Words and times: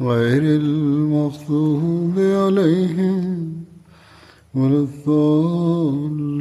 غير 0.00 0.42
المغضوب 0.42 2.18
عليهم 2.18 3.64
ولا 4.54 4.78
الضالين 4.88 6.40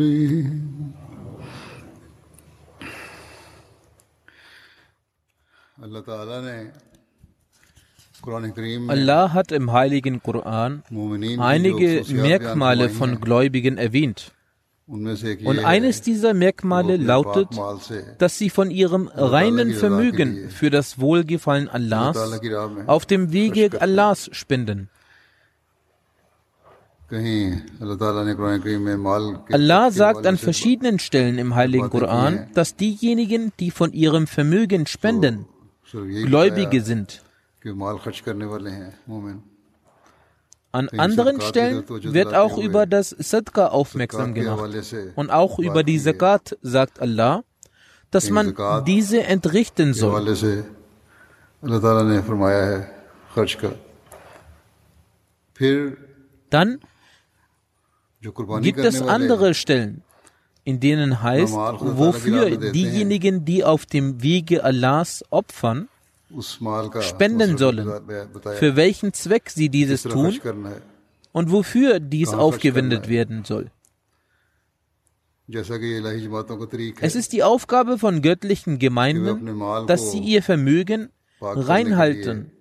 Allah 8.90 9.34
hat 9.34 9.52
im 9.52 9.72
heiligen 9.72 10.22
Koran 10.22 10.84
einige 11.40 12.04
Merkmale 12.10 12.90
von 12.90 13.22
Gläubigen 13.22 13.78
erwähnt. 13.78 14.34
Und 14.90 15.60
eines 15.60 16.02
dieser 16.02 16.34
Merkmale 16.34 16.98
lautet, 16.98 17.50
dass 18.18 18.40
sie 18.40 18.50
von 18.50 18.72
ihrem 18.72 19.08
reinen 19.08 19.74
Vermögen 19.74 20.50
für 20.50 20.72
das 20.72 21.00
Wohlgefallen 21.00 21.70
Allahs 21.70 22.18
auf 22.88 23.06
dem 23.06 23.32
Wege 23.32 23.80
Allahs 23.80 24.30
spenden. 24.32 24.90
Allah 29.52 29.92
sagt 29.92 30.26
an 30.26 30.38
verschiedenen 30.38 30.98
Stellen 30.98 31.38
im 31.38 31.54
Heiligen 31.56 31.90
Koran, 31.90 32.48
dass 32.56 32.76
diejenigen, 32.76 33.52
die 33.60 33.70
von 33.70 33.94
ihrem 33.94 34.26
Vermögen 34.26 34.88
spenden, 34.88 35.46
Gläubige 35.92 36.82
sind. 36.82 37.24
An 40.72 40.88
anderen 40.90 41.42
Stellen 41.42 41.84
wird 41.88 42.34
auch 42.36 42.58
über 42.58 42.86
das 42.86 43.10
Sadqa 43.10 43.68
aufmerksam 43.68 44.34
gemacht. 44.36 44.70
und 45.16 45.32
auch 45.32 45.58
über 45.58 45.84
die 45.84 46.00
Zakat 46.00 46.58
sagt 46.62 47.02
Allah, 47.02 47.44
dass 48.12 48.30
man 48.30 48.56
diese 48.86 49.24
entrichten 49.24 49.94
soll. 49.94 50.26
Dann 56.50 56.80
gibt 58.62 58.80
es 58.80 59.02
andere 59.02 59.54
Stellen, 59.54 60.04
in 60.64 60.80
denen 60.80 61.24
heißt, 61.24 61.54
wofür 61.54 62.72
diejenigen, 62.72 63.46
die 63.46 63.64
auf 63.64 63.86
dem 63.86 64.22
Wege 64.22 64.64
Allahs 64.64 65.24
opfern, 65.32 65.90
spenden 67.02 67.58
sollen, 67.58 67.88
für 68.56 68.76
welchen 68.76 69.14
Zweck 69.14 69.50
sie 69.50 69.70
dieses 69.70 70.04
tun? 70.04 70.40
Und 71.32 71.52
wofür 71.52 72.00
dies 72.00 72.34
aufgewendet 72.34 73.08
werden 73.08 73.44
soll. 73.46 73.72
Es 77.02 77.16
ist 77.16 77.34
die 77.34 77.44
Aufgabe 77.44 77.98
von 77.98 78.22
göttlichen 78.22 78.78
Gemeinden, 78.78 79.60
dass 79.88 80.12
sie 80.12 80.20
ihr 80.20 80.44
Vermögen 80.44 81.10
reinhalten 81.42 82.52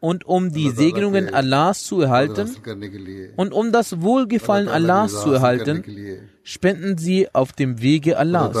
und 0.00 0.24
um 0.24 0.52
die 0.52 0.70
Segnungen 0.70 1.32
Allahs 1.32 1.84
zu 1.84 2.00
erhalten 2.00 2.56
und 3.36 3.52
um 3.52 3.70
das 3.70 4.00
Wohlgefallen 4.00 4.68
Allahs 4.68 5.22
zu 5.22 5.32
erhalten, 5.32 5.84
spenden 6.42 6.98
sie 6.98 7.32
auf 7.32 7.52
dem 7.52 7.80
Wege 7.80 8.18
Allahs. 8.18 8.56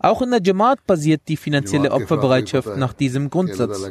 Auch 0.00 0.22
in 0.22 0.30
der 0.30 0.40
Jamaat 0.42 0.86
basiert 0.86 1.22
die 1.26 1.36
finanzielle 1.36 1.90
Opferbereitschaft 1.90 2.76
nach 2.76 2.92
diesem 2.92 3.30
Grundsatz. 3.30 3.90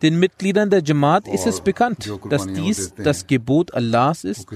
Den 0.00 0.18
Mitgliedern 0.20 0.70
der 0.70 0.82
Jamaat 0.82 1.26
ist 1.26 1.46
es 1.46 1.60
bekannt, 1.60 2.12
dass 2.30 2.46
dies 2.46 2.94
das 2.94 3.26
Gebot 3.26 3.74
Allahs 3.74 4.22
ist 4.22 4.46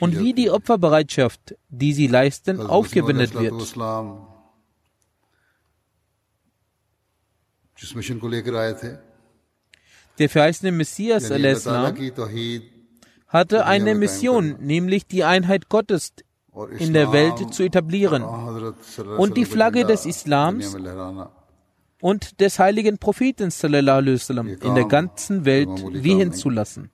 und 0.00 0.18
wie 0.18 0.32
die 0.32 0.50
Opferbereitschaft, 0.50 1.56
die 1.68 1.92
sie 1.92 2.06
leisten, 2.06 2.60
aufgewendet 2.60 3.34
wird. 3.34 3.54
Der 10.18 10.28
verheißene 10.28 10.70
Messias 10.70 11.30
hatte 13.26 13.64
eine 13.64 13.94
Mission, 13.94 14.56
nämlich 14.60 15.06
die 15.06 15.24
Einheit 15.24 15.68
Gottes 15.68 16.12
in 16.78 16.92
der 16.92 17.12
Welt 17.12 17.54
zu 17.54 17.62
etablieren 17.62 18.22
und 19.18 19.36
die 19.36 19.44
Flagge 19.44 19.84
des 19.84 20.06
Islams 20.06 20.76
und 22.00 22.40
des 22.40 22.58
heiligen 22.58 22.98
Propheten 22.98 23.50
sallam, 23.50 24.48
in 24.48 24.74
der 24.74 24.84
ganzen 24.86 25.44
Welt 25.44 25.70
wehen 25.92 26.32
zu 26.32 26.50
lassen. 26.50 26.90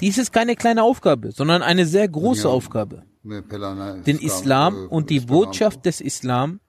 Dies 0.00 0.18
ist 0.18 0.32
keine 0.32 0.56
kleine 0.56 0.82
Aufgabe, 0.82 1.30
sondern 1.30 1.62
eine 1.62 1.86
sehr 1.86 2.08
große 2.08 2.48
Aufgabe, 2.48 3.04
den 3.22 4.18
Islam 4.18 4.88
und 4.88 5.10
die 5.10 5.20
Botschaft 5.20 5.86
des 5.86 6.00
Islam 6.00 6.60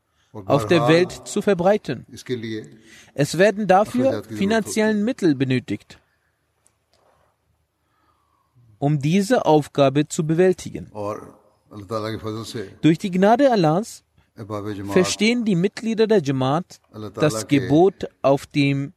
auf 0.45 0.67
der 0.67 0.87
Welt 0.87 1.11
zu 1.11 1.41
verbreiten. 1.41 2.05
Es 3.15 3.37
werden 3.39 3.65
dafür 3.65 4.23
finanziellen 4.23 5.03
Mittel 5.03 5.33
benötigt 5.33 5.99
um 8.79 8.99
diese 8.99 9.45
Aufgabe 9.45 10.07
zu 10.07 10.25
bewältigen. 10.25 10.91
Durch 12.81 12.97
die 12.97 13.11
Gnade 13.11 13.51
Allahs 13.51 14.03
verstehen 14.89 15.45
die 15.45 15.55
Mitglieder 15.55 16.07
der 16.07 16.21
Jamaat 16.21 16.79
das 17.15 17.47
Gebot 17.47 18.07
auf 18.21 18.45
dem 18.45 18.93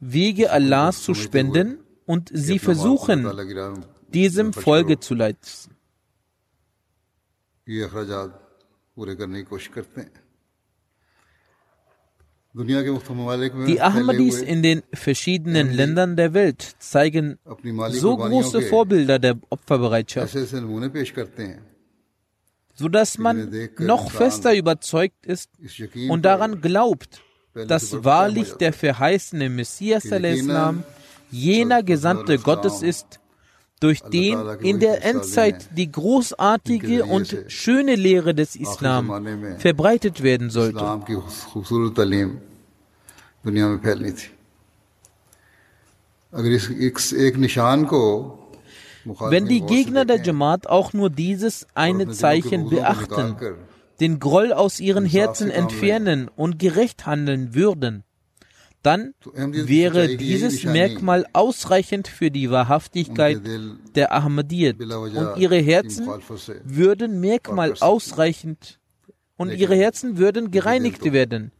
Wege 0.00 0.50
Allahs 0.50 1.02
zu 1.02 1.14
spenden 1.14 1.78
und 2.06 2.30
sie 2.32 2.58
versuchen, 2.58 3.26
diesem 4.08 4.52
Folge 4.52 5.00
zu 5.00 5.14
leisten. 5.14 5.74
Die 12.58 13.80
Ahmadis 13.80 14.42
in 14.42 14.62
den 14.62 14.82
verschiedenen 14.92 15.72
Ländern 15.72 16.16
der 16.16 16.34
Welt 16.34 16.74
zeigen 16.78 17.38
so 17.90 18.16
große 18.16 18.62
Vorbilder 18.62 19.18
der 19.18 19.38
Opferbereitschaft, 19.50 20.36
sodass 22.74 23.18
man 23.18 23.68
noch 23.78 24.10
fester 24.10 24.54
überzeugt 24.56 25.24
ist 25.26 25.50
und 26.08 26.24
daran 26.24 26.60
glaubt, 26.60 27.20
dass 27.54 28.04
wahrlich 28.04 28.54
der 28.54 28.72
verheißene 28.72 29.48
Messias 29.48 30.06
Islam 30.06 30.82
jener 31.30 31.82
Gesandte 31.82 32.38
Gottes 32.38 32.82
ist, 32.82 33.20
durch 33.80 34.00
den 34.00 34.38
in 34.60 34.80
der 34.80 35.04
Endzeit 35.04 35.68
die 35.76 35.90
großartige 35.90 37.04
und 37.04 37.36
schöne 37.46 37.94
Lehre 37.94 38.34
des 38.34 38.56
Islam 38.56 39.56
verbreitet 39.58 40.22
werden 40.22 40.50
sollte. 40.50 40.84
दुनिया 43.44 43.68
में 43.68 43.78
फैलनी 43.78 44.12
थी। 44.12 44.28
Wenn 49.30 49.46
die 49.46 49.62
Gegner 49.62 50.04
der 50.04 50.20
Jamaat 50.22 50.66
auch 50.66 50.92
nur 50.92 51.08
dieses 51.08 51.66
eine 51.74 52.10
Zeichen 52.10 52.68
beachten, 52.68 53.36
den 54.00 54.18
Groll 54.18 54.52
aus 54.52 54.80
ihren 54.80 55.06
Herzen 55.06 55.50
entfernen 55.50 56.28
und 56.36 56.58
gerecht 56.58 57.06
handeln 57.06 57.54
würden, 57.54 58.04
dann 58.82 59.14
wäre 59.34 60.16
dieses 60.16 60.64
Merkmal 60.64 61.26
ausreichend 61.32 62.08
für 62.08 62.30
die 62.30 62.50
Wahrhaftigkeit 62.50 63.40
der 63.94 64.12
Ahmadiyyat 64.12 64.80
und 64.80 65.36
ihre 65.38 65.56
Herzen 65.56 66.06
würden 66.64 67.20
Merkmal 67.20 67.74
ausreichend 67.80 68.78
und 69.36 69.50
ihre 69.52 69.74
Herzen 69.74 70.18
würden 70.18 70.50
gereinigt 70.50 71.10
werden 71.12 71.52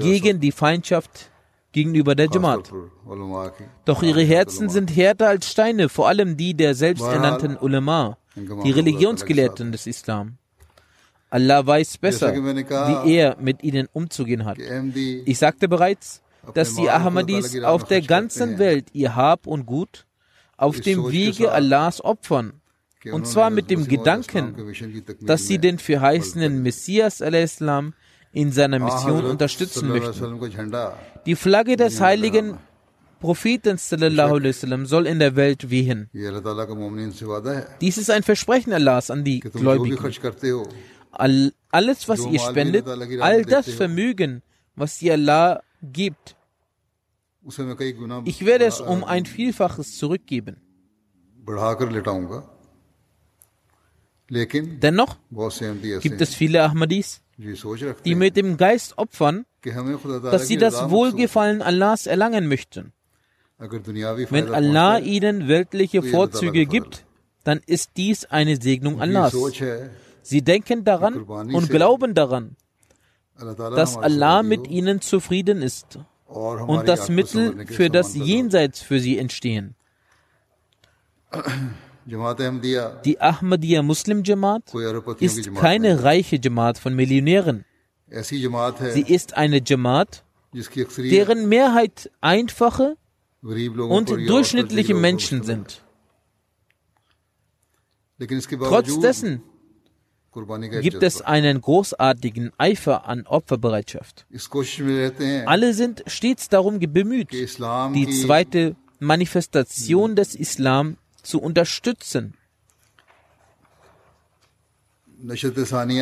gegen 0.00 0.40
die 0.40 0.52
Feindschaft 0.52 1.30
gegenüber 1.72 2.14
der 2.14 2.28
Jamaat. 2.32 2.72
Doch 3.84 4.02
ihre 4.02 4.22
Herzen 4.22 4.68
sind 4.68 4.94
härter 4.96 5.28
als 5.28 5.50
Steine, 5.50 5.88
vor 5.88 6.08
allem 6.08 6.36
die 6.36 6.54
der 6.54 6.74
selbsternannten 6.74 7.56
Ulama, 7.58 8.18
die 8.34 8.70
Religionsgelehrten 8.70 9.72
des 9.72 9.86
Islam. 9.86 10.38
Allah 11.28 11.66
weiß 11.66 11.98
besser, 11.98 12.32
wie 12.34 13.14
er 13.14 13.36
mit 13.40 13.62
ihnen 13.62 13.88
umzugehen 13.92 14.44
hat. 14.44 14.58
Ich 15.24 15.38
sagte 15.38 15.68
bereits, 15.68 16.22
dass 16.54 16.74
die 16.74 16.88
Ahmadis 16.88 17.62
auf 17.62 17.84
der 17.84 18.00
ganzen 18.00 18.58
Welt 18.58 18.86
ihr 18.92 19.16
Hab 19.16 19.46
und 19.46 19.66
Gut 19.66 20.06
auf 20.56 20.80
dem 20.80 21.10
Wege 21.10 21.52
Allahs 21.52 22.02
opfern. 22.02 22.54
Und 23.12 23.26
zwar 23.26 23.50
mit 23.50 23.70
dem 23.70 23.86
Gedanken, 23.86 24.54
dass 25.20 25.46
sie 25.46 25.58
den 25.58 25.78
verheißenen 25.78 26.62
Messias 26.62 27.22
al-Islam 27.22 27.94
in 28.36 28.52
seiner 28.52 28.78
Mission 28.78 29.24
unterstützen 29.24 29.88
möchten. 29.88 30.38
Die 31.24 31.34
Flagge 31.34 31.76
des 31.76 32.02
heiligen 32.02 32.58
Propheten 33.18 33.78
sallam, 33.78 34.84
soll 34.84 35.06
in 35.06 35.18
der 35.18 35.36
Welt 35.36 35.70
wehen. 35.70 36.10
Dies 37.80 37.96
ist 37.96 38.10
ein 38.10 38.22
Versprechen 38.22 38.74
Allahs 38.74 39.10
an 39.10 39.24
die 39.24 39.40
Gläubigen. 39.40 39.98
All, 41.12 41.52
alles, 41.70 42.08
was 42.10 42.26
ihr 42.26 42.38
spendet, 42.38 42.86
all 43.20 43.42
das 43.46 43.70
Vermögen, 43.70 44.42
was 44.74 45.00
ihr 45.00 45.14
Allah 45.14 45.62
gibt, 45.82 46.36
ich 48.24 48.44
werde 48.44 48.66
es 48.66 48.80
um 48.82 49.02
ein 49.02 49.24
Vielfaches 49.24 49.96
zurückgeben. 49.96 50.56
Dennoch 54.28 55.16
gibt 56.02 56.20
es 56.20 56.34
viele 56.34 56.62
Ahmadis, 56.64 57.22
die 57.38 58.14
mit 58.14 58.36
dem 58.36 58.56
Geist 58.56 58.98
opfern, 58.98 59.44
dass 59.62 60.48
sie 60.48 60.56
das 60.56 60.90
Wohlgefallen 60.90 61.62
Allahs 61.62 62.06
erlangen 62.06 62.48
möchten. 62.48 62.92
Wenn 63.58 64.52
Allah 64.52 64.98
ihnen 64.98 65.48
weltliche 65.48 66.02
Vorzüge 66.02 66.66
gibt, 66.66 67.04
dann 67.44 67.60
ist 67.66 67.92
dies 67.96 68.24
eine 68.26 68.60
Segnung 68.60 69.00
Allahs. 69.00 69.36
Sie 70.22 70.42
denken 70.42 70.84
daran 70.84 71.14
und 71.22 71.68
glauben 71.68 72.14
daran, 72.14 72.56
dass 73.36 73.96
Allah 73.96 74.42
mit 74.42 74.66
ihnen 74.68 75.00
zufrieden 75.00 75.62
ist 75.62 75.98
und 76.26 76.88
das 76.88 77.08
Mittel 77.08 77.66
für 77.66 77.90
das 77.90 78.14
Jenseits 78.14 78.80
für 78.82 78.98
sie 78.98 79.18
entstehen. 79.18 79.74
Die 82.06 83.20
Ahmadiyya 83.20 83.82
Muslim 83.82 84.22
Jamaat 84.24 84.72
ist 85.18 85.54
keine 85.56 86.04
reiche 86.04 86.38
Jamaat 86.40 86.78
von 86.78 86.94
Millionären. 86.94 87.64
Sie 88.08 89.02
ist 89.02 89.36
eine 89.36 89.60
Jamaat, 89.64 90.24
deren 90.98 91.48
Mehrheit 91.48 92.10
einfache 92.20 92.96
und 93.42 94.08
durchschnittliche 94.08 94.94
Menschen 94.94 95.42
sind. 95.42 95.82
Trotz 98.60 99.00
dessen 99.00 99.42
gibt 100.80 101.02
es 101.02 101.22
einen 101.22 101.60
großartigen 101.60 102.52
Eifer 102.56 103.08
an 103.08 103.26
Opferbereitschaft. 103.26 104.26
Alle 105.46 105.74
sind 105.74 106.04
stets 106.06 106.48
darum 106.48 106.78
bemüht, 106.78 107.32
die 107.32 108.22
zweite 108.22 108.76
Manifestation 109.00 110.14
des 110.14 110.36
Islam 110.36 110.98
zu 111.26 111.40
unterstützen. 111.40 112.34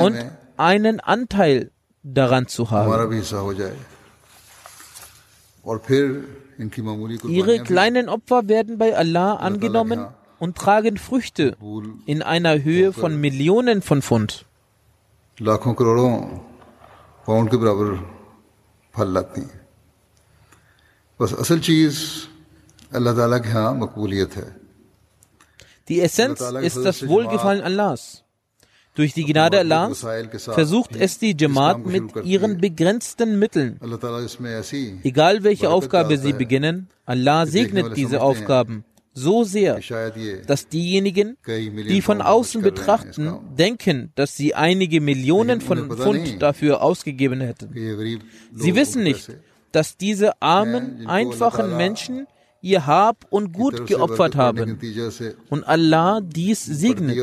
Und 0.06 0.16
einen 0.56 1.00
Anteil 1.00 1.70
daran 2.02 2.46
zu 2.46 2.70
haben. 2.70 2.90
Ihre 7.28 7.62
kleinen 7.62 8.08
Opfer 8.08 8.48
werden 8.48 8.78
bei 8.78 8.96
Allah 8.96 9.34
angenommen 9.34 10.06
und 10.38 10.56
tragen 10.56 10.98
Früchte 10.98 11.56
in 12.06 12.22
einer 12.22 12.62
Höhe 12.62 12.92
von 12.92 13.20
Millionen 13.20 13.80
von 13.82 14.02
Pfund. 14.02 14.44
Die 25.88 26.00
Essenz 26.00 26.40
ist 26.40 26.84
das 26.84 27.06
Wohlgefallen 27.06 27.62
Allahs. 27.62 28.24
Durch 28.94 29.12
die 29.12 29.24
Gnade 29.24 29.58
Allahs 29.58 30.06
versucht 30.40 30.94
es 30.94 31.18
die 31.18 31.36
Jamaat 31.38 31.84
mit 31.84 32.24
ihren 32.24 32.58
begrenzten 32.58 33.38
Mitteln. 33.38 33.80
Egal 35.02 35.42
welche 35.42 35.70
Aufgabe 35.70 36.16
sie 36.16 36.32
beginnen, 36.32 36.88
Allah 37.04 37.46
segnet 37.46 37.96
diese 37.96 38.22
Aufgaben 38.22 38.84
so 39.14 39.44
sehr, 39.44 39.80
dass 40.46 40.68
diejenigen, 40.68 41.36
die 41.46 42.02
von 42.02 42.20
außen 42.20 42.62
betrachten, 42.62 43.38
denken, 43.56 44.12
dass 44.16 44.36
sie 44.36 44.54
einige 44.54 45.00
Millionen 45.00 45.60
von 45.60 45.96
Pfund 45.96 46.42
dafür 46.42 46.82
ausgegeben 46.82 47.40
hätten. 47.40 47.72
Sie 48.54 48.74
wissen 48.74 49.02
nicht, 49.02 49.30
dass 49.72 49.96
diese 49.96 50.40
armen, 50.42 51.06
einfachen 51.06 51.76
Menschen 51.76 52.26
ihr 52.64 52.86
Hab 52.86 53.26
und 53.30 53.52
Gut 53.52 53.86
geopfert 53.86 54.36
haben. 54.36 54.78
und 55.50 55.64
Allah 55.64 56.20
dies 56.20 56.64
segnet. 56.64 57.16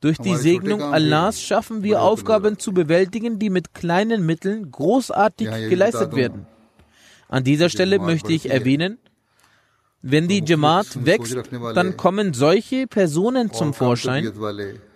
Durch 0.00 0.18
die 0.18 0.36
Segnung 0.36 0.82
Allahs 0.82 1.42
schaffen 1.42 1.82
wir 1.82 2.00
Aufgaben 2.00 2.58
zu 2.58 2.72
bewältigen, 2.72 3.38
die 3.38 3.50
mit 3.50 3.74
kleinen 3.74 4.24
Mitteln 4.24 4.70
großartig 4.70 5.48
geleistet 5.68 6.14
werden. 6.16 6.46
An 7.28 7.44
dieser 7.44 7.68
Stelle 7.68 7.98
möchte 7.98 8.32
ich 8.32 8.50
erwähnen, 8.50 8.98
wenn 10.02 10.28
die 10.28 10.42
Jamaat 10.44 11.04
wächst, 11.04 11.36
dann 11.74 11.98
kommen 11.98 12.32
solche 12.32 12.86
Personen 12.86 13.52
zum 13.52 13.74
Vorschein, 13.74 14.32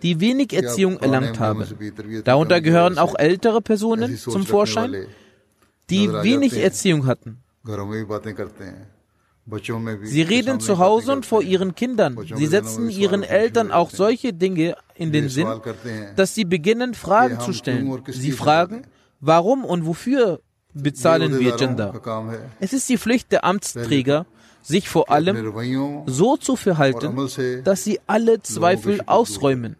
die 0.01 0.19
wenig 0.19 0.51
Erziehung 0.53 0.97
erlangt 0.97 1.39
haben. 1.39 1.63
Darunter 2.23 2.59
gehören 2.59 2.97
auch 2.97 3.13
ältere 3.17 3.61
Personen 3.61 4.17
zum 4.17 4.45
Vorschein, 4.45 5.05
die 5.91 6.11
wenig 6.11 6.57
Erziehung 6.57 7.05
hatten. 7.05 7.44
Sie 10.03 10.21
reden 10.21 10.59
zu 10.59 10.77
Hause 10.77 11.11
und 11.11 11.25
vor 11.25 11.41
ihren 11.41 11.75
Kindern. 11.75 12.17
Sie 12.35 12.45
setzen 12.47 12.89
ihren 12.89 13.23
Eltern 13.23 13.71
auch 13.71 13.89
solche 13.89 14.33
Dinge 14.33 14.75
in 14.95 15.11
den 15.11 15.29
Sinn, 15.29 15.47
dass 16.15 16.35
sie 16.35 16.45
beginnen, 16.45 16.93
Fragen 16.93 17.39
zu 17.39 17.53
stellen. 17.53 18.03
Sie 18.07 18.31
fragen, 18.31 18.83
warum 19.19 19.65
und 19.65 19.85
wofür 19.85 20.41
bezahlen 20.73 21.39
wir 21.39 21.55
Gender? 21.55 21.93
Es 22.59 22.73
ist 22.73 22.87
die 22.89 22.97
Pflicht 22.97 23.31
der 23.31 23.45
Amtsträger, 23.45 24.25
sich 24.61 24.89
vor 24.89 25.09
allem 25.11 25.53
so 26.07 26.37
zu 26.37 26.55
verhalten, 26.55 27.15
dass 27.63 27.83
sie 27.83 27.99
alle 28.07 28.41
Zweifel 28.41 29.01
ausräumen, 29.05 29.75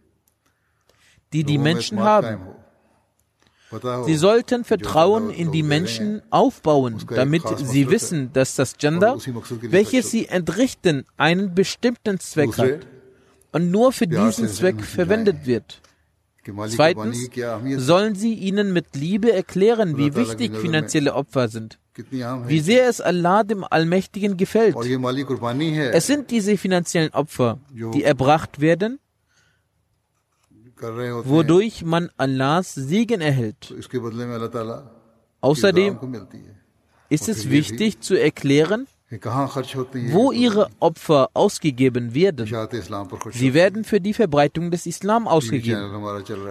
die 1.33 1.43
die 1.43 1.57
Menschen 1.57 1.99
haben. 1.99 2.39
Sie 4.05 4.15
sollten 4.15 4.63
Vertrauen 4.63 5.29
in 5.29 5.51
die 5.51 5.63
Menschen 5.63 6.21
aufbauen, 6.29 6.97
damit 7.09 7.43
sie 7.57 7.89
wissen, 7.89 8.31
dass 8.33 8.55
das 8.55 8.77
Gender, 8.77 9.17
welches 9.61 10.11
sie 10.11 10.27
entrichten, 10.27 11.05
einen 11.17 11.55
bestimmten 11.55 12.19
Zweck 12.19 12.57
hat 12.57 12.87
und 13.51 13.71
nur 13.71 13.91
für 13.91 14.07
diesen 14.07 14.47
Zweck 14.49 14.83
verwendet 14.83 15.45
wird. 15.45 15.81
Zweitens 16.67 17.29
sollen 17.77 18.15
sie 18.15 18.33
ihnen 18.33 18.71
mit 18.71 18.95
Liebe 18.95 19.33
erklären, 19.33 19.97
wie 19.97 20.15
wichtig 20.15 20.55
finanzielle 20.55 21.15
Opfer 21.15 21.47
sind, 21.47 21.79
wie 22.47 22.59
sehr 22.59 22.87
es 22.87 23.01
Allah 23.01 23.43
dem 23.43 23.63
Allmächtigen 23.63 24.37
gefällt. 24.37 24.75
Es 25.93 26.07
sind 26.07 26.29
diese 26.29 26.57
finanziellen 26.57 27.13
Opfer, 27.13 27.59
die 27.71 28.03
erbracht 28.03 28.61
werden, 28.61 28.99
wodurch 30.81 31.83
man 31.83 32.09
Allahs 32.17 32.73
Segen 32.75 33.21
erhält. 33.21 33.73
Außerdem 35.41 35.99
ist 37.09 37.29
es 37.29 37.49
wichtig 37.49 38.01
zu 38.01 38.15
erklären, 38.19 38.87
wo 40.11 40.31
ihre 40.31 40.69
Opfer 40.79 41.29
ausgegeben 41.33 42.13
werden. 42.13 42.47
Sie 43.31 43.53
werden 43.53 43.83
für 43.83 44.01
die 44.01 44.13
Verbreitung 44.13 44.71
des 44.71 44.85
Islam 44.85 45.27
ausgegeben. 45.27 46.03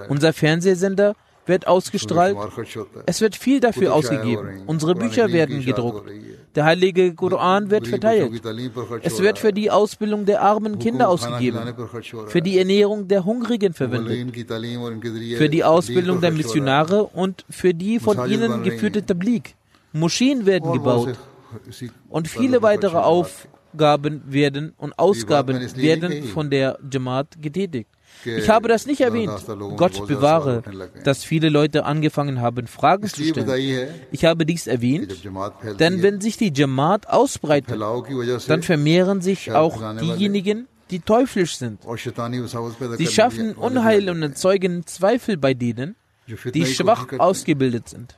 Unser 0.08 0.32
Fernsehsender 0.32 1.14
wird 1.46 1.66
ausgestrahlt. 1.66 2.36
Es 3.06 3.20
wird 3.20 3.36
viel 3.36 3.60
dafür 3.60 3.94
ausgegeben. 3.94 4.62
Unsere 4.66 4.94
Bücher 4.94 5.32
werden 5.32 5.64
gedruckt. 5.64 6.10
Der 6.54 6.64
heilige 6.64 7.14
Koran 7.14 7.70
wird 7.70 7.88
verteilt. 7.88 8.42
Es 9.02 9.20
wird 9.20 9.38
für 9.38 9.52
die 9.52 9.70
Ausbildung 9.70 10.24
der 10.24 10.42
armen 10.42 10.78
Kinder 10.78 11.08
ausgegeben, 11.08 11.74
für 12.28 12.42
die 12.42 12.58
Ernährung 12.58 13.08
der 13.08 13.24
Hungrigen 13.24 13.72
verwendet, 13.72 14.36
für 15.36 15.48
die 15.48 15.64
Ausbildung 15.64 16.20
der 16.20 16.30
Missionare 16.30 17.04
und 17.04 17.44
für 17.50 17.74
die 17.74 17.98
von 17.98 18.30
ihnen 18.30 18.62
geführte 18.62 19.04
Tablik. 19.04 19.56
Moscheen 19.92 20.46
werden 20.46 20.72
gebaut 20.72 21.16
und 22.08 22.28
viele 22.28 22.62
weitere 22.62 22.98
Aufgaben 22.98 24.22
werden 24.26 24.74
und 24.76 24.98
Ausgaben 24.98 25.60
werden 25.76 26.24
von 26.24 26.50
der 26.50 26.78
Jamaat 26.90 27.40
getätigt. 27.40 27.88
Ich 28.24 28.48
habe 28.48 28.68
das 28.68 28.86
nicht 28.86 29.00
erwähnt. 29.00 29.32
Gott 29.76 30.06
bewahre, 30.06 30.62
dass 31.04 31.24
viele 31.24 31.48
Leute 31.48 31.84
angefangen 31.84 32.40
haben, 32.40 32.66
Fragen 32.66 33.08
zu 33.08 33.22
stellen. 33.22 33.88
Ich 34.10 34.24
habe 34.24 34.46
dies 34.46 34.66
erwähnt, 34.66 35.14
denn 35.78 36.02
wenn 36.02 36.20
sich 36.20 36.36
die 36.36 36.52
Jamaat 36.54 37.08
ausbreitet, 37.08 37.80
dann 38.48 38.62
vermehren 38.62 39.20
sich 39.20 39.52
auch 39.52 39.96
diejenigen, 40.00 40.68
die 40.90 41.00
teuflisch 41.00 41.56
sind. 41.56 41.80
Sie 42.96 43.06
schaffen 43.06 43.54
Unheil 43.54 44.10
und 44.10 44.22
erzeugen 44.22 44.86
Zweifel 44.86 45.36
bei 45.36 45.54
denen, 45.54 45.96
die 46.26 46.66
schwach 46.66 47.06
ausgebildet 47.18 47.88
sind. 47.88 48.16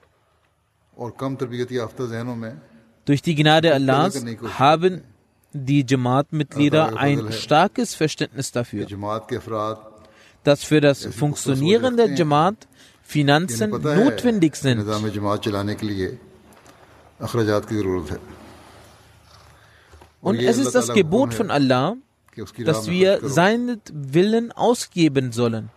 Durch 3.05 3.23
die 3.23 3.35
Gnade 3.35 3.73
Allahs 3.75 4.25
haben 4.59 5.03
die 5.53 5.85
Jamaat-Mitglieder 5.89 6.97
ein 6.97 7.33
starkes 7.33 7.95
Verständnis 7.95 8.53
dafür, 8.53 8.87
dass 10.47 10.63
für 10.63 10.81
das 10.81 11.05
Funktionieren 11.07 11.97
der 11.97 12.15
Jamaat 12.15 12.69
Finanzen 13.03 13.71
notwendig 13.71 14.55
sind. 14.55 14.87
Und 20.21 20.39
es 20.39 20.59
ist 20.59 20.75
das 20.75 20.93
Gebot 20.93 21.35
von 21.35 21.51
Allah, 21.51 21.97
dass 22.65 22.89
wir 22.89 23.29
seinen 23.29 23.81
Willen 23.93 24.53
ausgeben 24.53 25.33
sollen. 25.33 25.71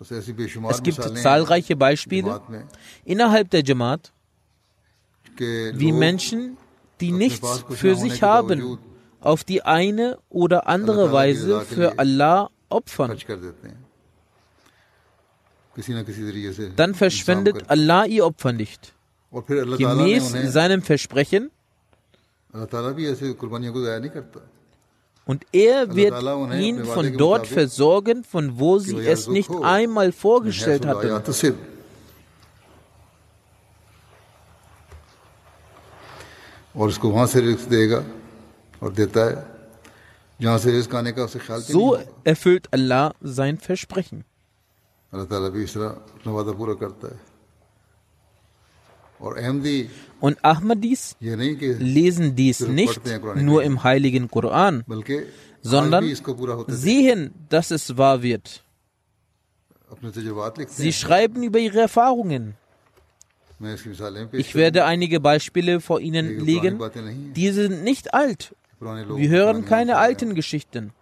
Es 0.00 0.82
gibt 0.84 1.02
zahlreiche 1.18 1.74
Beispiele 1.74 2.40
innerhalb 3.04 3.50
der 3.50 3.64
Jamaat, 3.64 4.12
wie 5.36 5.92
Menschen, 5.92 6.56
die 7.00 7.10
nichts 7.10 7.64
für 7.70 7.96
sich 7.96 8.22
haben, 8.22 8.78
auf 9.22 9.44
die 9.44 9.62
eine 9.62 10.18
oder 10.28 10.66
andere 10.68 11.12
Weise 11.12 11.62
für 11.62 11.98
Allah 11.98 12.50
opfern. 12.68 13.16
Dann 16.76 16.94
verschwendet 16.94 17.70
Allah 17.70 18.04
ihr 18.04 18.26
Opfer 18.26 18.52
nicht. 18.52 18.92
Gemäß 19.30 20.52
seinem 20.52 20.82
Versprechen. 20.82 21.50
Und 25.24 25.46
er 25.52 25.94
wird 25.94 26.52
ihn 26.60 26.84
von 26.84 27.16
dort 27.16 27.46
versorgen, 27.46 28.24
von 28.24 28.58
wo 28.58 28.78
sie 28.78 28.98
es 28.98 29.28
nicht 29.28 29.50
einmal 29.62 30.12
vorgestellt 30.12 30.84
hatten. 30.84 31.08
So 41.60 41.98
erfüllt 42.24 42.68
Allah 42.72 43.14
sein 43.20 43.58
Versprechen. 43.58 44.24
Und 50.20 50.44
Ahmadis 50.44 51.16
lesen 51.20 52.34
dies 52.34 52.60
nicht 52.60 53.00
nur 53.36 53.62
im 53.62 53.84
heiligen 53.84 54.28
Koran, 54.28 54.84
sondern 55.60 56.04
sehen, 56.66 57.34
dass 57.48 57.70
es 57.70 57.96
wahr 57.96 58.22
wird. 58.22 58.64
Sie 60.66 60.92
schreiben 60.92 61.42
über 61.44 61.58
ihre 61.60 61.80
Erfahrungen. 61.80 62.54
Ich 64.32 64.54
werde 64.56 64.84
einige 64.86 65.20
Beispiele 65.20 65.80
vor 65.80 66.00
Ihnen 66.00 66.40
legen. 66.44 66.80
Diese 67.36 67.68
sind 67.68 67.84
nicht 67.84 68.12
alt. 68.12 68.56
Wir 68.82 69.28
hören 69.28 69.64
keine 69.64 69.96
alten 69.96 70.34
Geschichten. 70.34 70.92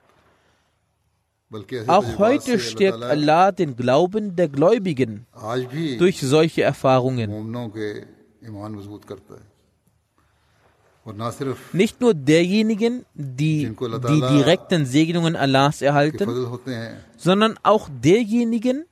Auch 1.88 2.18
heute 2.18 2.58
stärkt 2.60 3.02
Allah 3.02 3.50
den 3.50 3.74
Glauben 3.74 4.36
der 4.36 4.48
Gläubigen 4.48 5.26
durch 5.98 6.20
solche 6.20 6.62
Erfahrungen. 6.62 7.28
Nicht 11.72 12.00
nur 12.00 12.14
derjenigen, 12.14 13.04
die 13.14 13.74
die 13.74 14.20
direkten 14.20 14.86
Segnungen 14.86 15.34
Allahs 15.34 15.82
erhalten, 15.82 16.28
sondern 17.16 17.58
auch 17.62 17.88
derjenigen, 18.02 18.84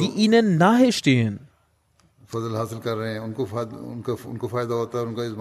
die 0.00 0.10
ihnen 0.24 0.56
nahestehen. 0.56 1.40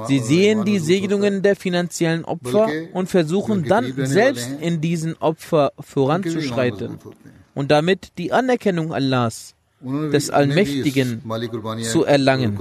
Sie 0.07 0.19
sehen 0.21 0.65
die 0.65 0.79
Segnungen 0.79 1.43
der 1.43 1.55
finanziellen 1.55 2.25
Opfer 2.25 2.67
und 2.95 3.11
versuchen 3.11 3.65
dann 3.65 3.93
selbst 4.07 4.49
in 4.61 4.81
diesen 4.81 5.15
Opfer 5.21 5.73
voranzuschreiten 5.81 6.99
und 7.55 7.71
damit 7.71 8.13
die 8.17 8.33
Anerkennung 8.33 8.95
Allahs, 8.95 9.55
des 9.83 10.31
Allmächtigen, 10.31 11.23
zu 11.93 12.05
erlangen. 12.05 12.57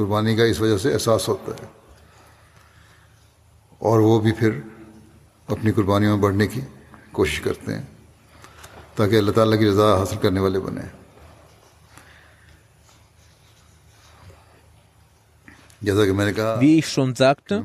और 3.82 4.00
वो 4.02 4.20
भी 4.20 4.32
फिर 4.32 4.52
अपनी 5.50 5.72
कुर्बानियों 5.72 6.12
में 6.12 6.22
बढ़ने 6.22 6.48
की 6.48 6.62
कोशिश 7.14 7.40
करते 7.46 7.72
हैं 7.72 7.88
ताकि 8.98 9.16
अल्लाह 9.16 9.34
ताला 9.36 9.56
की 9.56 9.66
रज़ा 9.70 9.88
हासिल 10.02 10.18
करने 10.20 10.40
वाले 10.42 10.60
बने 10.60 10.82
Wie 15.83 16.79
ich 16.79 16.89
schon 16.89 17.15
sagte, 17.17 17.65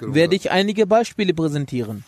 werde 0.00 0.34
ich 0.34 0.50
einige 0.50 0.86
Beispiele 0.86 1.34
präsentieren. 1.34 2.04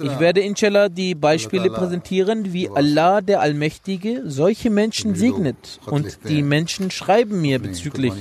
Ich 0.00 0.20
werde 0.20 0.40
inshallah 0.40 0.88
die 0.88 1.14
Beispiele 1.14 1.70
präsentieren, 1.70 2.52
wie 2.52 2.68
Allah 2.68 3.20
der 3.20 3.40
Allmächtige 3.40 4.22
solche 4.24 4.70
Menschen 4.70 5.16
segnet. 5.16 5.80
Und 5.86 6.18
die 6.28 6.42
Menschen 6.42 6.90
schreiben 6.92 7.40
mir 7.40 7.58
bezüglich 7.58 8.14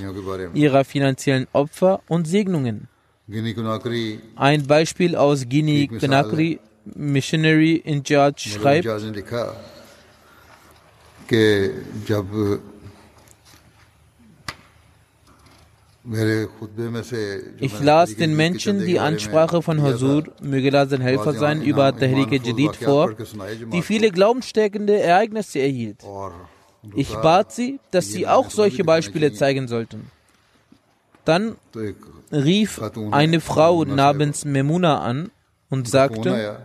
ihrer 0.54 0.84
finanziellen 0.84 1.48
Opfer 1.54 2.02
und 2.08 2.28
Segnungen. 2.28 2.88
Ein 4.36 4.68
Beispiel 4.68 5.16
aus 5.16 5.48
Guinea 5.48 5.88
Conakry, 6.00 6.60
Missionary 6.96 7.76
in 7.76 8.04
Charge, 8.06 8.50
schreibt, 8.50 8.88
ich 17.60 17.80
las 17.80 18.16
den 18.16 18.36
Menschen 18.36 18.86
die 18.86 19.00
Ansprache 19.00 19.62
von 19.62 19.82
Huzur, 19.82 20.26
möge 20.42 20.70
da 20.70 20.86
sein 20.86 21.02
Helfer 21.02 21.34
sein, 21.34 21.64
über 21.64 21.98
Tahrike 21.98 22.36
Jadid 22.36 22.76
vor, 22.76 23.16
die 23.74 23.82
viele 23.82 24.12
glaubensstärkende 24.12 25.00
Ereignisse 25.00 25.60
erhielt. 25.60 26.04
Ich 26.96 27.16
bat 27.16 27.52
sie, 27.52 27.80
dass 27.90 28.08
sie 28.08 28.28
auch 28.28 28.52
solche 28.52 28.84
Beispiele 28.84 29.34
zeigen 29.34 29.68
sollten. 29.68 30.12
Dann 31.24 31.56
rief 32.32 32.80
eine 33.12 33.42
Frau 33.42 33.84
namens 33.84 34.46
Memuna 34.46 35.00
an 35.00 35.32
und 35.72 35.90
sagte, 35.90 36.60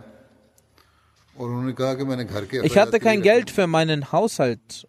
ich 2.61 2.77
hatte 2.77 2.99
kein 2.99 3.23
Geld 3.23 3.49
für 3.49 3.65
meinen 3.65 4.11
Haushalt. 4.11 4.87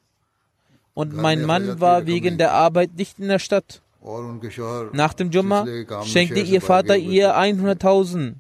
Und 0.93 1.15
mein 1.15 1.47
Mann 1.47 1.81
war 1.81 2.05
wegen 2.05 2.37
der 2.37 2.53
Arbeit 2.53 2.97
nicht 2.97 3.19
in 3.19 3.29
der 3.29 3.39
Stadt. 3.39 3.81
Nach 4.94 5.14
dem 5.14 5.32
Jumma 5.32 5.66
schenkte 6.04 6.40
ihr 6.40 6.62
Vater 6.62 6.98
ihr 6.98 7.36
100.000 7.36 8.36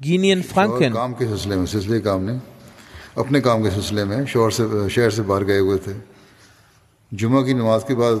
Guinean 0.00 0.42
Franken. 0.42 0.92
अपने 3.18 3.40
काम 3.40 3.62
के 3.62 3.70
सिलसिले 3.70 4.04
में 4.04 4.26
शहर 4.32 4.50
से 4.56 4.64
शहर 4.94 5.10
से 5.10 5.22
बाहर 5.28 5.44
गए 5.44 5.58
हुए 5.58 5.78
थे 5.86 5.94
जुमा 7.20 7.40
की 7.46 7.54
नमाज 7.54 7.82
के 7.88 7.94
बाद 8.02 8.16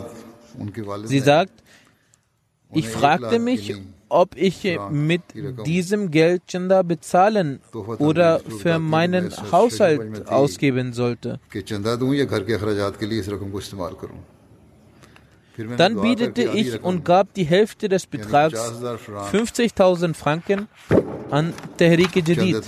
उनके 0.60 0.82
वालिद 0.88 1.10
Sie 1.10 1.20
sagt, 1.20 1.54
ich 2.72 2.88
fragte 2.88 3.38
mich, 3.38 3.74
ob 4.08 4.34
ich 4.36 4.64
mit 4.90 5.22
diesem 5.66 6.10
Geld 6.10 6.42
Chanda 6.50 6.82
bezahlen 6.82 7.60
oder 7.98 8.40
für 8.40 8.78
meinen 8.78 9.30
Haushalt 9.52 10.28
ausgeben 10.28 10.92
sollte. 10.92 11.38
Dann 15.77 16.01
bietete 16.01 16.43
ich 16.43 16.83
und 16.83 17.05
gab 17.05 17.33
die 17.33 17.43
Hälfte 17.43 17.89
des 17.89 18.07
Betrags 18.07 18.59
50.000 18.59 20.13
Franken 20.13 20.67
an 21.29 21.53
Tehrike 21.77 22.21
Jadid. 22.25 22.63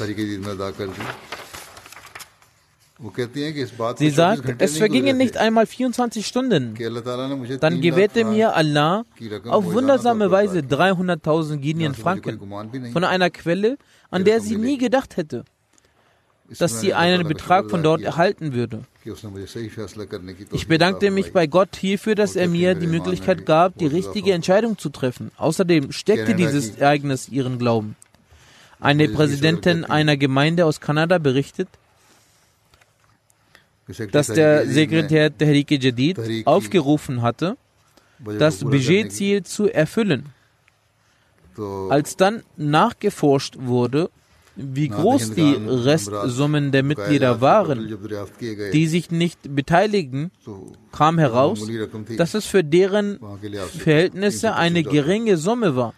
Sie. 3.98 4.10
Sagt, 4.10 4.62
es 4.62 4.78
vergingen 4.78 5.18
nicht 5.18 5.36
einmal 5.36 5.66
24 5.66 6.26
Stunden. 6.26 6.76
Dann 7.60 7.82
gewährte 7.82 8.24
mir 8.24 8.56
Allah 8.56 9.04
auf 9.50 9.66
wundersame 9.74 10.32
Weise 10.32 10.60
300.000 10.60 11.58
Guinea 11.58 11.92
Franken 11.94 12.40
von 12.94 13.04
einer 13.04 13.30
Quelle, 13.32 13.78
an 14.12 14.24
der 14.24 14.40
sie 14.40 14.56
nie 14.56 14.78
gedacht 14.78 15.18
hätte, 15.18 15.44
dass 16.50 16.80
sie 16.80 16.94
einen 16.94 17.28
Betrag 17.28 17.70
von 17.70 17.84
dort 17.84 18.02
erhalten 18.02 18.54
würde. 18.54 18.84
Ich 20.52 20.68
bedankte 20.68 21.12
mich 21.12 21.32
bei 21.32 21.48
Gott 21.48 21.76
hierfür, 21.76 22.16
dass 22.16 22.36
er 22.36 22.48
mir 22.48 22.76
die 22.76 22.88
Möglichkeit 22.88 23.46
gab, 23.46 23.78
die 23.78 23.88
richtige 23.88 24.34
Entscheidung 24.34 24.78
zu 24.78 24.90
treffen. 24.90 25.32
Außerdem 25.38 25.92
steckte 25.92 26.36
dieses 26.36 26.78
Ereignis 26.78 27.30
ihren 27.30 27.60
Glauben. 27.60 27.96
Eine 28.80 29.08
Präsidentin 29.10 29.86
einer 29.86 30.18
Gemeinde 30.18 30.66
aus 30.66 30.82
Kanada 30.82 31.18
berichtet, 31.18 31.70
dass 34.12 34.28
der 34.28 34.68
Sekretär 34.68 35.36
Tehrike 35.36 35.78
Jadid 35.80 36.46
aufgerufen 36.46 37.22
hatte, 37.22 37.58
das 38.20 38.60
Budgetziel 38.60 39.44
zu 39.44 39.70
erfüllen. 39.70 40.34
Als 41.90 42.18
dann 42.18 42.44
nachgeforscht 42.58 43.56
wurde, 43.60 44.10
wie 44.56 44.88
groß 44.88 45.32
die 45.32 45.54
Restsummen 45.68 46.72
der 46.72 46.84
Mitglieder 46.84 47.42
waren, 47.42 47.98
die 48.72 48.88
sich 48.88 49.12
nicht 49.12 49.56
beteiligen, 49.56 50.32
kam 50.92 51.20
heraus, 51.20 51.68
dass 52.18 52.34
es 52.34 52.46
für 52.46 52.64
deren 52.64 53.20
Verhältnisse 53.78 54.56
eine 54.56 54.84
geringe 54.84 55.38
Summe 55.38 55.76
war. 55.76 55.94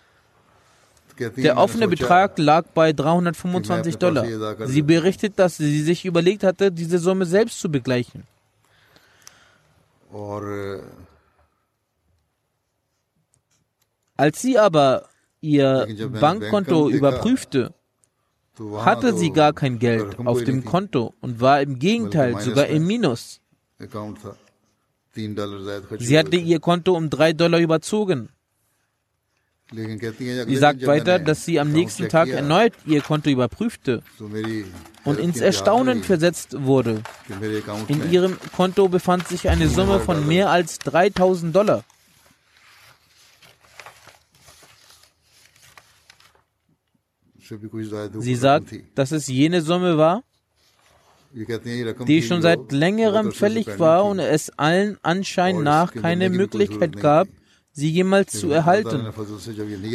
Der 1.36 1.58
offene 1.58 1.88
Betrag 1.88 2.38
lag 2.38 2.66
bei 2.74 2.94
325 2.94 3.98
Dollar. 3.98 4.26
Sie 4.68 4.82
berichtet, 4.82 5.40
dass 5.40 5.58
sie 5.58 5.82
sich 5.82 6.06
überlegt 6.06 6.44
hatte, 6.44 6.72
diese 6.72 7.00
Summe 7.00 7.26
selbst 7.26 7.60
zu 7.60 7.70
begleichen. 7.70 8.24
Als 14.16 14.42
sie 14.42 14.58
aber 14.58 15.10
ihr 15.42 15.88
Bankkonto 16.20 16.90
überprüfte, 16.90 17.74
hatte 18.60 19.14
sie 19.14 19.32
gar 19.32 19.54
kein 19.54 19.80
Geld 19.80 20.18
auf 20.20 20.44
dem 20.44 20.66
Konto 20.66 21.14
und 21.22 21.40
war 21.42 21.62
im 21.62 21.80
Gegenteil 21.80 22.40
sogar 22.42 22.68
im 22.68 22.86
Minus. 22.86 23.42
Sie 26.00 26.18
hatte 26.18 26.36
ihr 26.36 26.60
Konto 26.60 26.94
um 26.96 27.10
drei 27.10 27.34
Dollar 27.34 27.60
überzogen. 27.60 28.30
Sie 29.70 30.56
sagt 30.56 30.86
weiter, 30.88 31.20
dass 31.20 31.44
sie 31.44 31.60
am 31.60 31.72
nächsten 31.72 32.08
Tag 32.08 32.30
erneut 32.30 32.74
ihr 32.86 33.02
Konto 33.02 33.30
überprüfte 33.30 34.02
und 35.04 35.20
ins 35.20 35.42
Erstaunen 35.42 36.04
versetzt 36.04 36.56
wurde. 36.64 37.04
In 37.90 38.10
ihrem 38.10 38.38
Konto 38.56 38.88
befand 38.88 39.28
sich 39.28 39.50
eine 39.50 39.68
Summe 39.68 40.00
von 40.00 40.26
mehr 40.26 40.50
als 40.52 40.80
3000 40.80 41.54
Dollar. 41.54 41.84
Sie 48.20 48.36
sagt, 48.36 48.74
dass 48.96 49.12
es 49.12 49.28
jene 49.28 49.62
Summe 49.62 49.98
war, 49.98 50.24
die 52.08 52.22
schon 52.22 52.42
seit 52.42 52.72
längerem 52.72 53.32
fällig 53.32 53.80
war 53.80 54.06
und 54.06 54.20
es 54.20 54.50
allen 54.58 54.98
Anschein 55.04 55.62
nach 55.64 55.94
keine 55.94 56.30
Möglichkeit 56.30 57.00
gab, 57.00 57.28
sie 57.72 57.90
jemals 57.90 58.32
zu 58.32 58.50
erhalten. 58.50 59.08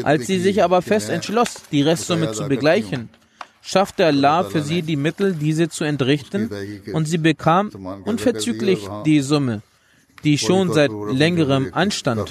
Als 0.05 0.27
sie 0.27 0.39
sich 0.39 0.63
aber 0.63 0.83
fest 0.83 1.09
entschloss, 1.11 1.63
die 1.73 1.83
Restsumme 1.83 2.33
zu 2.33 2.47
begleichen, 2.47 3.09
schaffte 3.61 4.07
Allah 4.07 4.45
für 4.45 4.63
sie 4.63 4.83
die 4.83 4.97
Mittel, 4.97 5.35
diese 5.35 5.69
zu 5.69 5.85
entrichten, 5.85 6.51
und 6.93 7.07
sie 7.07 7.19
bekam 7.19 7.71
unverzüglich 8.05 8.89
die 9.05 9.21
Summe, 9.21 9.63
die 10.25 10.39
schon 10.39 10.73
seit 10.73 10.91
längerem 10.93 11.69
anstand. 11.73 12.31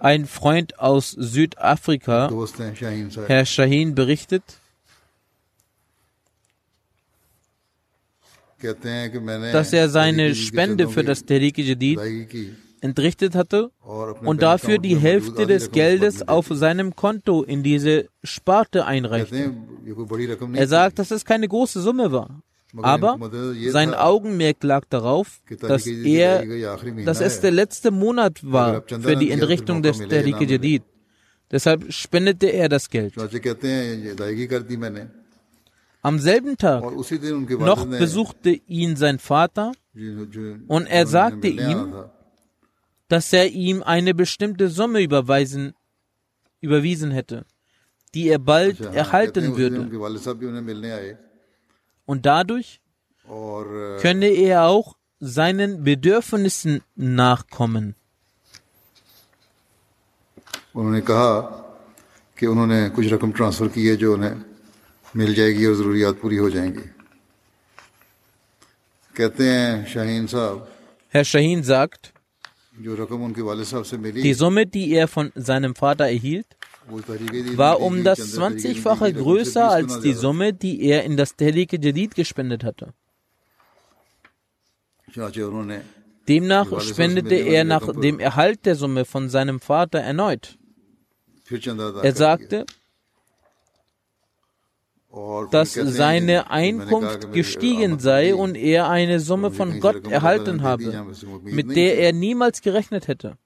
Ein 0.00 0.26
Freund 0.26 0.78
aus 0.78 1.10
Südafrika, 1.10 2.30
Herr 3.26 3.46
Shaheen, 3.46 3.94
berichtet, 3.94 4.42
dass 9.52 9.72
er 9.72 9.88
seine 9.88 10.34
Spende 10.34 10.88
für 10.88 11.04
das 11.04 11.24
Tehrik 11.24 11.58
Jadid 11.58 12.00
entrichtet 12.80 13.34
hatte 13.34 13.70
und 14.22 14.42
dafür 14.42 14.78
die 14.78 14.96
Hälfte 14.96 15.46
des 15.46 15.70
Geldes 15.70 16.26
auf 16.26 16.46
seinem 16.50 16.94
Konto 16.94 17.42
in 17.42 17.62
diese 17.62 18.08
Sparte 18.22 18.86
einreichte. 18.86 19.52
Er 20.54 20.66
sagt, 20.68 20.98
dass 20.98 21.10
es 21.10 21.24
keine 21.24 21.48
große 21.48 21.80
Summe 21.80 22.12
war. 22.12 22.42
Aber 22.76 23.18
sein 23.70 23.94
Augenmerk 23.94 24.62
lag 24.62 24.84
darauf, 24.90 25.40
dass, 25.60 25.86
er, 25.86 26.44
dass 27.04 27.20
es 27.20 27.40
der 27.40 27.50
letzte 27.50 27.90
Monat 27.90 28.40
war 28.42 28.82
für 28.86 29.16
die 29.16 29.30
Entrichtung 29.30 29.82
des 29.82 29.98
Tehrik 29.98 30.40
Jadid. 30.40 30.82
Deshalb 31.50 31.90
spendete 31.92 32.46
er 32.48 32.68
das 32.68 32.90
Geld. 32.90 33.14
Am 36.02 36.18
selben 36.18 36.56
Tag 36.56 36.84
noch 37.58 37.86
besuchte 37.86 38.50
ihn 38.50 38.96
sein 38.96 39.18
Vater 39.18 39.72
und 40.68 40.86
er 40.86 41.06
sagte 41.06 41.48
ihm, 41.48 41.94
dass 43.08 43.32
er 43.32 43.48
ihm 43.48 43.82
eine 43.82 44.14
bestimmte 44.14 44.68
Summe 44.68 45.02
überweisen, 45.02 45.72
überwiesen 46.60 47.10
hätte, 47.10 47.46
die 48.14 48.28
er 48.28 48.38
bald 48.38 48.80
erhalten 48.80 49.56
würde 49.56 49.88
Und 52.07 52.25
dadurch 52.25 52.79
könne 54.01 54.27
er 54.27 54.63
auch 54.63 54.95
seinen 55.19 55.83
Bedürfnissen 55.83 56.81
nachkommen. 56.95 57.95
उन्होंने 60.75 61.01
कहा 61.01 61.33
कि 62.37 62.45
उन्होंने 62.47 62.89
कुछ 62.89 63.05
रकम 63.13 63.31
ट्रांसफर 63.31 63.67
की 63.75 63.85
है 63.87 63.95
जो 63.95 64.13
उन्हें 64.13 64.35
मिल 65.15 65.33
जाएगी 65.35 65.65
और 65.65 65.75
ज़रूरियात 65.75 66.15
पूरी 66.21 66.37
हो 66.37 66.49
जाएंगी 66.49 66.85
कहते 69.15 69.49
हैं 69.49 69.85
शाहीन 69.93 70.25
साहब 70.27 70.67
Herr 71.13 71.25
Shaheen 71.31 71.61
sagt, 71.63 72.11
जो 72.81 72.95
रकम 72.95 73.23
उनके 73.25 73.41
वाले 73.41 73.65
साहब 73.65 73.83
से 73.83 73.97
मिली 73.97 74.21
die 74.23 74.33
Summe, 74.33 74.65
die 74.65 74.95
er 74.95 75.07
von 75.07 75.31
seinem 75.35 75.75
Vater 75.75 76.05
erhielt, 76.05 76.47
वो 76.47 76.51
तहरीक 76.51 76.66
war 77.56 77.80
um 77.80 78.04
das 78.04 78.38
20-fache 78.38 79.12
größer 79.12 79.70
als 79.70 80.00
die 80.00 80.14
Summe, 80.14 80.52
die 80.52 80.82
er 80.82 81.04
in 81.04 81.16
das 81.16 81.36
Tehlike 81.36 81.78
Jadid 81.80 82.14
gespendet 82.14 82.64
hatte. 82.64 82.92
Demnach 86.28 86.80
spendete 86.80 87.34
er 87.34 87.64
nach 87.64 87.92
dem 87.92 88.20
Erhalt 88.20 88.66
der 88.66 88.74
Summe 88.74 89.04
von 89.04 89.28
seinem 89.30 89.60
Vater 89.60 90.00
erneut. 90.00 90.58
Er 92.02 92.14
sagte, 92.14 92.66
dass 95.50 95.74
seine 95.74 96.50
Einkunft 96.50 97.32
gestiegen 97.32 97.98
sei 97.98 98.34
und 98.34 98.56
er 98.56 98.88
eine 98.88 99.20
Summe 99.20 99.50
von 99.50 99.80
Gott 99.80 100.06
erhalten 100.06 100.62
habe, 100.62 101.06
mit 101.42 101.74
der 101.74 101.98
er 101.98 102.12
niemals 102.12 102.62
gerechnet 102.62 103.08
hätte. 103.08 103.36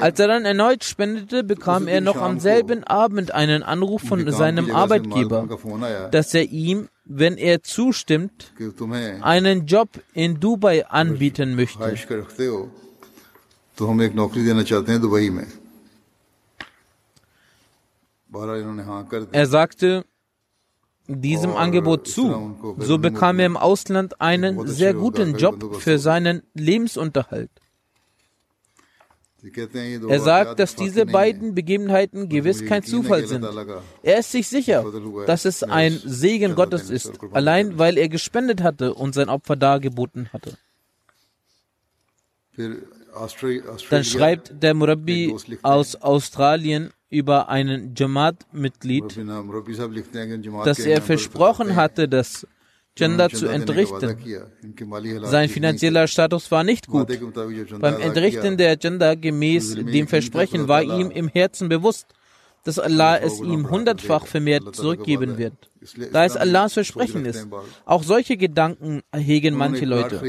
Als 0.00 0.20
er 0.20 0.28
dann 0.28 0.44
erneut 0.44 0.84
spendete, 0.84 1.42
bekam 1.42 1.88
er 1.88 2.00
noch 2.00 2.16
am 2.16 2.38
selben 2.38 2.84
Abend 2.84 3.32
einen 3.32 3.62
Anruf 3.62 4.02
von 4.02 4.30
seinem 4.30 4.70
Arbeitgeber, 4.70 5.48
dass 6.12 6.32
er 6.34 6.44
ihm, 6.44 6.88
wenn 7.04 7.36
er 7.36 7.62
zustimmt, 7.62 8.52
einen 9.22 9.66
Job 9.66 9.88
in 10.14 10.38
Dubai 10.38 10.86
anbieten 10.86 11.56
möchte. 11.56 11.96
Er 19.32 19.46
sagte, 19.46 20.04
diesem 21.06 21.56
Angebot 21.56 22.08
zu. 22.08 22.76
So 22.78 22.98
bekam 22.98 23.38
er 23.38 23.46
im 23.46 23.56
Ausland 23.56 24.20
einen 24.20 24.66
sehr 24.66 24.94
guten 24.94 25.36
Job 25.36 25.76
für 25.76 25.98
seinen 25.98 26.42
Lebensunterhalt. 26.54 27.50
Er 30.08 30.20
sagt, 30.20 30.58
dass 30.58 30.76
diese 30.76 31.06
beiden 31.06 31.54
Begebenheiten 31.54 32.28
gewiss 32.28 32.64
kein 32.66 32.82
Zufall 32.82 33.26
sind. 33.26 33.46
Er 34.02 34.18
ist 34.18 34.32
sich 34.32 34.48
sicher, 34.48 34.84
dass 35.26 35.46
es 35.46 35.62
ein 35.62 35.98
Segen 36.04 36.54
Gottes 36.54 36.90
ist, 36.90 37.12
allein 37.32 37.78
weil 37.78 37.96
er 37.96 38.08
gespendet 38.08 38.62
hatte 38.62 38.94
und 38.94 39.14
sein 39.14 39.28
Opfer 39.28 39.56
dargeboten 39.56 40.28
hatte. 40.32 40.58
Dann 43.90 44.04
schreibt 44.04 44.62
der 44.62 44.74
Murabi 44.74 45.34
aus 45.62 45.96
Australien, 45.96 46.90
über 47.10 47.48
einen 47.48 47.94
Jamaat-Mitglied, 47.96 49.18
dass 50.64 50.78
er 50.78 51.02
versprochen 51.02 51.76
hatte, 51.76 52.08
das 52.08 52.46
Gender 52.94 53.28
zu 53.30 53.46
entrichten. 53.46 54.16
Sein 55.24 55.48
finanzieller 55.48 56.06
Status 56.06 56.50
war 56.50 56.64
nicht 56.64 56.86
gut. 56.86 57.08
Beim 57.80 58.00
Entrichten 58.00 58.56
der 58.56 58.76
Gender 58.76 59.16
gemäß 59.16 59.74
dem 59.74 60.06
Versprechen 60.06 60.68
war 60.68 60.82
ihm 60.82 61.10
im 61.10 61.28
Herzen 61.28 61.68
bewusst, 61.68 62.06
dass 62.64 62.78
Allah 62.78 63.16
es 63.16 63.40
ihm 63.40 63.70
hundertfach 63.70 64.26
vermehrt 64.26 64.76
zurückgeben 64.76 65.38
wird, 65.38 65.54
da 66.12 66.24
es 66.24 66.36
Allahs 66.36 66.74
Versprechen 66.74 67.24
ist. 67.24 67.48
Auch 67.86 68.02
solche 68.02 68.36
Gedanken 68.36 69.02
hegen 69.14 69.54
manche 69.54 69.86
Leute. 69.86 70.20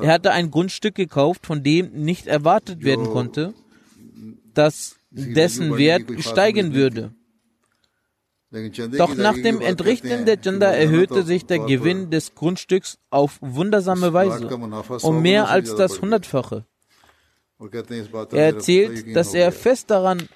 Er 0.00 0.12
hatte 0.12 0.30
ein 0.30 0.50
Grundstück 0.50 0.94
gekauft, 0.94 1.44
von 1.44 1.62
dem 1.62 1.90
nicht 1.92 2.26
erwartet 2.26 2.84
werden 2.84 3.06
konnte, 3.06 3.52
dass 4.54 4.96
dessen 5.12 5.76
Wert 5.76 6.04
steigen 6.20 6.74
würde. 6.74 7.12
Doch 8.98 9.14
nach 9.14 9.34
dem 9.34 9.60
Entrichten 9.62 10.26
der 10.26 10.36
Gender 10.36 10.68
erhöhte 10.68 11.22
sich 11.22 11.46
der 11.46 11.60
Gewinn 11.60 12.10
des 12.10 12.34
Grundstücks 12.34 12.98
auf 13.08 13.38
wundersame 13.40 14.12
Weise 14.12 14.46
um 15.02 15.22
mehr 15.22 15.48
als 15.48 15.74
das 15.74 16.02
Hundertfache. 16.02 16.66
Er 18.32 18.54
erzählt, 18.54 19.16
dass 19.16 19.32
er 19.32 19.52
fest 19.52 19.90
daran 19.90 20.28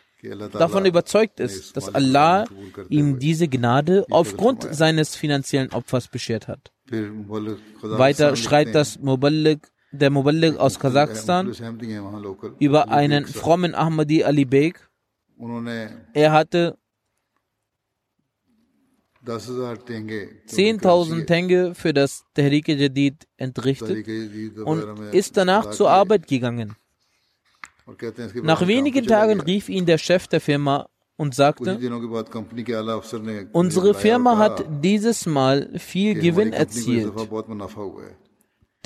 davon 0.52 0.86
überzeugt 0.86 1.40
ist, 1.40 1.76
dass 1.76 1.94
Allah 1.94 2.46
ihm 2.88 3.18
diese 3.18 3.48
Gnade 3.48 4.06
aufgrund 4.10 4.62
seines 4.74 5.14
finanziellen 5.14 5.72
Opfers 5.72 6.08
beschert 6.08 6.48
hat. 6.48 6.72
Weiter 7.82 8.36
schreit 8.36 8.74
das 8.74 8.98
Muballig, 8.98 9.68
der 9.92 10.10
Muballig 10.10 10.58
aus 10.58 10.78
Kasachstan 10.78 11.54
über 12.58 12.90
einen 12.90 13.26
frommen 13.26 13.74
Ahmadi 13.74 14.24
Ali 14.24 14.44
Beg. 14.44 14.88
Er 16.12 16.32
hatte 16.32 16.76
10.000 19.26 21.26
Tenge. 21.26 21.74
für 21.74 21.92
das 21.92 22.24
Tehrik 22.34 22.68
Jadid 22.68 23.26
entrichtet 23.36 24.06
und 24.64 25.12
ist 25.12 25.36
danach 25.36 25.70
zur 25.70 25.90
Arbeit 25.90 26.28
gegangen. 26.28 26.76
Nach 28.42 28.66
wenigen 28.66 29.06
Tagen 29.06 29.40
rief 29.40 29.68
ihn 29.68 29.86
der 29.86 29.98
Chef 29.98 30.26
der 30.28 30.40
Firma 30.40 30.88
und 31.16 31.34
sagte, 31.34 31.78
unsere 33.52 33.94
Firma 33.94 34.38
hat 34.38 34.64
dieses 34.82 35.26
Mal 35.26 35.70
viel 35.78 36.14
Gewinn 36.14 36.52
erzielt. 36.52 37.12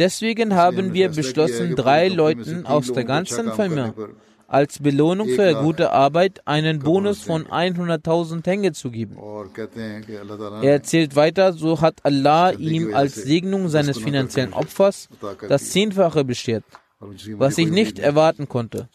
Deswegen 0.00 0.54
haben 0.54 0.94
wir 0.94 1.10
beschlossen, 1.10 1.76
drei 1.76 2.08
Leuten 2.08 2.64
aus 2.64 2.90
der 2.90 3.04
ganzen 3.04 3.52
Firma 3.52 3.94
als 4.48 4.78
Belohnung 4.80 5.28
für 5.28 5.54
gute 5.54 5.92
Arbeit 5.92 6.40
einen 6.46 6.80
Bonus 6.80 7.22
von 7.22 7.44
100.000 7.46 8.42
Tenge 8.42 8.72
zu 8.72 8.90
geben. 8.90 9.16
Er 10.62 10.72
erzählt 10.72 11.14
weiter, 11.16 11.52
so 11.52 11.80
hat 11.82 12.00
Allah 12.02 12.52
ihm 12.52 12.94
als 12.94 13.14
Segnung 13.14 13.68
seines 13.68 13.98
finanziellen 13.98 14.54
Opfers 14.54 15.08
das 15.48 15.70
Zehnfache 15.70 16.24
beschert, 16.24 16.64
was 17.36 17.58
ich 17.58 17.70
nicht 17.70 17.98
erwarten 17.98 18.48
konnte. 18.48 18.88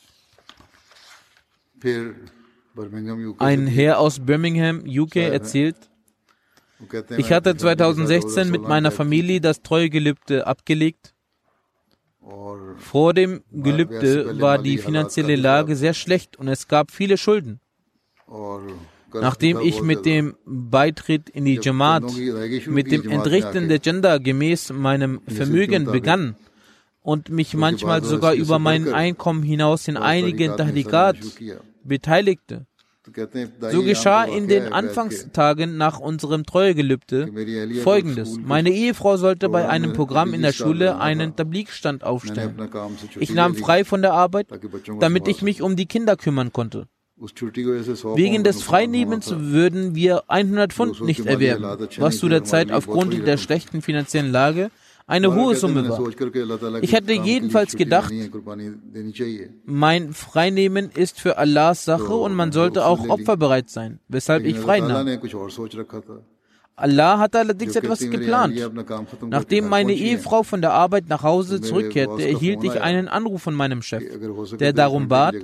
Ein 3.37 3.67
Herr 3.67 3.99
aus 3.99 4.19
Birmingham, 4.19 4.83
UK, 4.85 5.15
erzählt, 5.17 5.77
ich 7.17 7.31
hatte 7.31 7.55
2016 7.55 8.49
mit 8.49 8.61
meiner 8.61 8.91
Familie 8.91 9.41
das 9.41 9.61
Treuegelübde 9.61 10.45
abgelegt. 10.45 11.13
Vor 12.77 13.13
dem 13.13 13.43
Gelübde 13.51 14.39
war 14.41 14.57
die 14.57 14.77
finanzielle 14.77 15.35
Lage 15.35 15.75
sehr 15.75 15.93
schlecht 15.93 16.37
und 16.37 16.47
es 16.47 16.67
gab 16.67 16.91
viele 16.91 17.17
Schulden. 17.17 17.59
Nachdem 19.13 19.59
ich 19.59 19.81
mit 19.81 20.05
dem 20.05 20.35
Beitritt 20.45 21.29
in 21.29 21.45
die 21.45 21.59
Jamaat, 21.61 22.03
mit 22.65 22.91
dem 22.91 23.09
Entrichten 23.09 23.69
der 23.69 23.79
Gender 23.79 24.19
gemäß 24.19 24.73
meinem 24.73 25.21
Vermögen 25.27 25.85
begann 25.85 26.35
und 27.01 27.29
mich 27.29 27.53
manchmal 27.53 28.03
sogar 28.03 28.33
über 28.33 28.59
mein 28.59 28.93
Einkommen 28.93 29.43
hinaus 29.43 29.87
in 29.87 29.95
einigen 29.95 30.57
Tahdikat 30.57 31.17
beteiligte, 31.83 32.65
so 33.71 33.83
geschah 33.83 34.23
in 34.23 34.47
den 34.47 34.73
Anfangstagen 34.73 35.77
nach 35.77 35.99
unserem 35.99 36.45
Treuegelübde 36.45 37.31
folgendes. 37.83 38.37
Meine 38.43 38.71
Ehefrau 38.71 39.17
sollte 39.17 39.49
bei 39.49 39.67
einem 39.67 39.93
Programm 39.93 40.33
in 40.33 40.41
der 40.41 40.53
Schule 40.53 40.99
einen 40.99 41.35
Tablikstand 41.35 42.03
aufstellen. 42.03 42.69
Ich 43.19 43.33
nahm 43.33 43.55
frei 43.55 43.85
von 43.85 44.01
der 44.01 44.13
Arbeit, 44.13 44.47
damit 44.99 45.27
ich 45.27 45.41
mich 45.41 45.61
um 45.61 45.75
die 45.75 45.85
Kinder 45.85 46.15
kümmern 46.15 46.51
konnte. 46.51 46.87
Wegen 47.17 48.43
des 48.43 48.61
Freinehmens 48.61 49.33
würden 49.37 49.95
wir 49.95 50.29
100 50.29 50.73
Pfund 50.73 51.01
nicht 51.01 51.25
erwerben, 51.25 51.87
was 51.97 52.17
zu 52.17 52.27
der 52.27 52.43
Zeit 52.43 52.71
aufgrund 52.71 53.25
der 53.25 53.37
schlechten 53.37 53.81
finanziellen 53.81 54.31
Lage 54.31 54.69
eine 55.07 55.35
hohe 55.35 55.55
Summe 55.55 55.87
war. 55.87 56.01
Ich 56.81 56.95
hatte 56.95 57.13
jedenfalls 57.13 57.75
gedacht, 57.75 58.13
mein 59.65 60.13
Freinehmen 60.13 60.89
ist 60.89 61.19
für 61.19 61.37
Allahs 61.37 61.85
Sache 61.85 62.15
und 62.15 62.33
man 62.33 62.51
sollte 62.51 62.85
auch 62.85 63.07
opferbereit 63.09 63.69
sein, 63.69 63.99
weshalb 64.07 64.45
ich 64.45 64.57
freinahm. 64.57 65.07
Allah 66.77 67.19
hatte 67.19 67.39
allerdings 67.39 67.75
etwas 67.75 67.99
geplant. 67.99 68.59
Nachdem 69.29 69.69
meine 69.69 69.93
Ehefrau 69.93 70.43
von 70.43 70.61
der 70.61 70.73
Arbeit 70.73 71.07
nach 71.07 71.23
Hause 71.23 71.61
zurückkehrte, 71.61 72.21
erhielt 72.27 72.63
ich 72.63 72.81
einen 72.81 73.07
Anruf 73.07 73.43
von 73.43 73.53
meinem 73.53 73.81
Chef, 73.81 74.03
der 74.57 74.73
darum 74.73 75.07
bat, 75.07 75.35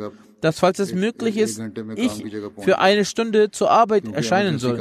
dass 0.42 0.60
falls 0.60 0.80
es 0.80 0.94
möglich 0.94 1.38
ist, 1.38 1.62
ich 1.96 2.26
für 2.60 2.80
eine 2.80 3.06
Stunde 3.06 3.52
zur 3.52 3.72
Arbeit 3.72 4.12
erscheinen 4.12 4.60
soll, 4.60 4.78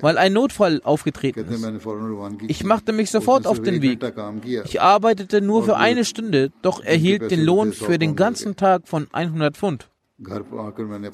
weil 0.00 0.18
ein 0.18 0.32
Notfall 0.32 0.80
aufgetreten 0.82 1.46
ist. 1.48 1.64
Ich 2.48 2.64
machte 2.64 2.92
mich 2.92 3.10
sofort 3.10 3.46
auf 3.46 3.60
den 3.60 3.82
Weg. 3.82 4.00
Ich 4.64 4.80
arbeitete 4.80 5.40
nur 5.40 5.64
für 5.64 5.76
eine 5.76 6.04
Stunde, 6.04 6.50
doch 6.62 6.82
erhielt 6.82 7.30
den 7.30 7.42
Lohn 7.44 7.72
für 7.72 7.98
den 7.98 8.16
ganzen 8.16 8.56
Tag 8.56 8.88
von 8.88 9.06
100 9.12 9.56
Pfund. 9.56 9.88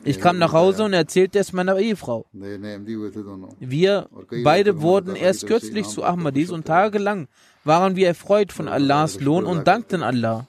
Ich 0.05 0.21
kam 0.21 0.39
nach 0.39 0.53
Hause 0.53 0.85
und 0.85 0.93
erzählte 0.93 1.39
es 1.39 1.53
meiner 1.53 1.79
Ehefrau. 1.79 2.27
Wir 2.33 4.09
beide 4.45 4.81
wurden 4.83 5.17
erst 5.17 5.47
kürzlich 5.47 5.87
zu 5.87 6.05
Ahmadis 6.05 6.51
und 6.51 6.67
tagelang 6.67 7.29
waren 7.65 7.97
wir 7.97 8.09
erfreut 8.09 8.53
von 8.53 8.69
Allahs 8.69 9.21
Lohn 9.21 9.45
und 9.45 9.67
dankten 9.67 10.03
Allah. 10.03 10.47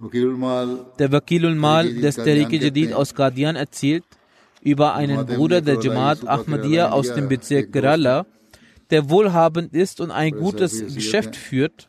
Der 0.00 1.10
Wakilul 1.10 1.56
Mal 1.56 1.92
des 1.94 2.14
Tariq 2.14 2.52
Jadid 2.52 2.92
aus 2.92 3.14
Qadian 3.14 3.56
erzählt 3.56 4.04
über 4.62 4.94
einen 4.94 5.26
Bruder 5.26 5.60
der 5.60 5.80
Jamaat 5.80 6.26
Ahmadiyya 6.26 6.90
aus 6.90 7.12
dem 7.14 7.28
Bezirk 7.28 7.72
Kerala, 7.72 8.24
der 8.90 9.10
wohlhabend 9.10 9.74
ist 9.74 10.00
und 10.00 10.12
ein 10.12 10.32
gutes 10.32 10.94
Geschäft 10.94 11.34
führt. 11.34 11.88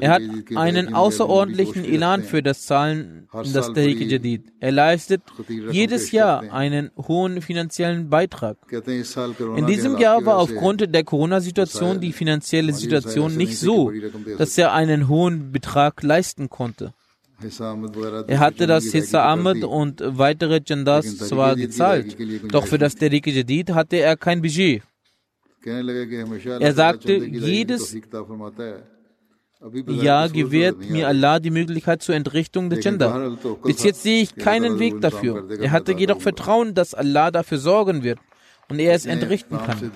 Er 0.00 0.10
hat 0.10 0.22
einen 0.56 0.94
außerordentlichen 0.94 1.84
Elan 1.84 2.24
für 2.24 2.42
das 2.42 2.66
Zahlen 2.66 3.28
in 3.44 3.52
das 3.52 3.72
Tehrik 3.72 4.00
Jadid. 4.10 4.52
Er 4.58 4.72
leistet 4.72 5.22
jedes 5.70 6.10
Jahr 6.10 6.52
einen 6.52 6.90
hohen 6.96 7.40
finanziellen 7.40 8.10
Beitrag. 8.10 8.56
In 9.56 9.66
diesem 9.66 9.98
Jahr 9.98 10.24
war 10.26 10.38
aufgrund 10.38 10.92
der 10.92 11.04
Corona-Situation 11.04 12.00
die 12.00 12.12
finanzielle 12.12 12.72
Situation 12.72 13.36
nicht 13.36 13.58
so, 13.58 13.92
dass 14.38 14.58
er 14.58 14.72
einen 14.72 15.08
hohen 15.08 15.52
Betrag 15.52 16.02
leisten 16.02 16.50
konnte. 16.50 16.92
Er 18.26 18.38
hatte 18.38 18.66
das 18.66 18.84
Hissa 18.86 19.24
Ahmed 19.32 19.64
und 19.64 20.02
weitere 20.04 20.60
Jandas 20.64 21.18
zwar 21.18 21.54
gezahlt, 21.54 22.16
doch 22.50 22.66
für 22.66 22.78
das 22.78 22.94
Tehrik 22.96 23.26
Jadid 23.26 23.70
hatte 23.70 23.96
er 23.96 24.16
kein 24.16 24.40
Budget. 24.42 24.82
Er 25.64 26.74
sagte, 26.74 27.12
jedes 27.14 27.96
ja, 29.86 30.26
gewährt 30.26 30.78
mir 30.78 31.08
Allah 31.08 31.38
die 31.40 31.50
Möglichkeit 31.50 32.02
zur 32.02 32.14
Entrichtung 32.14 32.70
der 32.70 32.80
Gender. 32.80 33.36
Bis 33.64 33.82
jetzt 33.82 34.02
sehe 34.02 34.22
ich 34.22 34.36
keinen 34.36 34.78
Weg 34.78 35.00
dafür. 35.00 35.48
Er 35.60 35.70
hatte 35.70 35.92
jedoch 35.92 36.20
Vertrauen, 36.20 36.74
dass 36.74 36.94
Allah 36.94 37.30
dafür 37.30 37.58
sorgen 37.58 38.02
wird 38.02 38.18
und 38.68 38.78
er 38.78 38.94
es 38.94 39.06
entrichten 39.06 39.58
kann. 39.58 39.92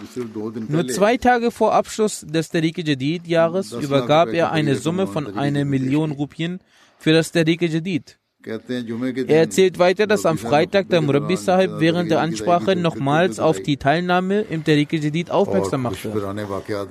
Nur 0.68 0.87
zwei 0.88 1.16
Tage 1.16 1.51
vor 1.51 1.75
Abschluss 1.75 2.21
des 2.21 2.51
Tariq 2.51 2.79
Jadid 2.87 3.27
Jahres 3.27 3.73
übergab 3.73 4.29
er 4.29 4.53
eine 4.53 4.77
Summe 4.77 5.07
von 5.07 5.37
einer 5.37 5.64
Million 5.64 6.12
Rupien 6.12 6.61
für 6.99 7.12
das 7.12 7.33
Tariq 7.33 7.62
Jadid. 7.62 8.18
Er 8.46 9.40
erzählt 9.40 9.81
weiter, 9.81 10.07
dass 10.07 10.24
am 10.24 10.38
Freitag 10.38 10.88
der 10.90 11.01
Murabbi 11.01 11.37
Sahib 11.37 11.81
während 11.81 12.11
der 12.11 12.20
Ansprache 12.20 12.77
nochmals 12.77 13.40
auf 13.40 13.61
die 13.61 13.77
Teilnahme 13.77 14.42
im 14.42 14.62
Tariq 14.64 14.92
Jadid 14.92 15.31
aufmerksam 15.31 15.83
machte. 15.83 16.12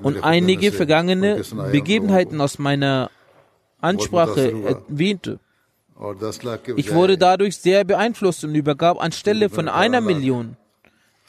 und 0.03 0.23
einige 0.23 0.73
vergangene 0.73 1.41
Begebenheiten 1.71 2.41
aus 2.41 2.59
meiner 2.59 3.09
Ansprache 3.79 4.51
erwähnte. 4.89 5.39
Ich 6.75 6.93
wurde 6.93 7.17
dadurch 7.17 7.57
sehr 7.57 7.85
beeinflusst 7.85 8.43
und 8.43 8.53
übergab 8.53 9.01
anstelle 9.01 9.49
von 9.49 9.69
einer 9.69 10.01
Million 10.01 10.57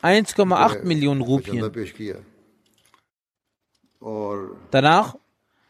1,8 0.02 0.84
Millionen 0.84 1.20
Rupien. 1.20 1.70
Danach 4.70 5.16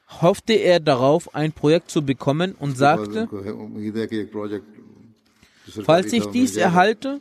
hoffte 0.08 0.54
er 0.54 0.80
darauf, 0.80 1.34
ein 1.34 1.52
Projekt 1.52 1.90
zu 1.90 2.02
bekommen 2.02 2.54
und 2.58 2.76
sagte, 2.76 3.28
falls 5.84 6.12
ich 6.12 6.26
dies 6.26 6.56
erhalte, 6.56 7.20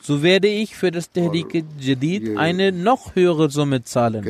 so 0.00 0.22
werde 0.22 0.48
ich 0.48 0.76
für 0.76 0.90
das 0.90 1.10
Tehrik 1.10 1.64
Jadid 1.80 2.36
eine 2.36 2.70
noch 2.72 3.16
höhere 3.16 3.50
Summe 3.50 3.82
zahlen. 3.82 4.24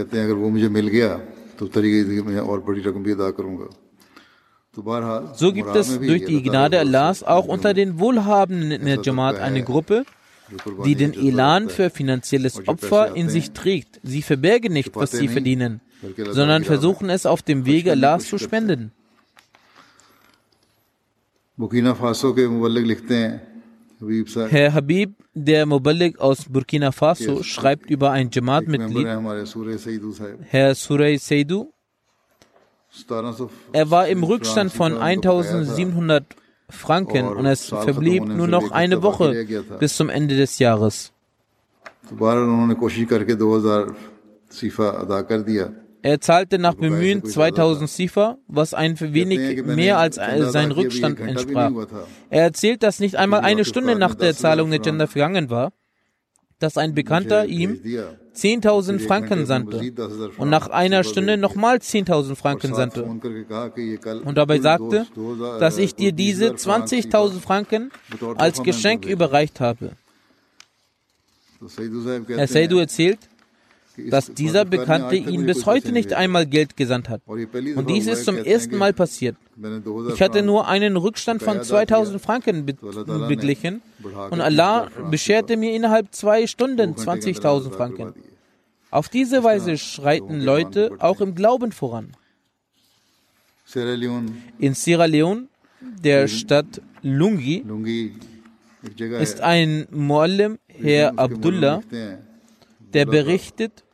So 5.35 5.53
gibt 5.53 5.77
es 5.77 6.01
durch 6.01 6.25
die 6.25 6.43
Gnade 6.43 6.79
Allahs 6.79 7.23
auch 7.23 7.47
unter 7.47 7.75
den 7.75 7.99
Wohlhabenden 7.99 8.71
in 8.71 8.85
der 8.87 9.01
Jamaat 9.03 9.39
eine 9.39 9.63
Gruppe, 9.63 10.05
die 10.85 10.95
den 10.95 11.13
Elan 11.13 11.69
für 11.69 11.91
finanzielles 11.91 12.67
Opfer 12.67 13.15
in 13.15 13.29
sich 13.29 13.51
trägt. 13.51 14.01
Sie 14.03 14.23
verbergen 14.23 14.73
nicht, 14.73 14.95
was 14.95 15.11
sie 15.11 15.29
verdienen, 15.29 15.81
sondern 16.31 16.65
versuchen 16.65 17.11
es 17.11 17.27
auf 17.27 17.43
dem 17.43 17.67
Wege 17.67 17.93
Allahs 17.93 18.29
zu 18.29 18.39
spenden. 18.39 18.93
Herr 24.51 24.75
Habib, 24.75 25.15
der 25.35 25.67
Muballik 25.67 26.21
aus 26.21 26.45
Burkina 26.49 26.93
Faso, 26.93 27.43
schreibt 27.43 27.91
über 27.91 28.13
ein 28.13 28.31
Jamaat-Mitglied, 28.31 29.07
Herr 30.43 30.75
Surey 30.77 31.19
Seidu. 31.19 31.73
Er 33.73 33.91
war 33.91 34.09
im 34.09 34.23
Rückstand 34.23 34.73
von 34.73 34.97
1700 34.99 36.25
Franken 36.71 37.27
und 37.27 37.47
es 37.47 37.67
verblieb 37.67 38.25
nur 38.25 38.47
noch 38.47 38.71
eine 38.71 39.03
Woche 39.03 39.47
bis 39.81 39.97
zum 39.97 40.09
Ende 40.11 40.37
des 40.37 40.59
Jahres. 40.59 41.13
Er 46.09 46.23
zahlte 46.23 46.59
nach 46.59 46.73
Bemühen 46.73 47.23
2000 47.23 47.91
Sifa, 47.91 48.39
was 48.47 48.73
ein 48.73 48.99
wenig 48.99 49.63
mehr 49.67 49.99
als 49.99 50.15
sein 50.15 50.73
Rückstand 50.73 51.21
entsprach. 51.21 51.71
Er 52.31 52.45
erzählt, 52.45 52.83
dass 52.83 52.99
nicht 52.99 53.17
einmal 53.17 53.41
eine 53.41 53.67
Stunde 53.67 53.95
nach 53.95 54.15
der 54.15 54.35
Zahlung 54.35 54.71
der 54.71 54.79
Gender 54.79 55.07
vergangen 55.07 55.51
war, 55.51 55.71
dass 56.61 56.79
ein 56.79 56.95
Bekannter 56.95 57.45
ihm 57.45 57.83
10.000 58.35 59.07
Franken 59.07 59.45
sandte. 59.45 59.93
Und 60.39 60.49
nach 60.49 60.71
einer 60.71 61.05
Stunde 61.05 61.37
nochmal 61.37 61.77
10.000 61.77 62.37
Franken 62.37 62.75
sandte. 62.75 63.05
und 63.05 64.35
dabei 64.39 64.61
sagte, 64.61 65.07
dass 65.61 65.77
ich 65.77 65.95
dir 65.95 66.13
diese 66.13 66.53
20.000 66.53 67.39
Franken 67.39 67.91
als 68.37 68.63
Geschenk 68.63 69.05
überreicht 69.05 69.61
habe. 69.61 69.91
Herr 72.29 72.49
Seidu 72.49 72.79
erzählt, 72.79 73.19
dass 74.11 74.33
dieser 74.33 74.65
Bekannte 74.65 75.17
ihm 75.17 75.47
bis 75.47 75.67
heute 75.67 75.93
nicht 75.93 76.13
einmal 76.13 76.47
Geld 76.47 76.77
gesandt 76.77 77.09
hat. 77.09 77.23
Und 77.27 77.91
dies 77.91 78.07
ist 78.07 78.25
zum 78.25 78.37
ersten 78.37 78.77
Mal 78.77 78.93
passiert. 78.93 79.37
Ich 80.15 80.23
hatte 80.23 80.43
nur 80.43 80.69
einen 80.69 80.97
Rückstand 80.97 81.43
von 81.43 81.63
2000 81.63 82.21
Franken 82.21 82.67
be 82.67 82.75
beglichen 83.29 83.83
und 84.31 84.41
Allah 84.41 84.89
bescherte 85.11 85.57
mir 85.57 85.75
innerhalb 85.75 86.15
zwei 86.15 86.47
Stunden 86.47 86.95
20.000 86.95 87.73
Franken. 87.73 88.15
Auf 88.91 89.09
diese 89.09 89.45
Weise 89.45 89.77
schreiten 89.77 90.41
Leute 90.41 90.93
auch 90.99 91.21
im 91.21 91.35
Glauben 91.35 91.73
voran. 91.73 92.13
In 94.59 94.75
Sierra 94.75 95.05
Leone, 95.05 95.49
der 95.81 96.29
Stadt 96.29 96.81
Lungi, 97.03 97.65
ist 98.97 99.41
ein 99.41 99.87
Muallim, 99.91 100.59
Herr 100.69 101.19
Abdullah, 101.19 101.83
der 102.95 103.07
berichtet, 103.07 103.85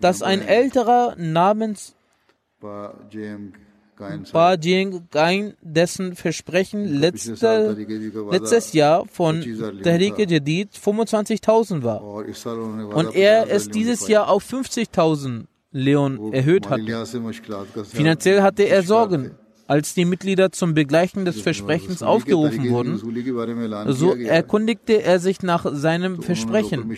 dass 0.00 0.22
ein 0.22 0.42
älterer 0.42 1.14
namens 1.16 1.94
Ba 4.32 4.54
Jing 4.54 5.08
Gain, 5.10 5.54
dessen 5.60 6.14
Versprechen 6.14 6.84
letzte, 6.84 7.76
letztes 8.30 8.72
Jahr 8.72 9.06
von 9.06 9.40
Tehrik 9.40 10.18
Jadid 10.18 10.70
25.000 10.72 11.82
war. 11.82 12.02
und 12.02 13.14
er 13.16 13.50
es 13.50 13.68
dieses 13.68 14.06
Jahr 14.06 14.28
auf 14.28 14.44
50.000 14.44 15.46
Leon 15.72 16.32
erhöht 16.32 16.70
hatte. 16.70 17.06
Finanziell 17.84 18.42
hatte 18.42 18.62
er 18.64 18.82
Sorgen. 18.82 19.32
Als 19.68 19.92
die 19.92 20.06
Mitglieder 20.06 20.50
zum 20.50 20.72
Begleichen 20.72 21.26
des 21.26 21.42
Versprechens 21.42 22.02
aufgerufen 22.02 22.70
wurden, 22.70 22.98
so 23.92 24.14
erkundigte 24.14 25.02
er 25.02 25.18
sich 25.20 25.42
nach 25.42 25.66
seinem 25.70 26.22
Versprechen. 26.22 26.90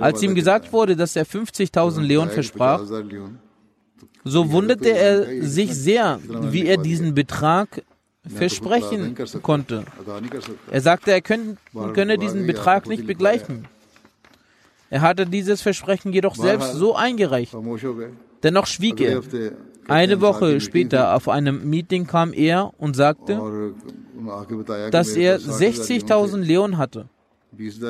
Als 0.00 0.22
ihm 0.22 0.34
gesagt 0.34 0.72
wurde, 0.72 0.96
dass 0.96 1.16
er 1.16 1.26
50.000 1.26 2.00
Leon 2.00 2.30
versprach, 2.30 2.80
so 4.24 4.50
wunderte 4.52 4.88
er 4.88 5.42
sich 5.42 5.74
sehr, 5.74 6.18
wie 6.50 6.64
er 6.64 6.78
diesen 6.78 7.14
Betrag 7.14 7.82
versprechen 8.26 9.14
konnte. 9.42 9.84
Er 10.70 10.80
sagte, 10.80 11.10
er 11.10 11.20
könne, 11.20 11.56
könne 11.92 12.16
diesen 12.16 12.46
Betrag 12.46 12.88
nicht 12.88 13.06
begleichen. 13.06 13.68
Er 14.88 15.02
hatte 15.02 15.26
dieses 15.26 15.60
Versprechen 15.60 16.14
jedoch 16.14 16.36
selbst 16.36 16.72
so 16.72 16.94
eingereicht. 16.94 17.54
Dennoch 18.42 18.66
schwieg 18.66 18.98
er. 19.00 19.22
Eine 19.88 20.20
Woche 20.20 20.60
später 20.60 21.14
auf 21.14 21.28
einem 21.28 21.68
Meeting 21.68 22.06
kam 22.06 22.32
er 22.32 22.72
und 22.78 22.94
sagte, 22.94 23.74
dass 24.90 25.10
er 25.10 25.40
60.000 25.40 26.38
Leon 26.38 26.78
hatte. 26.78 27.06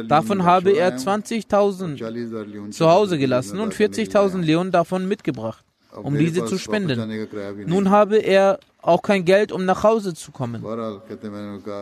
Davon 0.08 0.42
habe 0.42 0.70
er 0.72 0.96
20.000 0.96 2.70
zu 2.70 2.90
Hause 2.90 3.18
gelassen 3.18 3.60
und 3.60 3.74
40.000 3.74 4.40
Leon 4.40 4.70
davon 4.70 5.06
mitgebracht 5.06 5.64
um 5.96 6.16
diese 6.16 6.44
zu 6.44 6.58
spenden. 6.58 7.26
Nun 7.66 7.90
habe 7.90 8.16
er 8.18 8.58
auch 8.80 9.02
kein 9.02 9.24
Geld, 9.24 9.52
um 9.52 9.64
nach 9.64 9.84
Hause 9.84 10.14
zu 10.14 10.32
kommen. 10.32 10.64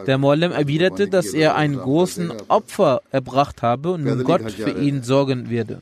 Der 0.07 0.18
Mollem 0.18 0.53
erwiderte, 0.53 1.09
dass 1.09 1.33
er 1.33 1.57
einen 1.57 1.79
großen 1.79 2.33
Opfer 2.49 3.03
erbracht 3.11 3.62
habe 3.62 3.92
und 3.92 4.05
nun 4.05 4.25
Gott 4.25 4.51
für 4.51 4.70
ihn 4.70 5.03
sorgen 5.03 5.51
werde. 5.51 5.81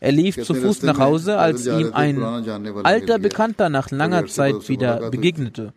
Er 0.00 0.12
lief 0.12 0.42
zu 0.42 0.54
Fuß 0.54 0.82
nach 0.82 0.98
Hause, 0.98 1.38
als 1.38 1.66
ihm 1.66 1.92
ein 1.92 2.22
alter 2.22 3.18
Bekannter 3.18 3.68
nach 3.68 3.90
langer 3.90 4.26
Zeit 4.26 4.68
wieder 4.68 5.10
begegnete. 5.10 5.74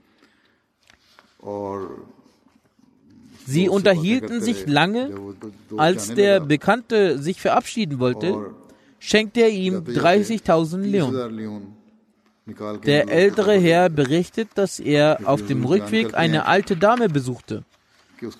Sie 3.45 3.67
unterhielten 3.67 4.41
sich 4.41 4.65
lange. 4.65 5.11
Als 5.75 6.13
der 6.13 6.39
Bekannte 6.39 7.19
sich 7.19 7.41
verabschieden 7.41 7.99
wollte, 7.99 8.51
schenkte 8.99 9.41
er 9.41 9.49
ihm 9.49 9.79
30.000 9.79 10.77
Leon. 10.77 11.75
Der 12.85 13.09
ältere 13.09 13.57
Herr 13.57 13.89
berichtet, 13.89 14.49
dass 14.55 14.79
er 14.79 15.19
auf 15.25 15.45
dem 15.45 15.65
Rückweg 15.65 16.13
eine 16.13 16.45
alte 16.45 16.75
Dame 16.77 17.09
besuchte, 17.09 17.63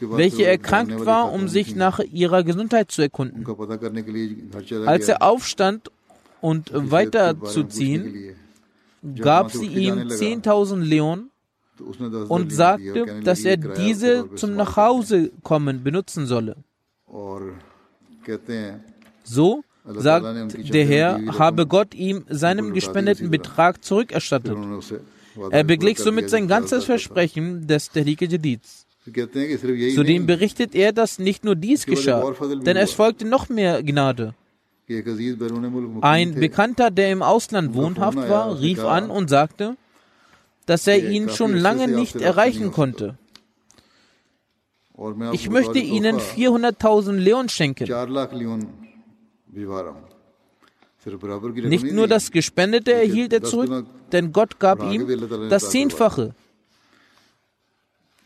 welche 0.02 0.46
erkrankt 0.46 1.06
war, 1.06 1.32
um 1.32 1.48
sich 1.48 1.76
nach 1.76 2.00
ihrer 2.00 2.44
Gesundheit 2.44 2.92
zu 2.92 3.02
erkunden. 3.02 3.46
Als 4.86 5.08
er 5.08 5.22
aufstand 5.22 5.92
und 6.42 6.72
weiterzuziehen, 6.74 8.36
gab 9.20 9.52
sie 9.52 9.68
ihm 9.68 10.08
10.000 10.08 10.82
Leon 10.82 11.30
und 12.30 12.54
sagte, 12.54 13.22
dass 13.24 13.44
er 13.44 13.58
diese 13.58 14.30
zum 14.36 14.56
Nachhausekommen 14.56 15.84
benutzen 15.84 16.26
solle. 16.26 16.56
So 19.24 19.64
sagt 19.86 20.74
der 20.74 20.86
Herr, 20.86 21.20
habe 21.40 21.68
Gott 21.68 21.94
ihm 21.94 22.26
seinen 22.30 22.74
gespendeten 22.74 23.30
Betrag 23.30 23.84
zurückerstattet. 23.84 24.58
Er 25.50 25.64
beglich 25.64 26.00
somit 26.00 26.30
sein 26.30 26.48
ganzes 26.48 26.86
Versprechen 26.86 27.68
des 27.68 27.90
Tehrik 27.90 28.22
Jadids. 28.22 28.83
Zudem 29.06 30.26
berichtet 30.26 30.76
er, 30.76 30.94
dass 30.94 31.20
nicht 31.20 31.44
nur 31.44 31.56
dies 31.56 31.86
geschah, 31.86 32.34
denn 32.66 32.78
es 32.78 32.94
folgte 32.94 33.26
noch 33.26 33.50
mehr 33.50 33.84
Gnade. 33.84 34.34
Ein 36.02 36.36
Bekannter, 36.36 36.92
der 36.92 37.12
im 37.12 37.22
Ausland 37.22 37.74
wohnhaft 37.74 38.18
war, 38.18 38.60
rief 38.60 38.84
an 38.84 39.10
und 39.10 39.30
sagte, 39.30 39.76
dass 40.66 40.88
er 40.88 41.10
ihn 41.10 41.30
schon 41.30 41.54
lange 41.54 41.88
nicht 41.88 42.16
erreichen 42.16 42.72
konnte. 42.72 43.18
Ich 45.32 45.50
möchte 45.50 45.80
Ihnen 45.80 46.18
400.000 46.18 47.14
Leon 47.14 47.50
schenken. 47.50 47.90
Nicht 51.56 51.92
nur 51.92 52.08
das 52.08 52.32
Gespendete 52.32 52.94
erhielt 52.94 53.34
er 53.34 53.44
zurück, 53.44 53.86
denn 54.12 54.32
Gott 54.32 54.60
gab 54.60 54.84
ihm 54.84 55.08
das 55.50 55.70
Zehnfache. 55.72 56.34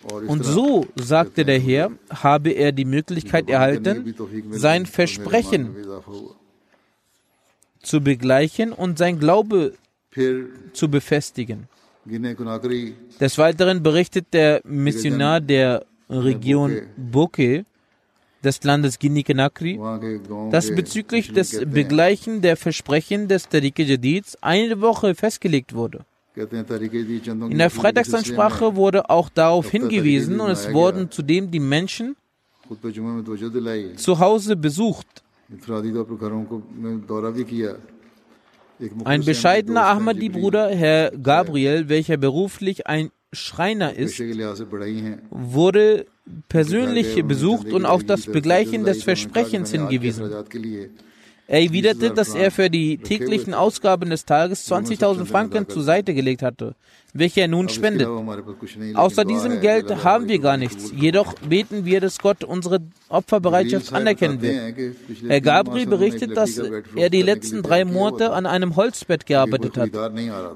Und 0.03 0.43
so, 0.43 0.86
sagte 0.95 1.43
der 1.43 1.60
Herr, 1.60 1.91
habe 2.10 2.51
er 2.51 2.71
die 2.71 2.86
Möglichkeit 2.86 3.49
erhalten, 3.49 4.13
sein 4.51 4.86
Versprechen 4.86 5.75
zu 7.81 8.01
begleichen 8.01 8.73
und 8.73 8.97
sein 8.97 9.19
Glaube 9.19 9.73
zu 10.73 10.89
befestigen. 10.89 11.67
Des 13.19 13.38
Weiteren 13.38 13.83
berichtet 13.83 14.27
der 14.33 14.62
Missionar 14.63 15.41
der 15.41 15.86
Region 16.10 16.81
Boke, 16.95 17.65
des 18.43 18.63
Landes 18.63 18.99
Guinea-Conakry, 18.99 19.79
dass 20.51 20.73
bezüglich 20.73 21.33
des 21.33 21.65
Begleichen 21.65 22.41
der 22.41 22.55
Versprechen 22.55 23.27
des 23.27 23.49
Tariq 23.49 23.79
Jadids 23.79 24.38
eine 24.41 24.79
Woche 24.79 25.15
festgelegt 25.15 25.73
wurde. 25.73 26.05
In 26.38 27.58
der 27.58 27.69
Freitagsansprache 27.71 28.76
wurde 28.76 29.10
auch 29.10 29.30
darauf 29.30 29.71
hingewiesen 29.71 30.39
und 30.39 30.52
es 30.52 30.71
wurden 30.71 31.10
zudem 31.10 31.50
die 31.50 31.60
Menschen 31.60 32.15
zu 33.95 34.19
Hause 34.19 34.56
besucht. 34.56 35.08
Ein 39.06 39.26
bescheidener 39.26 39.86
Ahmadi-Bruder, 39.86 40.69
Herr 40.69 41.12
Gabriel, 41.12 41.89
welcher 41.89 42.17
beruflich 42.17 42.86
ein 42.86 43.10
Schreiner 43.34 43.95
ist, 43.95 44.19
wurde 45.32 46.06
persönlich 46.50 47.23
besucht 47.23 47.71
und 47.73 47.86
auf 47.86 48.04
das 48.04 48.26
Begleichen 48.28 48.84
des 48.84 49.04
Versprechens 49.04 49.71
hingewiesen. 49.71 50.30
Er 51.49 51.62
erwiderte, 51.62 52.12
dass 52.12 52.36
er 52.36 52.51
für 52.51 52.69
die 52.69 52.97
täglichen 52.97 53.53
Ausgaben 53.53 54.10
des 54.10 54.25
Tages 54.25 54.69
20.000 54.69 55.25
Franken 55.25 55.69
zur 55.69 55.81
Seite 55.81 56.13
gelegt 56.13 56.41
hatte, 56.41 56.75
welche 57.13 57.39
er 57.39 57.47
nun 57.47 57.69
spendet. 57.69 58.10
Außer 58.95 59.23
diesem 59.23 59.62
Geld 59.62 60.03
haben 60.03 60.27
wir 60.27 60.39
gar 60.39 60.57
nichts. 60.57 60.91
Jedoch 60.93 61.36
beten 61.36 61.86
wir, 61.86 62.01
dass 62.01 62.19
Gott 62.19 62.43
unsere 62.43 62.79
Opferbereitschaft 63.07 63.93
anerkennen 63.93 64.41
wird. 64.41 64.75
Herr 65.25 65.39
Gabriel 65.39 65.88
berichtet, 65.88 66.36
dass 66.36 66.57
er 66.95 67.10
die 67.10 67.21
letzten 67.21 67.63
drei 67.63 67.86
Monate 67.86 68.33
an 68.33 68.45
einem 68.45 68.75
Holzbett 68.75 69.25
gearbeitet 69.25 69.77
hat, 69.77 69.91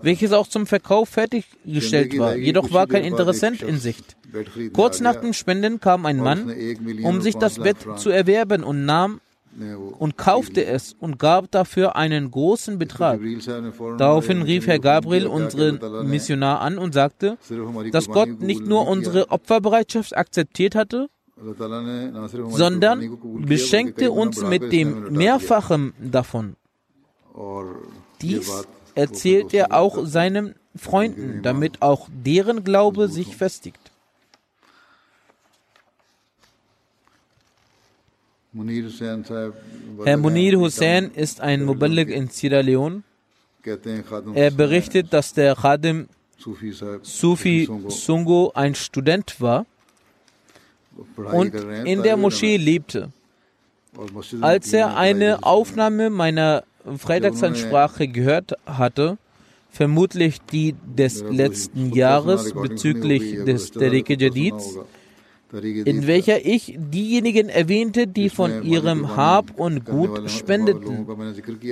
welches 0.01 0.33
auch 0.33 0.47
zum 0.47 0.67
Verkauf 0.67 1.07
fertiggestellt 1.07 2.17
war. 2.19 2.35
Jedoch 2.35 2.73
war 2.73 2.87
kein 2.87 3.05
Interessent 3.05 3.61
in 3.61 3.77
Sicht. 3.77 4.17
Kurz 4.73 4.99
nach 4.99 5.15
dem 5.15 5.31
Spenden 5.31 5.79
kam 5.79 6.05
ein 6.05 6.17
Mann, 6.17 6.53
um 7.03 7.21
sich 7.21 7.37
das 7.37 7.59
Bett 7.59 7.77
zu 7.95 8.09
erwerben 8.09 8.63
und 8.63 8.85
nahm 8.85 9.21
und 9.99 10.17
kaufte 10.17 10.65
es 10.65 10.95
und 10.99 11.19
gab 11.19 11.51
dafür 11.51 11.95
einen 11.95 12.31
großen 12.31 12.79
Betrag. 12.79 13.19
Daraufhin 13.97 14.41
rief 14.41 14.67
Herr 14.67 14.79
Gabriel 14.79 15.27
unseren 15.27 15.79
Missionar 16.09 16.61
an 16.61 16.77
und 16.77 16.93
sagte, 16.93 17.37
dass 17.91 18.07
Gott 18.07 18.39
nicht 18.41 18.65
nur 18.65 18.87
unsere 18.87 19.29
Opferbereitschaft 19.29 20.15
akzeptiert 20.15 20.75
hatte, 20.75 21.09
sondern 22.49 23.17
beschenkte 23.45 24.11
uns 24.11 24.43
mit 24.43 24.71
dem 24.71 25.11
Mehrfachen 25.13 25.93
davon. 25.99 26.55
Dies 28.21 28.65
erzählt 28.95 29.53
er 29.53 29.73
auch 29.73 30.05
seinen 30.05 30.55
Freunden, 30.75 31.41
damit 31.41 31.81
auch 31.81 32.07
deren 32.11 32.63
Glaube 32.63 33.07
sich 33.07 33.35
festigt. 33.35 33.90
Herr 38.53 40.17
Munir 40.17 40.59
Hussein 40.59 41.11
ist 41.15 41.39
ein 41.39 41.63
Muballigh 41.63 42.11
in 42.13 42.27
Sierra 42.27 42.59
Leone. 42.59 43.03
Er 44.33 44.51
berichtet, 44.51 45.13
dass 45.13 45.33
der 45.33 45.55
Khadim 45.55 46.07
Sufi 47.01 47.69
Sungo 47.87 48.51
ein 48.53 48.75
Student 48.75 49.39
war 49.39 49.65
und 51.15 51.55
in 51.85 52.03
der 52.03 52.17
Moschee 52.17 52.57
lebte. 52.57 53.13
Als 54.41 54.73
er 54.73 54.97
eine 54.97 55.43
Aufnahme 55.43 56.09
meiner 56.09 56.63
Freitagsansprache 56.97 58.09
gehört 58.09 58.53
hatte, 58.65 59.17
vermutlich 59.69 60.39
die 60.51 60.75
des 60.97 61.21
letzten 61.21 61.93
Jahres 61.93 62.53
bezüglich 62.53 63.45
des 63.45 63.71
Tariq 63.71 64.09
Jadids, 64.19 64.77
in 65.53 66.07
welcher 66.07 66.45
ich 66.45 66.75
diejenigen 66.77 67.49
erwähnte, 67.49 68.07
die 68.07 68.29
von 68.29 68.63
ihrem 68.63 69.15
Hab 69.15 69.59
und 69.59 69.85
Gut 69.85 70.29
spendeten, 70.29 71.05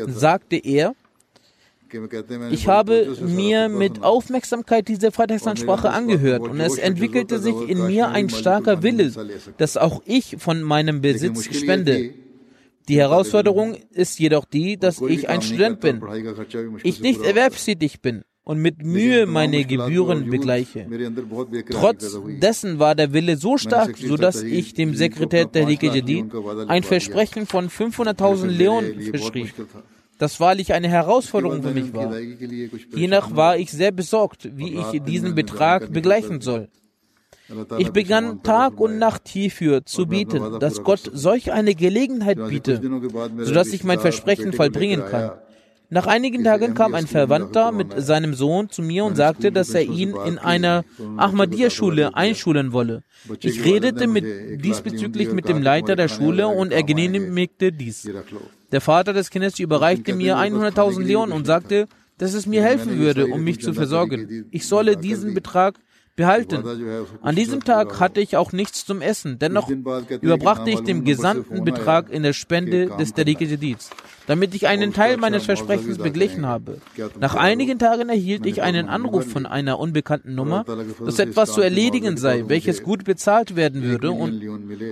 sagte 0.08 0.58
er, 0.58 0.96
ich 2.52 2.68
habe 2.68 3.16
mir 3.22 3.68
mit 3.68 4.04
Aufmerksamkeit 4.04 4.88
diese 4.88 5.12
Freitagsansprache 5.12 5.90
angehört. 5.90 6.42
Und 6.42 6.60
es 6.60 6.78
entwickelte 6.78 7.40
sich 7.40 7.56
in 7.68 7.88
mir 7.88 8.10
ein 8.10 8.30
starker 8.30 8.84
Wille, 8.84 9.12
dass 9.58 9.76
auch 9.76 10.04
ich 10.06 10.36
von 10.38 10.62
meinem 10.62 11.02
Besitz 11.02 11.46
spende. 11.56 12.12
Die 12.88 12.98
Herausforderung 12.98 13.76
ist 13.92 14.20
jedoch 14.20 14.46
die, 14.46 14.78
dass 14.78 15.02
ich 15.02 15.30
ein 15.30 15.42
Student 15.42 15.80
bin, 15.80 16.02
ich 16.84 17.00
nicht 17.02 17.22
erwerbstätig 17.24 18.02
bin 18.02 18.24
und 18.44 18.60
mit 18.60 18.84
Mühe 18.84 19.26
meine 19.26 19.64
Gebühren 19.66 20.30
begleiche. 20.30 20.88
Trotz 21.70 22.20
dessen 22.42 22.80
war 22.80 22.96
der 22.96 23.14
Wille 23.14 23.38
so 23.38 23.58
stark, 23.58 23.98
sodass 23.98 24.42
ich 24.42 24.74
dem 24.74 24.96
Sekretär 24.96 25.46
der 25.46 25.70
Jadid 25.70 26.26
ein 26.68 26.84
Versprechen 26.84 27.46
von 27.46 27.70
500.000 27.70 28.48
Leon 28.48 28.86
verschrieb. 29.12 29.54
Das 30.18 30.40
wahrlich 30.40 30.74
eine 30.74 30.90
Herausforderung 30.90 31.64
für 31.64 31.74
mich 31.74 31.94
war. 31.94 32.14
Hiernach 32.94 33.36
war 33.36 33.58
ich 33.58 33.72
sehr 33.72 33.92
besorgt, 33.92 34.50
wie 34.58 34.76
ich 34.76 35.02
diesen 35.04 35.34
Betrag 35.34 35.94
begleichen 35.94 36.42
soll. 36.42 36.68
Ich 37.78 37.92
begann 37.92 38.44
Tag 38.44 38.80
und 38.80 39.00
Nacht 39.00 39.28
hierfür 39.28 39.86
zu 39.86 40.06
beten, 40.06 40.60
dass 40.60 40.84
Gott 40.84 41.10
solch 41.14 41.52
eine 41.52 41.74
Gelegenheit 41.74 42.38
biete, 42.48 42.82
sodass 43.40 43.74
ich 43.74 43.84
mein 43.84 44.00
Versprechen 44.00 44.54
vollbringen 44.54 45.04
kann. 45.06 45.32
Nach 45.92 46.06
einigen 46.06 46.44
Tagen 46.44 46.76
kam 46.76 46.94
ein 46.94 47.08
Verwandter 47.08 47.72
mit 47.72 47.94
seinem 47.98 48.36
Sohn 48.36 48.70
zu 48.70 48.84
mir 48.84 49.06
und 49.06 49.16
sagte, 49.16 49.52
dass 49.52 49.74
er 49.74 49.82
ihn 49.82 50.14
in 50.26 50.38
einer 50.38 50.86
Ahmadiyya-Schule 51.18 52.16
einschulen 52.16 52.74
wolle. 52.74 53.02
Ich 53.42 53.66
redete 53.66 54.06
mit, 54.06 54.64
diesbezüglich 54.64 55.32
mit 55.32 55.50
dem 55.50 55.64
Leiter 55.64 55.96
der 55.96 56.08
Schule 56.08 56.48
und 56.48 56.72
er 56.72 56.84
genehmigte 56.84 57.72
dies. 57.72 58.08
Der 58.72 58.82
Vater 58.82 59.14
des 59.14 59.32
Kindes 59.32 59.58
überreichte 59.58 60.14
mir 60.14 60.38
100.000 60.38 61.02
Leon 61.02 61.32
und 61.32 61.48
sagte, 61.48 61.88
dass 62.20 62.36
es 62.36 62.46
mir 62.46 62.62
helfen 62.62 63.00
würde, 63.00 63.28
um 63.28 63.44
mich 63.44 63.62
zu 63.62 63.74
versorgen. 63.74 64.46
Ich 64.52 64.68
solle 64.68 64.96
diesen 64.96 65.34
Betrag 65.34 65.80
behalten. 66.16 66.64
An 67.22 67.36
diesem 67.36 67.64
Tag 67.64 68.00
hatte 68.00 68.20
ich 68.20 68.36
auch 68.36 68.52
nichts 68.52 68.86
zum 68.86 69.02
Essen, 69.02 69.40
dennoch 69.40 69.70
überbrachte 69.70 70.70
ich 70.70 70.82
den 70.82 71.06
gesamten 71.06 71.64
Betrag 71.64 72.12
in 72.12 72.24
der 72.24 72.34
Spende 72.34 72.88
des 73.00 73.14
Tariq 73.14 73.40
Jadid's, 73.40 73.90
damit 74.30 74.54
ich 74.54 74.68
einen 74.68 74.94
Teil 74.94 75.18
meines 75.18 75.46
Versprechens 75.46 75.98
beglichen 75.98 76.46
habe. 76.46 76.78
Nach 77.20 77.34
einigen 77.34 77.80
Tagen 77.80 78.10
erhielt 78.10 78.46
ich 78.46 78.62
einen 78.62 78.88
Anruf 78.88 79.26
von 79.26 79.48
einer 79.48 79.80
unbekannten 79.80 80.36
Nummer, 80.36 80.66
dass 81.04 81.18
etwas 81.18 81.52
zu 81.52 81.62
erledigen 81.62 82.16
sei, 82.16 82.44
welches 82.46 82.84
gut 82.84 83.06
bezahlt 83.06 83.56
werden 83.56 83.82
würde 83.82 84.12
und 84.12 84.40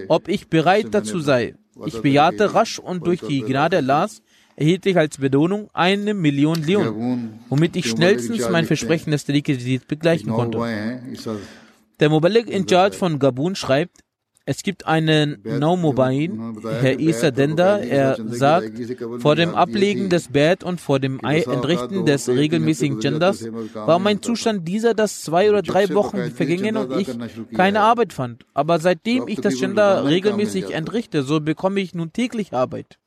ob 0.08 0.28
ich 0.28 0.48
bereit 0.48 0.88
dazu 0.90 1.20
sei. 1.20 1.54
Ich 1.86 2.02
bejahte 2.02 2.56
rasch 2.56 2.80
und 2.80 3.06
durch 3.06 3.22
die 3.22 3.42
Gnade 3.42 3.78
Allahs 3.78 4.24
erhielt 4.56 4.88
ich 4.88 4.98
als 4.98 5.20
Belohnung 5.20 5.70
eine 5.72 6.16
Million 6.16 6.64
Leon, 6.64 7.38
womit 7.48 7.76
ich 7.76 7.92
schnellstens 7.92 8.50
mein 8.50 8.66
Versprechen 8.66 9.12
des 9.12 9.26
Tariq 9.26 9.88
begleichen 9.88 10.32
konnte. 10.32 10.58
Der 12.00 12.10
Mobalik 12.10 12.50
in 12.50 12.68
Charge 12.68 12.98
von 12.98 13.20
Gabun 13.20 13.56
schreibt, 13.56 14.00
es 14.48 14.64
gibt 14.64 14.88
einen 14.88 15.40
Naumobain, 15.44 16.58
Herr 16.64 16.98
Isa 17.00 17.32
Denda, 17.32 17.80
er 17.80 18.18
sagt, 18.28 18.72
vor 19.20 19.36
dem 19.36 19.54
Ablegen 19.54 20.10
des 20.10 20.30
Bett 20.30 20.64
und 20.64 20.80
vor 20.80 21.02
dem 21.02 21.20
Entrichten 21.20 22.06
des 22.06 22.30
regelmäßigen 22.30 23.00
Genders 23.00 23.46
war 23.74 24.00
mein 24.00 24.22
Zustand 24.22 24.66
dieser, 24.66 24.94
dass 24.94 25.22
zwei 25.22 25.50
oder 25.50 25.62
drei 25.62 25.94
Wochen 25.94 26.32
vergingen 26.32 26.78
und 26.78 26.98
ich 26.98 27.10
keine 27.56 27.82
Arbeit 27.82 28.14
fand. 28.14 28.46
Aber 28.54 28.80
seitdem 28.80 29.28
ich 29.28 29.42
das 29.42 29.60
Gender 29.60 30.06
regelmäßig 30.06 30.72
entrichte, 30.72 31.24
so 31.24 31.42
bekomme 31.42 31.82
ich 31.82 31.94
nun 31.94 32.14
täglich 32.14 32.54
Arbeit. 32.54 32.98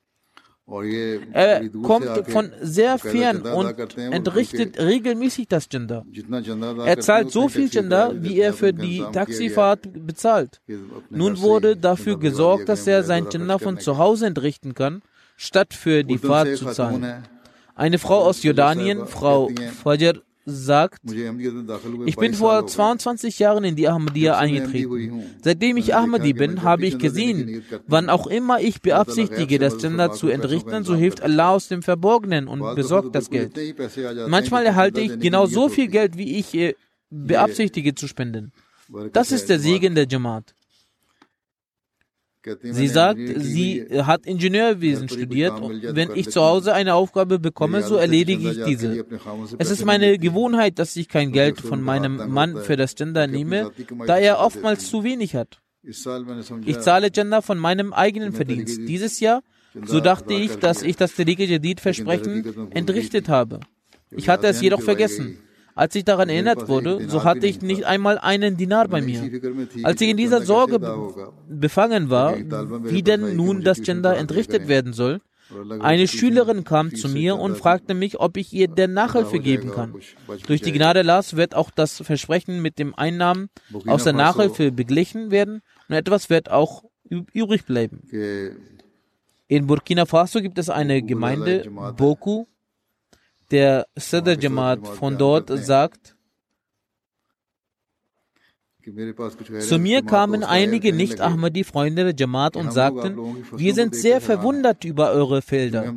Er 1.32 1.68
kommt 1.82 2.06
von 2.28 2.52
sehr 2.60 2.98
fern 2.98 3.42
und 3.42 3.96
entrichtet 3.96 4.78
regelmäßig 4.78 5.48
das 5.48 5.68
Gender. 5.68 6.04
Er 6.84 7.00
zahlt 7.00 7.32
so 7.32 7.48
viel 7.48 7.68
Gender, 7.68 8.12
wie 8.14 8.38
er 8.38 8.52
für 8.52 8.72
die 8.72 9.04
Taxifahrt 9.12 9.88
bezahlt. 10.06 10.60
Nun 11.10 11.40
wurde 11.40 11.76
dafür 11.76 12.18
gesorgt, 12.18 12.68
dass 12.68 12.86
er 12.86 13.02
sein 13.02 13.28
Gender 13.28 13.58
von 13.58 13.78
zu 13.78 13.98
Hause 13.98 14.26
entrichten 14.26 14.74
kann, 14.74 15.02
statt 15.36 15.74
für 15.74 16.04
die 16.04 16.18
Fahrt 16.18 16.56
zu 16.56 16.66
zahlen. 16.66 17.24
Eine 17.74 17.98
Frau 17.98 18.18
aus 18.24 18.42
Jordanien, 18.42 19.06
Frau 19.06 19.50
Fajr 19.82 20.22
sagt, 20.46 21.00
ich 22.06 22.16
bin 22.16 22.34
vor 22.34 22.66
22 22.66 23.38
Jahren 23.38 23.64
in 23.64 23.76
die 23.76 23.88
Ahmadiyya 23.88 24.38
eingetreten. 24.38 25.22
Seitdem 25.42 25.76
ich 25.76 25.94
Ahmadi 25.94 26.32
bin, 26.32 26.62
habe 26.62 26.86
ich 26.86 26.98
gesehen, 26.98 27.62
wann 27.86 28.08
auch 28.08 28.26
immer 28.26 28.60
ich 28.60 28.82
beabsichtige, 28.82 29.58
das 29.58 29.78
Gender 29.78 30.12
zu 30.12 30.28
entrichten, 30.28 30.84
so 30.84 30.94
hilft 30.94 31.22
Allah 31.22 31.50
aus 31.50 31.68
dem 31.68 31.82
Verborgenen 31.82 32.48
und 32.48 32.74
besorgt 32.74 33.14
das 33.14 33.30
Geld. 33.30 33.58
Manchmal 34.28 34.66
erhalte 34.66 35.00
ich 35.00 35.18
genau 35.18 35.46
so 35.46 35.68
viel 35.68 35.88
Geld, 35.88 36.16
wie 36.16 36.38
ich 36.38 36.54
äh, 36.54 36.74
beabsichtige 37.10 37.94
zu 37.94 38.06
spenden. 38.06 38.52
Das 39.12 39.32
ist 39.32 39.48
der 39.48 39.60
Segen 39.60 39.94
der 39.94 40.06
Jamaat. 40.08 40.54
Sie 42.62 42.88
sagt, 42.88 43.20
sie 43.36 43.84
hat 43.90 44.24
Ingenieurwesen 44.24 45.08
studiert 45.10 45.60
und 45.60 45.82
wenn 45.94 46.10
ich 46.14 46.30
zu 46.30 46.40
Hause 46.40 46.72
eine 46.72 46.94
Aufgabe 46.94 47.38
bekomme, 47.38 47.82
so 47.82 47.96
erledige 47.96 48.50
ich 48.50 48.64
diese. 48.64 49.04
Es 49.58 49.70
ist 49.70 49.84
meine 49.84 50.18
Gewohnheit, 50.18 50.78
dass 50.78 50.96
ich 50.96 51.08
kein 51.08 51.32
Geld 51.32 51.60
von 51.60 51.82
meinem 51.82 52.32
Mann 52.32 52.56
für 52.56 52.76
das 52.76 52.94
Gender 52.94 53.26
nehme, 53.26 53.72
da 54.06 54.16
er 54.16 54.38
oftmals 54.38 54.88
zu 54.88 55.04
wenig 55.04 55.34
hat. 55.34 55.60
Ich 55.82 56.80
zahle 56.80 57.10
Gender 57.10 57.42
von 57.42 57.58
meinem 57.58 57.92
eigenen 57.92 58.32
Verdienst. 58.32 58.80
Dieses 58.86 59.20
Jahr, 59.20 59.42
so 59.84 60.00
dachte 60.00 60.32
ich, 60.34 60.56
dass 60.56 60.82
ich 60.82 60.96
das 60.96 61.14
Tariq 61.14 61.40
Jadid 61.40 61.80
Versprechen 61.80 62.70
entrichtet 62.72 63.28
habe. 63.28 63.60
Ich 64.10 64.28
hatte 64.28 64.46
es 64.46 64.60
jedoch 64.60 64.82
vergessen. 64.82 65.38
Als 65.80 65.94
ich 65.94 66.04
daran 66.04 66.28
erinnert 66.28 66.68
wurde, 66.68 67.08
so 67.08 67.24
hatte 67.24 67.46
ich 67.46 67.62
nicht 67.62 67.84
einmal 67.84 68.18
einen 68.18 68.58
Dinar 68.58 68.86
bei 68.88 69.00
mir. 69.00 69.22
Als 69.82 69.98
ich 70.02 70.10
in 70.10 70.18
dieser 70.18 70.42
Sorge 70.42 70.78
befangen 71.48 72.10
war, 72.10 72.36
wie 72.36 73.02
denn 73.02 73.34
nun 73.34 73.62
das 73.62 73.80
Gender 73.80 74.14
entrichtet 74.18 74.68
werden 74.68 74.92
soll, 74.92 75.22
eine 75.80 76.06
Schülerin 76.06 76.64
kam 76.64 76.94
zu 76.94 77.08
mir 77.08 77.36
und 77.36 77.56
fragte 77.56 77.94
mich, 77.94 78.20
ob 78.20 78.36
ich 78.36 78.52
ihr 78.52 78.68
denn 78.68 78.92
Nachhilfe 78.92 79.38
geben 79.38 79.70
kann. 79.70 79.94
Durch 80.46 80.60
die 80.60 80.72
Gnade 80.72 81.00
Allahs 81.00 81.34
wird 81.34 81.54
auch 81.54 81.70
das 81.70 82.02
Versprechen 82.02 82.60
mit 82.60 82.78
dem 82.78 82.94
Einnahmen 82.94 83.48
aus 83.86 84.04
der 84.04 84.12
Nachhilfe 84.12 84.72
beglichen 84.72 85.30
werden 85.30 85.62
und 85.88 85.94
etwas 85.94 86.28
wird 86.28 86.50
auch 86.50 86.84
übrig 87.08 87.64
bleiben. 87.64 88.02
In 89.48 89.66
Burkina 89.66 90.04
Faso 90.04 90.42
gibt 90.42 90.58
es 90.58 90.68
eine 90.68 91.00
Gemeinde, 91.00 91.64
Boku. 91.96 92.44
Der 93.50 93.86
Sadr 93.96 94.38
Jamaat 94.38 94.86
von 94.86 95.18
dort 95.18 95.50
sagt, 95.58 96.16
zu 99.60 99.78
mir 99.78 100.02
kamen 100.02 100.42
einige 100.42 100.92
Nicht-Ahmadi-Freunde 100.92 102.04
der 102.04 102.14
Jamaat 102.16 102.56
und 102.56 102.72
sagten, 102.72 103.44
wir 103.54 103.74
sind 103.74 103.94
sehr 103.94 104.20
verwundert 104.20 104.84
über 104.84 105.10
eure 105.10 105.42
Felder, 105.42 105.92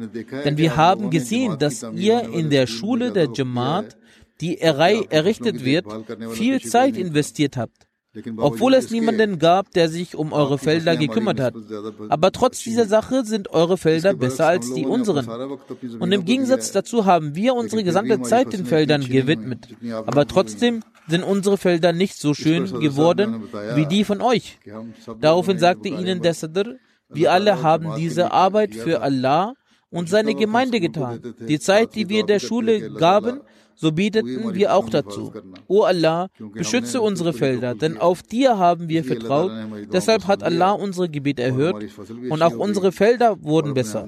denn 0.45 0.58
wir 0.58 0.76
haben 0.76 1.10
gesehen, 1.10 1.58
dass 1.58 1.84
ihr 1.93 2.22
in 2.34 2.49
der 2.49 2.68
Schule 2.68 3.12
der 3.12 3.30
Jamaat, 3.34 3.97
die 4.41 4.60
errichtet 4.60 5.64
wird, 5.64 5.86
viel 6.32 6.62
Zeit 6.62 6.97
investiert 6.97 7.56
habt 7.56 7.88
obwohl 8.38 8.76
es 8.76 8.91
niemanden 8.91 9.39
gab, 9.39 9.72
der 9.72 9.89
sich 9.89 10.16
um 10.16 10.34
eure 10.34 10.57
Felder 10.57 10.95
gekümmert 10.95 11.39
hat. 11.39 11.55
Aber 12.09 12.32
trotz 12.32 12.64
dieser 12.64 12.86
Sache 12.86 13.26
sind 13.26 13.49
eure 13.51 13.78
Felder 13.78 14.14
besser 14.14 14.47
als 14.47 14.74
die 14.74 14.86
unseren. 14.86 15.28
Und 15.99 16.11
im 16.11 16.24
Gegensatz 16.24 16.72
dazu 16.72 17.05
haben 17.05 17.36
wir 17.36 17.55
unsere 17.55 17.84
gesamte 17.84 18.22
Zeit 18.22 18.53
den 18.53 18.66
Feldern 18.66 19.01
gewidmet. 19.01 19.68
Aber 20.05 20.28
trotzdem 20.28 20.84
sind 21.07 21.24
unsere 21.24 21.57
Felder 21.57 21.91
nicht 21.91 22.18
so 22.18 22.34
schön 22.34 22.66
geworden 22.80 23.49
wie 23.76 23.88
die 23.88 24.03
von 24.03 24.22
euch. 24.22 24.59
Daraufhin 25.20 25.57
sagte 25.57 25.89
ihnen 25.89 26.22
der 26.22 26.34
Sadr, 26.34 26.76
wir 27.09 27.32
alle 27.32 27.61
haben 27.61 27.95
diese 27.95 28.32
Arbeit 28.32 28.76
für 28.76 29.01
Allah 29.01 29.53
und 29.89 30.09
seine 30.09 30.36
Gemeinde 30.36 30.80
getan. 30.80 31.20
Die 31.47 31.59
Zeit, 31.59 31.95
die 31.95 32.09
wir 32.09 32.26
der 32.26 32.39
Schule 32.39 32.91
gaben, 32.93 33.41
so 33.76 33.91
beteten 33.91 34.53
wir 34.53 34.74
auch 34.74 34.89
dazu. 34.89 35.34
O 35.67 35.84
Allah, 35.84 36.30
beschütze 36.53 37.01
unsere 37.01 37.34
Felder, 37.34 37.76
denn 37.76 37.97
auf 37.97 38.24
dir 38.24 38.57
haben 38.57 38.89
wir 38.89 39.03
vertraut. 39.03 39.51
Deshalb 39.91 40.28
hat 40.28 40.43
Allah 40.43 40.71
unsere 40.71 41.09
Gebete 41.09 41.43
erhört 41.43 41.84
und 42.30 42.41
auch 42.41 42.55
unsere 42.55 42.91
Felder 42.91 43.41
wurden 43.43 43.74
besser. 43.74 44.07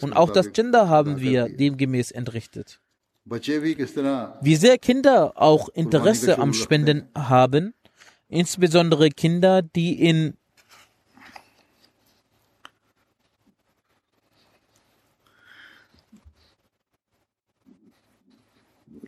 Und 0.00 0.12
auch 0.12 0.30
das 0.30 0.52
Gender 0.52 0.88
haben 0.88 1.20
wir 1.20 1.48
demgemäß 1.48 2.10
entrichtet. 2.10 2.80
Wie 3.24 4.56
sehr 4.56 4.78
Kinder 4.78 5.32
auch 5.34 5.68
Interesse 5.70 6.38
am 6.38 6.52
Spenden 6.52 7.08
haben, 7.14 7.74
insbesondere 8.28 9.10
Kinder, 9.10 9.62
die 9.62 10.00
in 10.00 10.34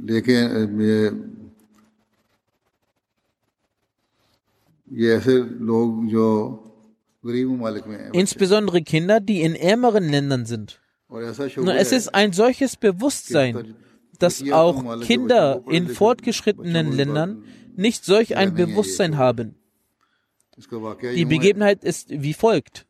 लेके 0.08 0.36
Insbesondere 8.12 8.82
Kinder, 8.82 9.20
die 9.20 9.42
in 9.42 9.54
ärmeren 9.54 10.08
Ländern 10.08 10.46
sind. 10.46 10.80
Nur 11.10 11.74
es 11.74 11.92
ist 11.92 12.14
ein 12.14 12.32
solches 12.32 12.76
Bewusstsein, 12.76 13.74
dass 14.18 14.42
auch 14.50 15.00
Kinder 15.00 15.62
in 15.68 15.88
fortgeschrittenen 15.88 16.92
Ländern 16.92 17.44
nicht 17.76 18.04
solch 18.04 18.36
ein 18.36 18.54
Bewusstsein 18.54 19.18
haben. 19.18 19.56
Die 21.14 21.24
Begebenheit 21.24 21.84
ist 21.84 22.10
wie 22.10 22.34
folgt. 22.34 22.86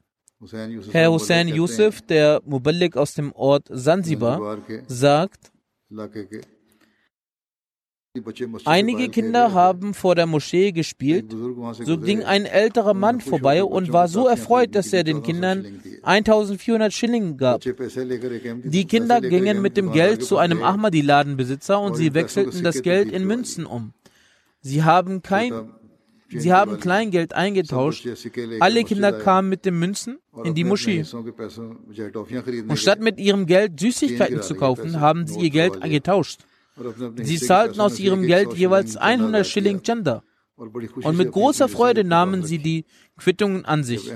Herr 0.93 1.11
Hussein 1.11 1.49
Yusuf, 1.49 2.01
der 2.01 2.41
Mubalik 2.45 2.97
aus 2.97 3.15
dem 3.15 3.33
Ort 3.33 3.69
Zanzibar, 3.75 4.59
sagt, 4.87 5.53
Einige 8.65 9.09
Kinder 9.09 9.53
haben 9.53 9.95
vor 9.95 10.15
der 10.15 10.27
Moschee 10.27 10.73
gespielt. 10.73 11.35
So 11.85 11.99
ging 11.99 12.23
ein 12.23 12.47
älterer 12.47 12.95
Mann 12.95 13.21
vorbei 13.21 13.65
und 13.65 13.93
war 13.93 14.09
so 14.09 14.27
erfreut, 14.27 14.75
dass 14.75 14.93
er 14.93 15.05
den 15.05 15.23
Kindern 15.23 15.81
1400 16.03 16.93
Schilling 16.93 17.37
gab. 17.37 17.63
Die 17.63 18.85
Kinder 18.87 19.21
gingen 19.21 19.63
mit 19.63 19.77
dem 19.77 19.93
Geld 19.93 20.25
zu 20.25 20.39
einem 20.39 20.63
Ahmadi-Ladenbesitzer 20.63 21.81
und 21.81 21.97
sie 21.97 22.15
wechselten 22.15 22.63
das 22.63 22.83
Geld 22.83 23.11
in 23.13 23.27
Münzen 23.27 23.67
um. 23.67 23.93
Sie 24.61 24.83
haben 24.83 25.23
kein 25.23 25.53
Sie 26.31 26.53
haben 26.53 26.79
Kleingeld 26.79 27.33
eingetauscht. 27.33 28.07
Alle 28.61 28.85
Kinder 28.85 29.13
kamen 29.13 29.49
mit 29.49 29.65
den 29.65 29.79
Münzen 29.79 30.19
in 30.45 30.55
die 30.55 30.65
Moschee. 30.65 31.03
Und 32.69 32.77
statt 32.77 33.01
mit 33.01 33.19
ihrem 33.19 33.47
Geld 33.47 33.81
Süßigkeiten 33.81 34.43
zu 34.43 34.55
kaufen, 34.55 35.01
haben 35.01 35.27
sie 35.27 35.41
ihr 35.41 35.51
Geld 35.51 35.81
getauscht. 35.81 36.41
Sie 37.23 37.39
zahlten 37.39 37.81
aus 37.81 37.99
ihrem 37.99 38.23
Geld 38.23 38.55
jeweils 38.55 38.97
100 38.97 39.47
Schilling 39.47 39.83
Chanda. 39.83 40.23
Und 40.57 41.17
mit 41.17 41.31
großer 41.31 41.69
Freude 41.69 42.03
nahmen 42.03 42.43
sie 42.43 42.59
die 42.59 42.85
Quittungen 43.17 43.65
an 43.65 43.85
sich. 43.85 44.13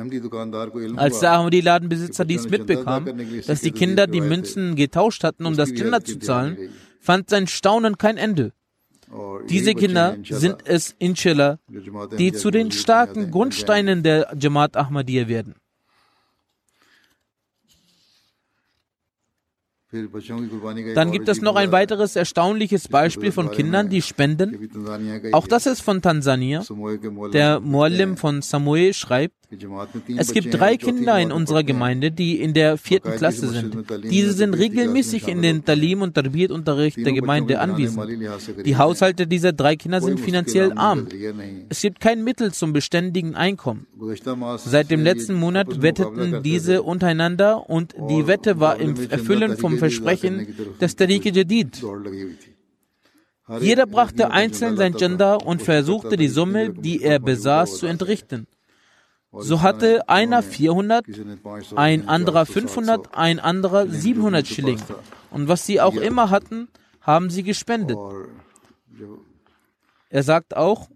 Als 0.96 1.20
der 1.20 1.32
Ahmadi-Ladenbesitzer 1.32 2.24
dies 2.24 2.48
mitbekam, 2.48 3.06
dass 3.46 3.60
die 3.60 3.70
Kinder 3.70 4.08
die 4.08 4.20
Münzen 4.20 4.74
getauscht 4.74 5.22
hatten, 5.22 5.46
um 5.46 5.56
das 5.56 5.72
Chanda 5.72 6.02
zu 6.02 6.18
zahlen, 6.18 6.56
fand 7.00 7.30
sein 7.30 7.46
Staunen 7.46 7.96
kein 7.96 8.16
Ende. 8.16 8.52
Diese 9.48 9.74
Kinder 9.74 10.16
sind 10.24 10.56
es, 10.64 10.96
inshallah, 10.98 11.58
die 12.18 12.32
zu 12.32 12.50
den 12.50 12.72
starken 12.72 13.30
Grundsteinen 13.30 14.02
der 14.02 14.34
Jamaat 14.38 14.76
Ahmadiyya 14.76 15.28
werden. 15.28 15.54
Dann 20.94 21.12
gibt 21.12 21.28
es 21.28 21.42
noch 21.42 21.56
ein 21.56 21.70
weiteres 21.70 22.16
erstaunliches 22.16 22.88
Beispiel 22.88 23.30
von 23.30 23.50
Kindern, 23.50 23.90
die 23.90 24.00
spenden. 24.00 24.70
Auch 25.32 25.46
das 25.46 25.66
ist 25.66 25.82
von 25.82 26.00
Tansania. 26.00 26.64
Der 27.32 27.60
Muallim 27.60 28.16
von 28.16 28.40
Samoe 28.40 28.94
schreibt, 28.94 29.41
es 30.16 30.32
gibt 30.32 30.54
drei 30.54 30.76
Kinder 30.76 31.18
in 31.18 31.30
unserer 31.30 31.62
Gemeinde, 31.62 32.10
die 32.10 32.40
in 32.40 32.54
der 32.54 32.78
vierten 32.78 33.12
Klasse 33.16 33.48
sind. 33.48 33.76
Diese 34.10 34.32
sind 34.32 34.54
regelmäßig 34.54 35.28
in 35.28 35.42
den 35.42 35.64
Talim- 35.64 36.02
und 36.02 36.14
Tarbiyat-Unterricht 36.14 36.96
der 36.98 37.12
Gemeinde 37.12 37.60
anwesend. 37.60 38.08
Die 38.64 38.76
Haushalte 38.76 39.26
dieser 39.26 39.52
drei 39.52 39.76
Kinder 39.76 40.00
sind 40.00 40.20
finanziell 40.20 40.72
arm. 40.72 41.06
Es 41.68 41.82
gibt 41.82 42.00
kein 42.00 42.24
Mittel 42.24 42.52
zum 42.52 42.72
beständigen 42.72 43.34
Einkommen. 43.34 43.86
Seit 44.56 44.90
dem 44.90 45.02
letzten 45.02 45.34
Monat 45.34 45.82
wetteten 45.82 46.42
diese 46.42 46.82
untereinander 46.82 47.68
und 47.68 47.94
die 48.10 48.26
Wette 48.26 48.58
war 48.58 48.78
im 48.80 48.94
Erfüllen 49.10 49.56
vom 49.56 49.78
Versprechen 49.78 50.46
des 50.80 50.96
Tariq 50.96 51.24
Jadid. 51.34 51.82
Jeder 53.60 53.86
brachte 53.86 54.30
einzeln 54.30 54.76
sein 54.76 54.94
Gender 54.94 55.44
und 55.44 55.62
versuchte 55.62 56.16
die 56.16 56.28
Summe, 56.28 56.70
die 56.70 57.02
er 57.02 57.18
besaß, 57.18 57.78
zu 57.78 57.86
entrichten. 57.86 58.46
So 59.32 59.62
hatte 59.62 60.08
einer 60.08 60.42
400, 60.42 61.06
ein 61.74 62.06
anderer 62.08 62.44
500, 62.44 63.16
ein 63.16 63.40
anderer 63.40 63.88
700 63.88 64.46
Schilling. 64.46 64.80
Und 65.30 65.48
was 65.48 65.64
sie 65.64 65.80
auch 65.80 65.94
immer 65.94 66.28
hatten, 66.28 66.68
haben 67.00 67.30
sie 67.30 67.42
gespendet. 67.42 67.96
Er 70.10 70.22
sagt 70.22 70.54
auch, 70.54 70.88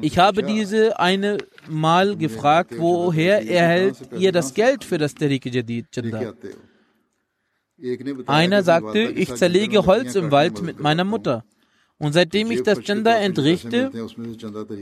ich 0.00 0.18
habe 0.18 0.42
diese 0.42 0.98
eine 0.98 1.38
Mal 1.68 2.16
gefragt, 2.16 2.74
woher 2.76 3.48
erhält 3.48 3.96
ihr 4.18 4.32
das 4.32 4.54
Geld 4.54 4.84
für 4.84 4.98
das 4.98 5.14
Tariq 5.14 5.46
Jadid 5.46 5.90
Chanda? 5.92 6.34
Einer 8.26 8.62
sagte, 8.62 9.00
ich 9.00 9.34
zerlege 9.34 9.86
Holz 9.86 10.14
im 10.14 10.30
Wald 10.30 10.62
mit 10.62 10.80
meiner 10.80 11.04
Mutter. 11.04 11.44
Und 11.98 12.12
seitdem 12.12 12.50
ich 12.50 12.62
das 12.62 12.80
Gender 12.80 13.18
entrichte, 13.18 13.90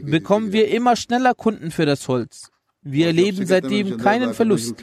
bekommen 0.03 0.53
wir 0.53 0.69
immer 0.69 0.97
schneller 0.97 1.35
Kunden 1.35 1.71
für 1.71 1.87
das 1.87 2.09
Holz. 2.09 2.51
Wir 2.83 3.07
erleben 3.07 3.47
seitdem 3.47 3.97
keinen 3.99 4.35
Verlust. 4.35 4.75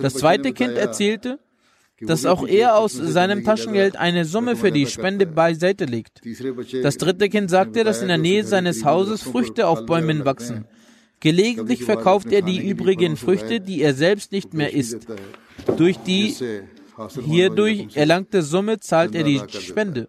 Das 0.00 0.14
zweite 0.14 0.52
Kind 0.52 0.72
erzählte, 0.72 1.38
dass 2.00 2.26
auch 2.26 2.46
er 2.46 2.76
aus 2.76 2.92
seinem 2.92 3.44
Taschengeld 3.44 3.96
eine 3.96 4.24
Summe 4.24 4.56
für 4.56 4.70
die 4.70 4.86
Spende 4.86 5.26
beiseite 5.26 5.84
legt. 5.84 6.22
Das 6.82 6.96
dritte 6.96 7.28
Kind 7.28 7.50
sagte, 7.50 7.82
dass 7.84 8.02
in 8.02 8.08
der 8.08 8.18
Nähe 8.18 8.44
seines 8.44 8.84
Hauses 8.84 9.22
Früchte 9.22 9.66
auf 9.66 9.84
Bäumen 9.84 10.24
wachsen. 10.24 10.66
Gelegentlich 11.20 11.84
verkauft 11.84 12.30
er 12.30 12.42
die 12.42 12.68
übrigen 12.68 13.16
Früchte, 13.16 13.60
die 13.60 13.82
er 13.82 13.94
selbst 13.94 14.30
nicht 14.30 14.54
mehr 14.54 14.72
isst. 14.72 15.08
Durch 15.76 15.98
die 15.98 16.34
hierdurch 17.24 17.96
erlangte 17.96 18.42
Summe 18.42 18.80
zahlt 18.80 19.14
er 19.14 19.24
die 19.24 19.40
Spende. 19.48 20.08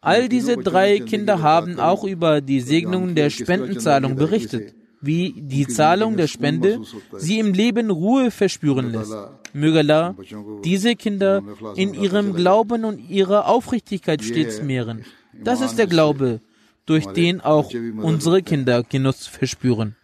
All 0.00 0.28
diese 0.28 0.56
drei 0.56 1.00
Kinder 1.00 1.42
haben 1.42 1.80
auch 1.80 2.04
über 2.04 2.40
die 2.40 2.60
Segnungen 2.60 3.14
der 3.14 3.30
Spendenzahlung 3.30 4.16
berichtet. 4.16 4.74
wie 5.00 5.32
die 5.36 5.66
Zahlung 5.66 6.16
der 6.16 6.26
Spende 6.26 6.80
sie 7.16 7.38
im 7.38 7.52
Leben 7.52 7.90
Ruhe 7.90 8.30
verspüren 8.30 8.92
lässt. 8.92 9.14
Möge 9.52 9.78
Allah 9.78 10.16
diese 10.64 10.96
Kinder 10.96 11.42
in 11.76 11.94
ihrem 11.94 12.34
Glauben 12.34 12.84
und 12.84 12.98
ihrer 13.08 13.46
Aufrichtigkeit 13.46 14.22
stets 14.22 14.62
mehren. 14.62 15.04
Das 15.32 15.60
ist 15.60 15.78
der 15.78 15.86
Glaube, 15.86 16.40
durch 16.86 17.06
den 17.06 17.40
auch 17.40 17.70
unsere 18.02 18.42
Kinder 18.42 18.82
Genuss 18.82 19.26
verspüren. 19.26 19.94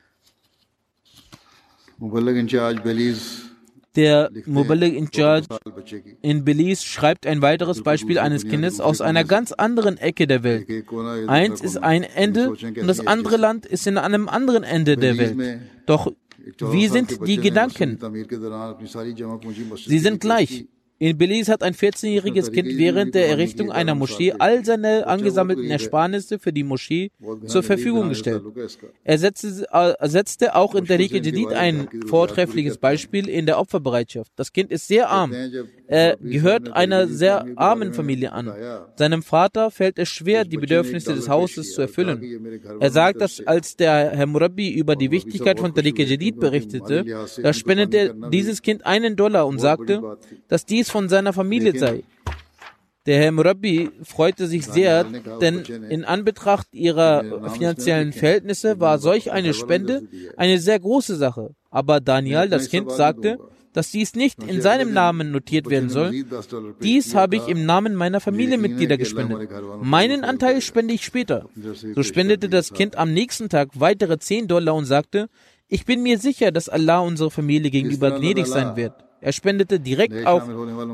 Der 3.96 4.30
Muballigh 4.46 4.96
in 4.96 5.08
Charge 5.12 5.46
in 6.20 6.44
Belize 6.44 6.84
schreibt 6.84 7.26
ein 7.26 7.42
weiteres 7.42 7.82
Beispiel 7.82 8.18
eines 8.18 8.44
Kindes 8.46 8.80
aus 8.80 9.00
einer 9.00 9.24
ganz 9.24 9.52
anderen 9.52 9.98
Ecke 9.98 10.26
der 10.26 10.42
Welt. 10.42 10.66
Eins 11.28 11.60
ist 11.60 11.76
ein 11.76 12.02
Ende 12.02 12.50
und 12.50 12.86
das 12.86 13.06
andere 13.06 13.36
Land 13.36 13.66
ist 13.66 13.86
in 13.86 13.98
einem 13.98 14.28
anderen 14.28 14.64
Ende 14.64 14.96
der 14.96 15.16
Welt. 15.16 15.60
Doch 15.86 16.12
wie 16.60 16.88
sind 16.88 17.26
die 17.26 17.38
Gedanken? 17.38 17.98
Sie 19.86 19.98
sind 19.98 20.20
gleich. 20.20 20.66
In 21.04 21.18
Belize 21.18 21.52
hat 21.52 21.62
ein 21.62 21.74
14-jähriges 21.74 22.50
Kind 22.50 22.78
während 22.78 23.14
der 23.14 23.28
Errichtung 23.28 23.70
einer 23.70 23.94
Moschee 23.94 24.32
all 24.38 24.64
seine 24.64 25.06
angesammelten 25.06 25.70
Ersparnisse 25.70 26.38
für 26.38 26.50
die 26.50 26.64
Moschee 26.64 27.10
zur 27.44 27.62
Verfügung 27.62 28.08
gestellt. 28.08 28.42
Er 29.04 29.18
setzte, 29.18 29.66
äh, 29.70 30.08
setzte 30.08 30.54
auch 30.54 30.74
in 30.74 30.86
Tariq 30.86 31.12
Jadid 31.12 31.48
ein 31.48 31.88
vortreffliches 32.06 32.78
Beispiel 32.78 33.28
in 33.28 33.44
der 33.44 33.58
Opferbereitschaft. 33.58 34.32
Das 34.36 34.50
Kind 34.50 34.70
ist 34.70 34.88
sehr 34.88 35.10
arm. 35.10 35.34
Er 35.86 36.16
gehört 36.16 36.72
einer 36.72 37.06
sehr 37.06 37.48
armen 37.56 37.92
Familie 37.92 38.32
an. 38.32 38.50
Seinem 38.96 39.22
Vater 39.22 39.70
fällt 39.70 39.98
es 39.98 40.08
schwer, 40.08 40.46
die 40.46 40.56
Bedürfnisse 40.56 41.14
des 41.14 41.28
Hauses 41.28 41.74
zu 41.74 41.82
erfüllen. 41.82 42.48
Er 42.80 42.90
sagt, 42.90 43.20
dass 43.20 43.46
als 43.46 43.76
der 43.76 44.12
Herr 44.12 44.26
Murabi 44.26 44.70
über 44.70 44.96
die 44.96 45.10
Wichtigkeit 45.10 45.60
von 45.60 45.74
Tariq 45.74 45.98
Jadid 45.98 46.40
berichtete, 46.40 47.04
da 47.42 47.52
spendete 47.52 48.16
dieses 48.32 48.62
Kind 48.62 48.86
einen 48.86 49.16
Dollar 49.16 49.46
und 49.46 49.58
sagte, 49.58 50.16
dass 50.48 50.64
dies 50.64 50.93
von 50.94 51.08
seiner 51.08 51.32
Familie 51.32 51.76
sei. 51.76 52.04
Der 53.06 53.18
Herr 53.18 53.32
Murabi 53.32 53.90
freute 54.04 54.46
sich 54.46 54.64
sehr, 54.64 55.04
denn 55.42 55.56
in 55.90 56.04
Anbetracht 56.04 56.68
ihrer 56.72 57.50
finanziellen 57.50 58.12
Verhältnisse 58.12 58.78
war 58.78 59.00
solch 59.00 59.32
eine 59.32 59.54
Spende 59.54 60.06
eine 60.36 60.60
sehr 60.60 60.78
große 60.78 61.16
Sache. 61.16 61.50
Aber 61.68 62.00
Daniel, 62.00 62.48
das 62.48 62.68
Kind, 62.68 62.92
sagte, 62.92 63.38
dass 63.72 63.90
dies 63.90 64.14
nicht 64.14 64.40
in 64.44 64.62
seinem 64.62 64.92
Namen 64.92 65.32
notiert 65.32 65.68
werden 65.68 65.90
soll. 65.90 66.24
Dies 66.80 67.16
habe 67.16 67.34
ich 67.34 67.48
im 67.48 67.66
Namen 67.66 67.96
meiner 67.96 68.20
Familienmitglieder 68.20 68.96
gespendet. 68.96 69.50
Meinen 69.82 70.22
Anteil 70.22 70.60
spende 70.60 70.94
ich 70.94 71.04
später. 71.04 71.48
So 71.96 72.04
spendete 72.04 72.48
das 72.48 72.72
Kind 72.72 72.96
am 72.96 73.12
nächsten 73.12 73.48
Tag 73.48 73.70
weitere 73.74 74.16
10 74.18 74.46
Dollar 74.46 74.76
und 74.76 74.84
sagte, 74.84 75.28
ich 75.66 75.84
bin 75.84 76.04
mir 76.04 76.18
sicher, 76.18 76.52
dass 76.52 76.68
Allah 76.68 77.00
unserer 77.00 77.32
Familie 77.32 77.70
gegenüber 77.72 78.12
gnädig 78.12 78.46
sein 78.46 78.76
wird. 78.76 78.92
Er 79.24 79.32
spendete 79.32 79.80
direkt 79.80 80.26
auf 80.26 80.42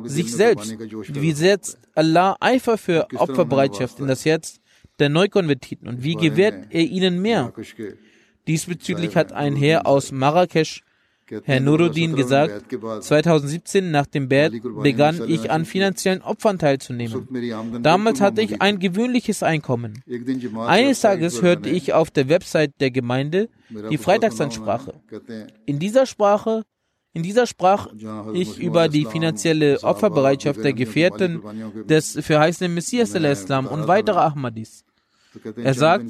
sich 0.05 0.33
selbst. 0.33 0.76
Wie 1.09 1.33
setzt 1.33 1.78
Allah 1.97 2.37
Eifer 2.39 2.78
für 2.78 3.09
Opferbereitschaft 3.14 3.99
in 3.99 4.07
das 4.07 4.24
Herz 4.24 4.61
der 5.01 5.09
Neukonvertiten? 5.09 5.89
Und 5.89 6.05
wie 6.05 6.14
gewährt 6.14 6.68
er 6.70 6.83
ihnen 6.83 7.20
mehr? 7.20 7.53
Diesbezüglich 8.47 9.16
hat 9.16 9.33
ein 9.33 9.57
Herr 9.57 9.85
aus 9.85 10.12
Marrakesch 10.12 10.85
Herr 11.45 11.61
Nuruddin 11.61 12.16
gesagt, 12.16 12.72
2017 13.01 13.91
nach 13.91 14.07
dem 14.07 14.28
Bad 14.28 14.53
begann 14.83 15.28
ich 15.28 15.51
an 15.51 15.64
finanziellen 15.64 16.22
Opfern 16.22 16.59
teilzunehmen. 16.59 17.28
Damals 17.83 18.20
hatte 18.20 18.43
ich 18.43 18.61
ein 18.61 18.81
gewöhnliches 18.81 19.45
Einkommen. 19.45 20.03
Eines 20.66 21.01
Tages 21.01 21.41
hörte 21.41 21.68
ich 21.68 21.93
auf 21.93 22.11
der 22.11 22.28
Website 22.28 22.72
der 22.81 22.91
Gemeinde 22.91 23.49
die 23.91 23.99
Freitagsansprache. 23.99 24.95
In 25.66 25.78
dieser 25.78 26.07
Sprache 26.07 26.64
in 27.12 27.22
dieser 27.22 27.46
sprach 27.46 27.88
ich 28.32 28.58
über 28.58 28.88
die 28.88 29.04
finanzielle 29.04 29.82
Opferbereitschaft 29.82 30.62
der 30.62 30.72
Gefährten 30.72 31.42
des 31.88 32.18
verheißenen 32.20 32.72
Messias 32.72 33.14
Islam 33.14 33.66
und 33.66 33.88
weitere 33.88 34.18
Ahmadis. 34.18 34.84
Er 35.56 35.74
sagt, 35.74 36.06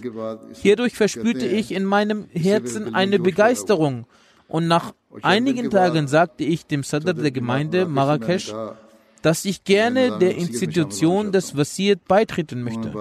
hierdurch 0.63 0.95
verspürte 0.95 1.47
ich 1.47 1.73
in 1.73 1.85
meinem 1.85 2.27
Herzen 2.33 2.95
eine 2.95 3.19
Begeisterung. 3.19 4.07
Und 4.49 4.67
nach 4.67 4.93
einigen 5.23 5.71
Tagen 5.71 6.09
sagte 6.09 6.45
ich 6.45 6.67
dem 6.67 6.83
Sadr 6.83 7.15
der 7.15 7.31
Gemeinde 7.31 7.87
Marrakesch, 7.87 8.53
dass 9.23 9.45
ich 9.45 9.65
gerne 9.65 10.19
der 10.19 10.37
Institution 10.37 11.33
des 11.33 11.57
Wasirt 11.57 12.07
beitreten 12.07 12.63
möchte. 12.63 12.93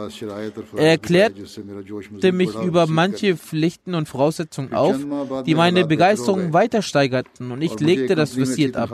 Er 0.75 0.89
erklärte 0.91 2.31
mich 2.31 2.53
über 2.55 2.87
manche 2.87 3.37
Pflichten 3.37 3.95
und 3.95 4.07
Voraussetzungen 4.09 4.73
auf, 4.73 4.97
die 5.45 5.55
meine 5.55 5.85
Begeisterung 5.85 6.53
weiter 6.53 6.81
steigerten 6.81 7.51
und 7.51 7.61
ich 7.61 7.79
legte 7.79 8.15
das 8.15 8.39
Wasirt 8.39 8.75
ab. 8.75 8.89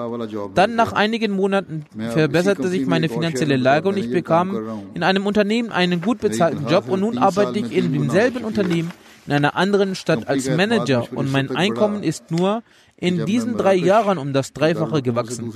Dann 0.53 0.75
nach 0.75 0.93
einigen 0.93 1.31
Monaten 1.31 1.85
verbesserte 2.11 2.67
sich 2.67 2.85
meine 2.85 3.09
finanzielle 3.09 3.57
Lage 3.57 3.89
und 3.89 3.97
ich 3.97 4.11
bekam 4.11 4.83
in 4.93 5.03
einem 5.03 5.25
Unternehmen 5.25 5.71
einen 5.71 6.01
gut 6.01 6.19
bezahlten 6.19 6.67
Job 6.67 6.87
und 6.87 7.01
nun 7.01 7.17
arbeite 7.17 7.59
ich 7.59 7.75
in 7.75 7.91
demselben 7.93 8.43
Unternehmen 8.43 8.91
in 9.27 9.33
einer 9.33 9.55
anderen 9.55 9.95
Stadt 9.95 10.27
als 10.27 10.49
Manager. 10.49 11.07
Und 11.13 11.31
mein 11.31 11.55
Einkommen 11.55 12.03
ist 12.03 12.31
nur 12.31 12.63
in 12.97 13.25
diesen 13.25 13.57
drei 13.57 13.75
Jahren 13.75 14.17
um 14.17 14.31
das 14.31 14.53
Dreifache 14.53 15.01
gewachsen. 15.01 15.51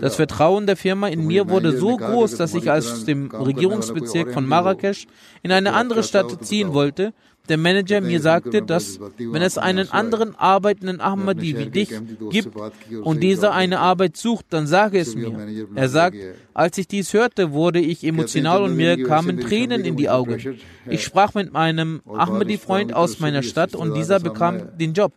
Das 0.00 0.16
Vertrauen 0.16 0.66
der 0.66 0.76
Firma 0.76 1.08
in 1.08 1.26
mir 1.26 1.48
wurde 1.48 1.76
so 1.76 1.96
groß, 1.96 2.36
dass 2.36 2.54
ich 2.54 2.70
aus 2.70 3.04
dem 3.04 3.30
Regierungsbezirk 3.30 4.32
von 4.32 4.46
Marrakesch 4.46 5.06
in 5.42 5.52
eine 5.52 5.74
andere 5.74 6.02
Stadt 6.02 6.44
ziehen 6.44 6.72
wollte. 6.72 7.12
Der 7.48 7.58
Manager 7.58 8.00
mir 8.00 8.20
sagte, 8.20 8.62
dass 8.62 9.00
wenn 9.18 9.42
es 9.42 9.58
einen 9.58 9.90
anderen 9.90 10.36
arbeitenden 10.36 11.00
Ahmadi 11.00 11.58
wie 11.58 11.70
dich 11.70 11.90
gibt 12.30 12.56
und 13.02 13.20
dieser 13.20 13.52
eine 13.52 13.80
Arbeit 13.80 14.16
sucht, 14.16 14.46
dann 14.50 14.68
sage 14.68 15.00
es 15.00 15.16
mir. 15.16 15.36
Er 15.74 15.88
sagt, 15.88 16.16
als 16.54 16.78
ich 16.78 16.86
dies 16.86 17.12
hörte, 17.12 17.50
wurde 17.50 17.80
ich 17.80 18.04
emotional 18.04 18.62
und 18.62 18.76
mir 18.76 19.02
kamen 19.02 19.40
Tränen 19.40 19.84
in 19.84 19.96
die 19.96 20.08
Augen. 20.08 20.40
Ich 20.88 21.02
sprach 21.02 21.34
mit 21.34 21.52
meinem 21.52 22.00
Ahmadi-Freund 22.06 22.94
aus 22.94 23.18
meiner 23.18 23.42
Stadt 23.42 23.74
und 23.74 23.94
dieser 23.94 24.20
bekam 24.20 24.78
den 24.78 24.92
Job. 24.92 25.12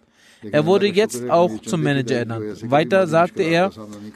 Er 0.52 0.66
wurde 0.66 0.88
jetzt 0.88 1.30
auch 1.30 1.62
zum 1.62 1.84
Manager 1.84 2.16
ernannt. 2.16 2.70
Weiter 2.70 3.08
sagte 3.08 3.44
er, 3.44 3.72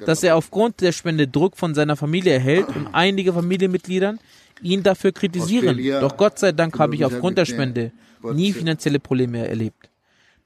dass 0.05 0.23
er 0.23 0.35
aufgrund 0.35 0.81
der 0.81 0.91
Spende 0.91 1.27
Druck 1.27 1.57
von 1.57 1.73
seiner 1.75 1.95
Familie 1.95 2.33
erhält 2.33 2.67
und 2.75 2.87
einige 2.93 3.33
Familienmitgliedern 3.33 4.19
ihn 4.61 4.83
dafür 4.83 5.11
kritisieren. 5.11 5.77
Doch 6.01 6.17
Gott 6.17 6.39
sei 6.39 6.51
Dank 6.51 6.77
habe 6.79 6.95
ich 6.95 7.05
aufgrund 7.05 7.37
der 7.37 7.45
Spende 7.45 7.91
nie 8.33 8.53
finanzielle 8.53 8.99
Probleme 8.99 9.47
erlebt. 9.47 9.89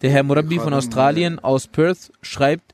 Der 0.02 0.12
Herr 0.12 0.24
Murabi 0.24 0.60
von 0.60 0.74
Australien 0.74 1.40
aus 1.40 1.68
Perth 1.68 2.12
schreibt, 2.22 2.73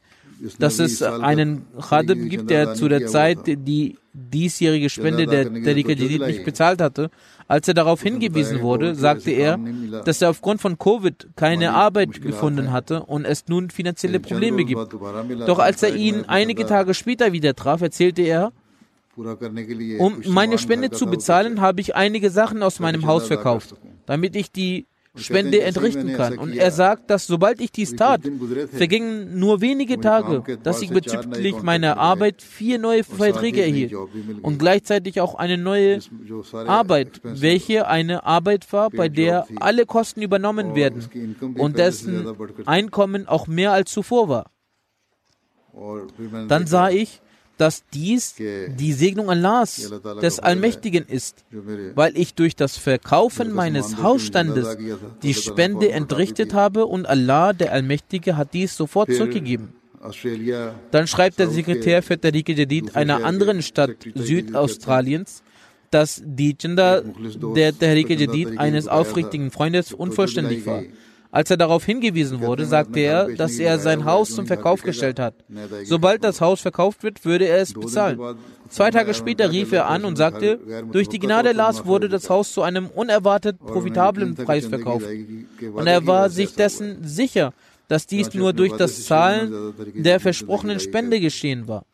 dass 0.58 0.80
es 0.80 1.02
einen 1.02 1.66
Khadim 1.80 2.30
gibt, 2.30 2.50
der 2.50 2.74
zu 2.74 2.88
der 2.88 3.08
Zeit 3.08 3.40
die 3.46 3.98
diesjährige 4.14 4.90
Spende 4.90 5.26
der 5.26 5.46
Tariqa 5.46 5.92
Jadid 5.92 6.22
nicht 6.22 6.44
bezahlt 6.44 6.82
hatte. 6.82 7.10
Als 7.48 7.68
er 7.68 7.74
darauf 7.74 8.02
hingewiesen 8.04 8.62
wurde, 8.62 8.96
sagte 8.96 9.32
er, 9.32 9.60
dass 10.06 10.22
er 10.22 10.30
aufgrund 10.30 10.62
von 10.62 10.78
Covid 10.78 11.30
keine 11.36 11.74
Arbeit 11.74 12.22
gefunden 12.22 12.72
hatte 12.72 13.04
und 13.04 13.26
es 13.26 13.48
nun 13.48 13.70
finanzielle 13.70 14.20
Probleme 14.20 14.66
gibt. 14.66 14.94
Doch 15.48 15.60
als 15.60 15.82
er 15.84 15.96
ihn 15.96 16.26
einige 16.28 16.66
Tage 16.66 16.94
später 16.94 17.32
wieder 17.32 17.56
traf, 17.56 17.82
erzählte 17.82 18.22
er, 18.22 18.52
um 19.16 20.22
meine 20.28 20.58
Spende 20.58 20.92
zu 20.92 21.08
bezahlen, 21.08 21.60
habe 21.60 21.82
ich 21.82 21.96
einige 21.96 22.30
Sachen 22.30 22.64
aus 22.64 22.80
meinem 22.80 23.06
Haus 23.06 23.28
verkauft, 23.28 23.76
damit 24.06 24.36
ich 24.36 24.52
die 24.52 24.86
Spende 25.16 25.62
entrichten 25.62 26.14
kann. 26.14 26.38
Und 26.38 26.56
er 26.56 26.72
sagt, 26.72 27.10
dass 27.10 27.26
sobald 27.28 27.60
ich 27.62 27.72
dies 27.72 27.96
tat, 27.96 28.22
vergingen 28.72 29.40
nur 29.40 29.62
wenige 29.62 30.00
Tage, 30.00 30.58
dass 30.64 30.82
ich 30.82 30.92
bezüglich 30.92 31.62
meiner 31.64 31.98
Arbeit 31.98 32.42
vier 32.42 32.78
neue 32.80 33.04
Verträge 33.04 33.62
erhielt. 33.62 33.94
Und 34.42 34.60
gleichzeitig 34.60 35.20
auch 35.20 35.36
eine 35.36 35.58
neue 35.58 36.00
Arbeit, 36.54 37.22
welche 37.24 37.88
eine 37.88 38.24
Arbeit 38.24 38.72
war, 38.72 38.90
bei 38.90 39.10
der 39.10 39.48
alle 39.60 39.86
Kosten 39.86 40.22
übernommen 40.22 40.76
werden 40.76 41.36
und 41.58 41.78
dessen 41.78 42.28
Einkommen 42.66 43.28
auch 43.28 43.48
mehr 43.48 43.72
als 43.72 43.92
zuvor 43.92 44.30
war. 44.30 44.52
Dann 46.48 46.68
sah 46.68 46.90
ich, 46.90 47.22
dass 47.60 47.84
dies 47.94 48.36
die 48.38 48.94
Segnung 48.94 49.30
Allahs, 49.30 49.92
des 50.22 50.40
Allmächtigen 50.40 51.06
ist, 51.06 51.44
weil 51.94 52.18
ich 52.18 52.34
durch 52.34 52.56
das 52.56 52.78
Verkaufen 52.78 53.52
meines 53.54 54.02
Hausstandes 54.02 54.78
die 55.22 55.34
Spende 55.34 55.92
entrichtet 55.92 56.54
habe 56.54 56.86
und 56.86 57.06
Allah, 57.06 57.52
der 57.52 57.74
Allmächtige, 57.74 58.38
hat 58.38 58.54
dies 58.54 58.78
sofort 58.78 59.12
zurückgegeben. 59.12 59.74
Dann 60.92 61.08
schreibt 61.08 61.40
der 61.40 61.50
Sekretär 61.50 62.02
für 62.02 62.20
Tariq 62.20 62.48
Jadid 62.48 62.96
einer 62.96 63.26
anderen 63.26 63.62
Stadt 63.62 63.98
Südaustraliens, 64.16 65.44
dass 65.92 66.22
die 66.24 66.54
Gender 66.54 67.04
der 67.56 67.78
Tariq 67.78 68.10
Jadid 68.10 68.58
eines 68.58 68.88
aufrichtigen 68.88 69.52
Freundes 69.52 69.92
unvollständig 69.92 70.66
war. 70.66 70.84
Als 71.32 71.52
er 71.52 71.58
darauf 71.58 71.86
hingewiesen 71.86 72.42
wurde, 72.42 72.66
sagte 72.66 73.02
er, 73.02 73.28
dass 73.36 73.60
er 73.60 73.78
sein 73.78 74.06
Haus 74.06 74.34
zum 74.34 74.48
Verkauf 74.48 74.82
gestellt 74.82 75.20
hat. 75.20 75.36
Sobald 75.84 76.24
das 76.24 76.42
Haus 76.42 76.62
verkauft 76.62 77.04
wird, 77.04 77.24
würde 77.24 77.46
er 77.46 77.60
es 77.60 77.74
bezahlen. 77.74 78.20
Zwei 78.70 78.90
Tage 78.90 79.14
später 79.14 79.52
rief 79.52 79.72
er 79.72 79.88
an 79.88 80.06
und 80.06 80.16
sagte, 80.16 80.60
durch 80.92 81.08
die 81.08 81.20
Gnade 81.20 81.50
Allahs 81.50 81.86
wurde 81.86 82.10
das 82.10 82.30
Haus 82.32 82.52
zu 82.52 82.64
einem 82.64 82.88
unerwartet 82.88 83.60
profitablen 83.60 84.36
Preis 84.36 84.66
verkauft. 84.66 85.06
Und 85.74 85.86
er 85.86 86.08
war 86.08 86.32
sich 86.32 86.56
dessen 86.56 87.08
sicher, 87.08 87.54
dass 87.88 88.08
dies 88.08 88.34
nur 88.34 88.54
durch 88.54 88.74
das 88.74 89.06
Zahlen 89.06 89.74
der 89.94 90.20
versprochenen 90.20 90.80
Spende 90.80 91.20
geschehen 91.20 91.68
war. 91.68 91.86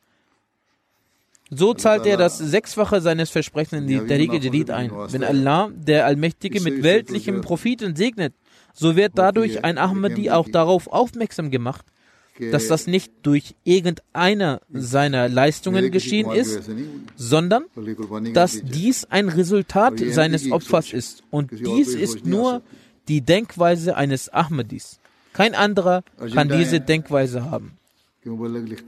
So 1.50 1.74
zahlt 1.74 2.06
er 2.06 2.18
das 2.18 2.38
Sechsfache 2.38 3.02
seines 3.02 3.30
Versprechens 3.30 3.82
in 3.82 3.88
die 3.88 4.00
Tariqe 4.00 4.38
Jadid 4.38 4.72
ein. 4.72 4.92
Wenn 5.10 5.24
Allah, 5.24 5.70
der 5.74 6.06
Allmächtige, 6.06 6.60
mit 6.60 6.84
weltlichem 6.84 7.42
Profiten 7.42 7.96
segnet, 7.96 8.34
so 8.76 8.96
wird 8.96 9.14
dadurch 9.16 9.64
ein 9.64 9.78
Ahmadi 9.78 10.30
auch 10.30 10.48
darauf 10.50 10.88
aufmerksam 10.88 11.50
gemacht, 11.50 11.86
dass 12.52 12.68
das 12.68 12.86
nicht 12.86 13.12
durch 13.24 13.56
irgendeiner 13.64 14.60
seiner 14.70 15.30
Leistungen 15.30 15.90
geschehen 15.92 16.30
ist, 16.32 16.70
sondern 17.16 17.64
dass 18.34 18.62
dies 18.62 19.06
ein 19.06 19.30
Resultat 19.30 19.94
seines 20.00 20.52
Opfers 20.52 20.92
ist. 20.92 21.24
Und 21.32 21.52
dies 21.52 21.96
ist 21.96 22.26
nur 22.26 22.62
die 23.08 23.22
Denkweise 23.22 23.96
eines 23.96 24.30
Ahmadis. 24.30 25.00
Kein 25.32 25.56
anderer 25.56 26.04
kann 26.34 26.50
diese 26.50 26.82
Denkweise 26.82 27.50
haben. 27.50 27.78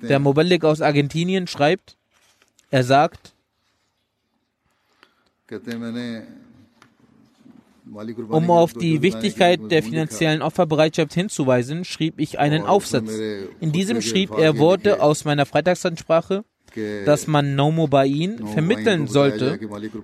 Der 0.02 0.20
Muballik 0.20 0.66
aus 0.66 0.82
Argentinien 0.82 1.48
schreibt, 1.48 1.96
er 2.70 2.84
sagt, 2.84 3.34
um 8.30 8.52
auf 8.52 8.74
die 8.74 9.02
Wichtigkeit 9.02 9.60
der 9.72 9.84
finanziellen 9.84 10.42
Opferbereitschaft 10.42 11.14
hinzuweisen, 11.14 11.86
schrieb 11.86 12.20
ich 12.20 12.40
einen 12.40 12.64
Aufsatz. 12.64 13.12
In 13.60 13.72
diesem 13.72 14.02
schrieb 14.02 14.32
er 14.38 14.58
Worte 14.58 15.02
aus 15.02 15.26
meiner 15.26 15.46
Freitagsansprache, 15.46 16.44
dass 17.06 17.28
man 17.28 17.56
Nomobain 17.56 18.48
vermitteln 18.48 19.08
sollte, 19.08 19.60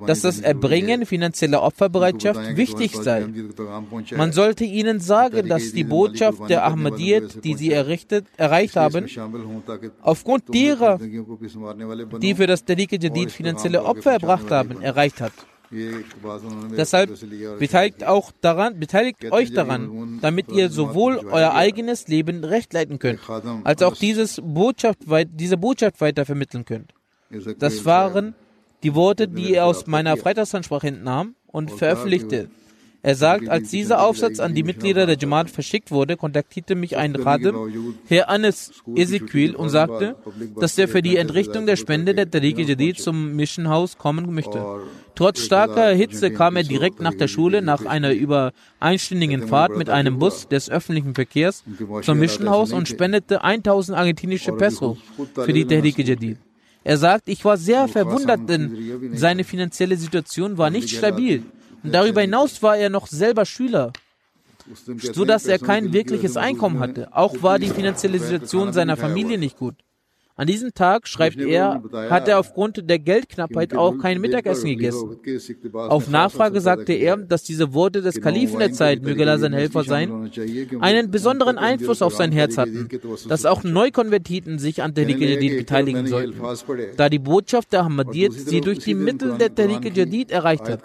dass 0.07 0.21
das 0.21 0.39
Erbringen 0.39 1.05
finanzieller 1.05 1.61
Opferbereitschaft 1.61 2.57
wichtig 2.57 2.95
sei. 2.95 3.27
Man 4.15 4.31
sollte 4.31 4.63
ihnen 4.63 4.99
sagen, 4.99 5.47
dass 5.49 5.71
die 5.73 5.83
Botschaft 5.83 6.49
der 6.49 6.65
Ahmadiyyat, 6.65 7.43
die 7.43 7.55
sie 7.55 7.71
errichtet, 7.71 8.25
erreicht 8.37 8.75
haben, 8.75 9.05
aufgrund 10.01 10.53
derer, 10.53 10.97
die 10.97 12.35
für 12.35 12.47
das 12.47 12.65
Tariq 12.65 12.91
Jadid 13.01 13.31
finanzielle 13.31 13.83
Opfer 13.83 14.13
erbracht 14.13 14.49
haben, 14.49 14.81
erreicht 14.81 15.21
hat. 15.21 15.33
Deshalb 16.77 17.11
beteiligt, 17.59 18.03
auch 18.03 18.31
daran, 18.41 18.79
beteiligt 18.79 19.31
euch 19.31 19.53
daran, 19.53 20.19
damit 20.21 20.51
ihr 20.51 20.69
sowohl 20.69 21.17
euer 21.17 21.53
eigenes 21.53 22.07
Leben 22.07 22.43
recht 22.43 22.73
leiten 22.73 22.99
könnt, 22.99 23.19
als 23.63 23.81
auch 23.81 23.95
dieses 23.95 24.39
Botschaft, 24.43 24.99
diese 25.31 25.57
Botschaft 25.57 25.99
weiter 26.01 26.25
vermitteln 26.25 26.65
könnt. 26.65 26.93
Das 27.59 27.85
waren 27.85 28.35
die 28.83 28.93
Worte, 28.95 29.27
die 29.27 29.55
er 29.55 29.65
aus 29.65 29.87
meiner 29.87 30.17
Freitagsansprache 30.17 30.87
entnahm 30.87 31.35
und 31.47 31.71
veröffentlichte. 31.71 32.49
Er 33.05 33.15
sagt, 33.15 33.49
als 33.49 33.69
dieser 33.69 34.01
Aufsatz 34.01 34.39
an 34.39 34.55
die 34.55 34.63
Mitglieder 34.63 35.05
der 35.05 35.17
Jamaat 35.17 35.49
verschickt 35.49 35.91
wurde, 35.91 36.15
kontaktierte 36.15 36.73
mich 36.73 36.95
ein 36.95 37.13
Radim, 37.17 37.93
Herr 38.07 38.29
Anis 38.29 38.71
Ezekiel, 38.95 39.57
und 39.57 39.67
sagte, 39.67 40.15
dass 40.57 40.77
er 40.77 40.87
für 40.87 41.01
die 41.01 41.17
Entrichtung 41.17 41.65
der 41.65 41.75
Spende 41.75 42.15
der 42.15 42.31
Tariq 42.31 42.59
Jadid 42.59 43.01
zum 43.01 43.35
Mission 43.35 43.67
House 43.67 43.97
kommen 43.97 44.33
möchte. 44.33 44.63
Trotz 45.15 45.41
starker 45.41 45.89
Hitze 45.89 46.31
kam 46.31 46.55
er 46.55 46.63
direkt 46.63 47.01
nach 47.01 47.13
der 47.13 47.27
Schule 47.27 47.61
nach 47.61 47.85
einer 47.85 48.13
über 48.13 48.53
einstündigen 48.79 49.49
Fahrt 49.49 49.75
mit 49.75 49.89
einem 49.89 50.17
Bus 50.17 50.47
des 50.47 50.69
öffentlichen 50.69 51.13
Verkehrs 51.13 51.65
zum 52.03 52.19
Mission 52.19 52.49
House 52.49 52.71
und 52.71 52.87
spendete 52.87 53.43
1000 53.43 53.97
argentinische 53.97 54.53
Peso 54.53 54.97
für 55.35 55.51
die 55.51 55.65
Tariq 55.65 55.99
Jadid. 55.99 56.37
Er 56.85 56.97
sagt, 56.97 57.27
ich 57.27 57.43
war 57.43 57.57
sehr 57.57 57.89
verwundert, 57.89 58.47
denn 58.47 59.11
seine 59.13 59.43
finanzielle 59.43 59.97
Situation 59.97 60.57
war 60.57 60.69
nicht 60.69 60.89
stabil. 60.89 61.43
Darüber 61.83 62.21
hinaus 62.21 62.61
war 62.63 62.77
er 62.77 62.89
noch 62.89 63.07
selber 63.07 63.45
Schüler, 63.45 63.91
so 64.97 65.25
dass 65.25 65.45
er 65.45 65.59
kein 65.59 65.93
wirkliches 65.93 66.37
Einkommen 66.37 66.79
hatte. 66.79 67.09
Auch 67.11 67.41
war 67.41 67.59
die 67.59 67.67
finanzielle 67.69 68.19
Situation 68.19 68.73
seiner 68.73 68.97
Familie 68.97 69.37
nicht 69.37 69.57
gut. 69.57 69.75
An 70.35 70.47
diesem 70.47 70.73
Tag, 70.73 71.07
schreibt 71.07 71.37
er, 71.37 71.83
hat 72.09 72.27
er 72.27 72.39
aufgrund 72.39 72.89
der 72.89 72.97
Geldknappheit 72.97 73.75
auch 73.75 73.99
kein 73.99 74.19
Mittagessen 74.19 74.67
gegessen. 74.67 75.19
Auf 75.73 76.09
Nachfrage 76.09 76.59
sagte 76.59 76.93
er, 76.93 77.17
dass 77.17 77.43
diese 77.43 77.75
Worte 77.75 78.01
des 78.01 78.19
Kalifen 78.19 78.57
der 78.57 78.73
Zeit, 78.73 79.03
möge 79.03 79.25
er 79.25 79.37
sein 79.37 79.53
Helfer 79.53 79.83
sein, 79.83 80.31
einen 80.79 81.11
besonderen 81.11 81.59
Einfluss 81.59 82.01
auf 82.01 82.15
sein 82.15 82.31
Herz 82.31 82.57
hatten, 82.57 82.89
dass 83.27 83.45
auch 83.45 83.63
Neukonvertiten 83.63 84.57
sich 84.57 84.81
an 84.81 84.95
Tariq 84.95 85.21
Jadid 85.21 85.55
beteiligen 85.55 86.07
sollten, 86.07 86.41
da 86.97 87.09
die 87.09 87.19
Botschaft 87.19 87.71
der 87.71 87.81
Ahmadiyyat 87.81 88.33
sie 88.33 88.61
durch 88.61 88.79
die 88.79 88.95
Mittel 88.95 89.37
der 89.37 89.53
Tariq 89.53 89.95
Jadid 89.95 90.31
erreicht 90.31 90.67
hat. 90.67 90.81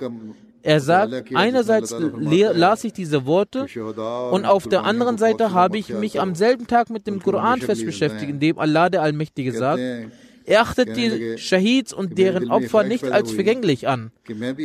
Er 0.62 0.80
sagt, 0.80 1.34
einerseits 1.34 1.94
las 1.94 2.84
ich 2.84 2.92
diese 2.92 3.26
Worte 3.26 3.66
und 4.32 4.44
auf 4.44 4.66
der 4.66 4.84
anderen 4.84 5.18
Seite 5.18 5.52
habe 5.52 5.78
ich 5.78 5.90
mich 5.90 6.20
am 6.20 6.34
selben 6.34 6.66
Tag 6.66 6.90
mit 6.90 7.06
dem 7.06 7.22
Koran 7.22 7.60
fest 7.60 7.84
beschäftigt, 7.84 8.30
in 8.30 8.40
dem 8.40 8.58
Allah 8.58 8.88
der 8.90 9.02
Allmächtige 9.02 9.52
sagt, 9.52 9.80
er 10.48 10.62
achtet 10.62 10.96
die 10.96 11.36
Shahids 11.36 11.92
und 11.92 12.16
deren 12.16 12.50
Opfer 12.50 12.82
nicht 12.82 13.04
als 13.04 13.32
vergänglich 13.32 13.86
an. 13.86 14.10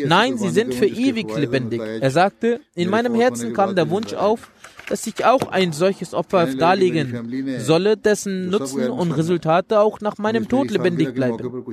Nein, 0.05 0.37
sie 0.37 0.49
sind 0.49 0.73
für 0.73 0.85
ewig 0.85 1.35
lebendig. 1.35 1.81
Er 1.81 2.09
sagte, 2.09 2.61
in 2.73 2.89
meinem 2.89 3.15
Herzen 3.15 3.53
kam 3.53 3.75
der 3.75 3.89
Wunsch 3.89 4.13
auf, 4.13 4.49
dass 4.93 5.07
ich 5.07 5.25
auch 5.25 5.47
ein 5.47 5.71
solches 5.71 6.13
Opfer 6.13 6.45
darlegen 6.53 7.57
solle, 7.57 7.97
dessen 7.97 8.51
Nutzen 8.51 8.91
und 8.91 9.11
Resultate 9.13 9.79
auch 9.79 10.01
nach 10.01 10.19
meinem 10.19 10.47
Tod 10.47 10.69
lebendig 10.69 11.15
bleiben. 11.15 11.63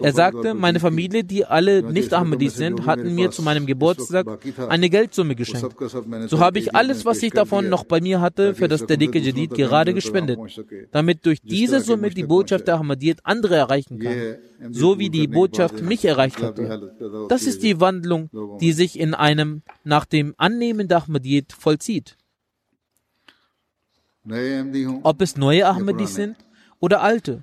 Er 0.00 0.12
sagte, 0.12 0.54
meine 0.54 0.78
Familie, 0.78 1.24
die 1.24 1.44
alle 1.44 1.82
nicht 1.82 2.14
Ahmadis 2.14 2.54
sind, 2.54 2.86
hatten 2.86 3.12
mir 3.12 3.32
zu 3.32 3.42
meinem 3.42 3.66
Geburtstag 3.66 4.24
eine 4.68 4.88
Geldsumme 4.88 5.34
geschenkt. 5.34 5.74
So 6.28 6.38
habe 6.38 6.60
ich 6.60 6.72
alles, 6.72 7.04
was 7.04 7.20
ich 7.24 7.32
davon 7.32 7.68
noch 7.68 7.82
bei 7.82 8.00
mir 8.00 8.20
hatte, 8.20 8.54
für 8.54 8.68
das 8.68 8.86
Tariq 8.86 9.16
Jadid 9.16 9.52
gerade 9.54 9.92
gespendet, 9.92 10.38
damit 10.92 11.26
durch 11.26 11.40
diese 11.42 11.80
Summe 11.80 12.10
die 12.10 12.22
Botschaft 12.22 12.68
der 12.68 12.76
Ahmadiyyat 12.76 13.18
andere 13.24 13.56
erreichen 13.56 13.98
kann, 13.98 14.36
so 14.70 15.00
wie 15.00 15.10
die 15.10 15.26
Botschaft 15.26 15.82
mich 15.82 16.04
erreicht 16.04 16.40
hatte. 16.40 16.94
Das 17.28 17.42
ist 17.48 17.64
die 17.64 17.80
Wandlung, 17.80 18.30
die 18.60 18.72
sich 18.72 18.96
in 18.96 19.14
einem 19.14 19.62
nach 19.82 20.04
dem 20.04 20.34
Annehmen 20.36 20.86
der 20.86 20.98
Ahmadiyyat 20.98 21.52
vollzieht. 21.52 22.16
Ob 25.02 25.22
es 25.22 25.36
neue 25.36 25.66
Ahmadis 25.66 26.14
sind 26.14 26.36
oder 26.78 27.02
alte. 27.02 27.42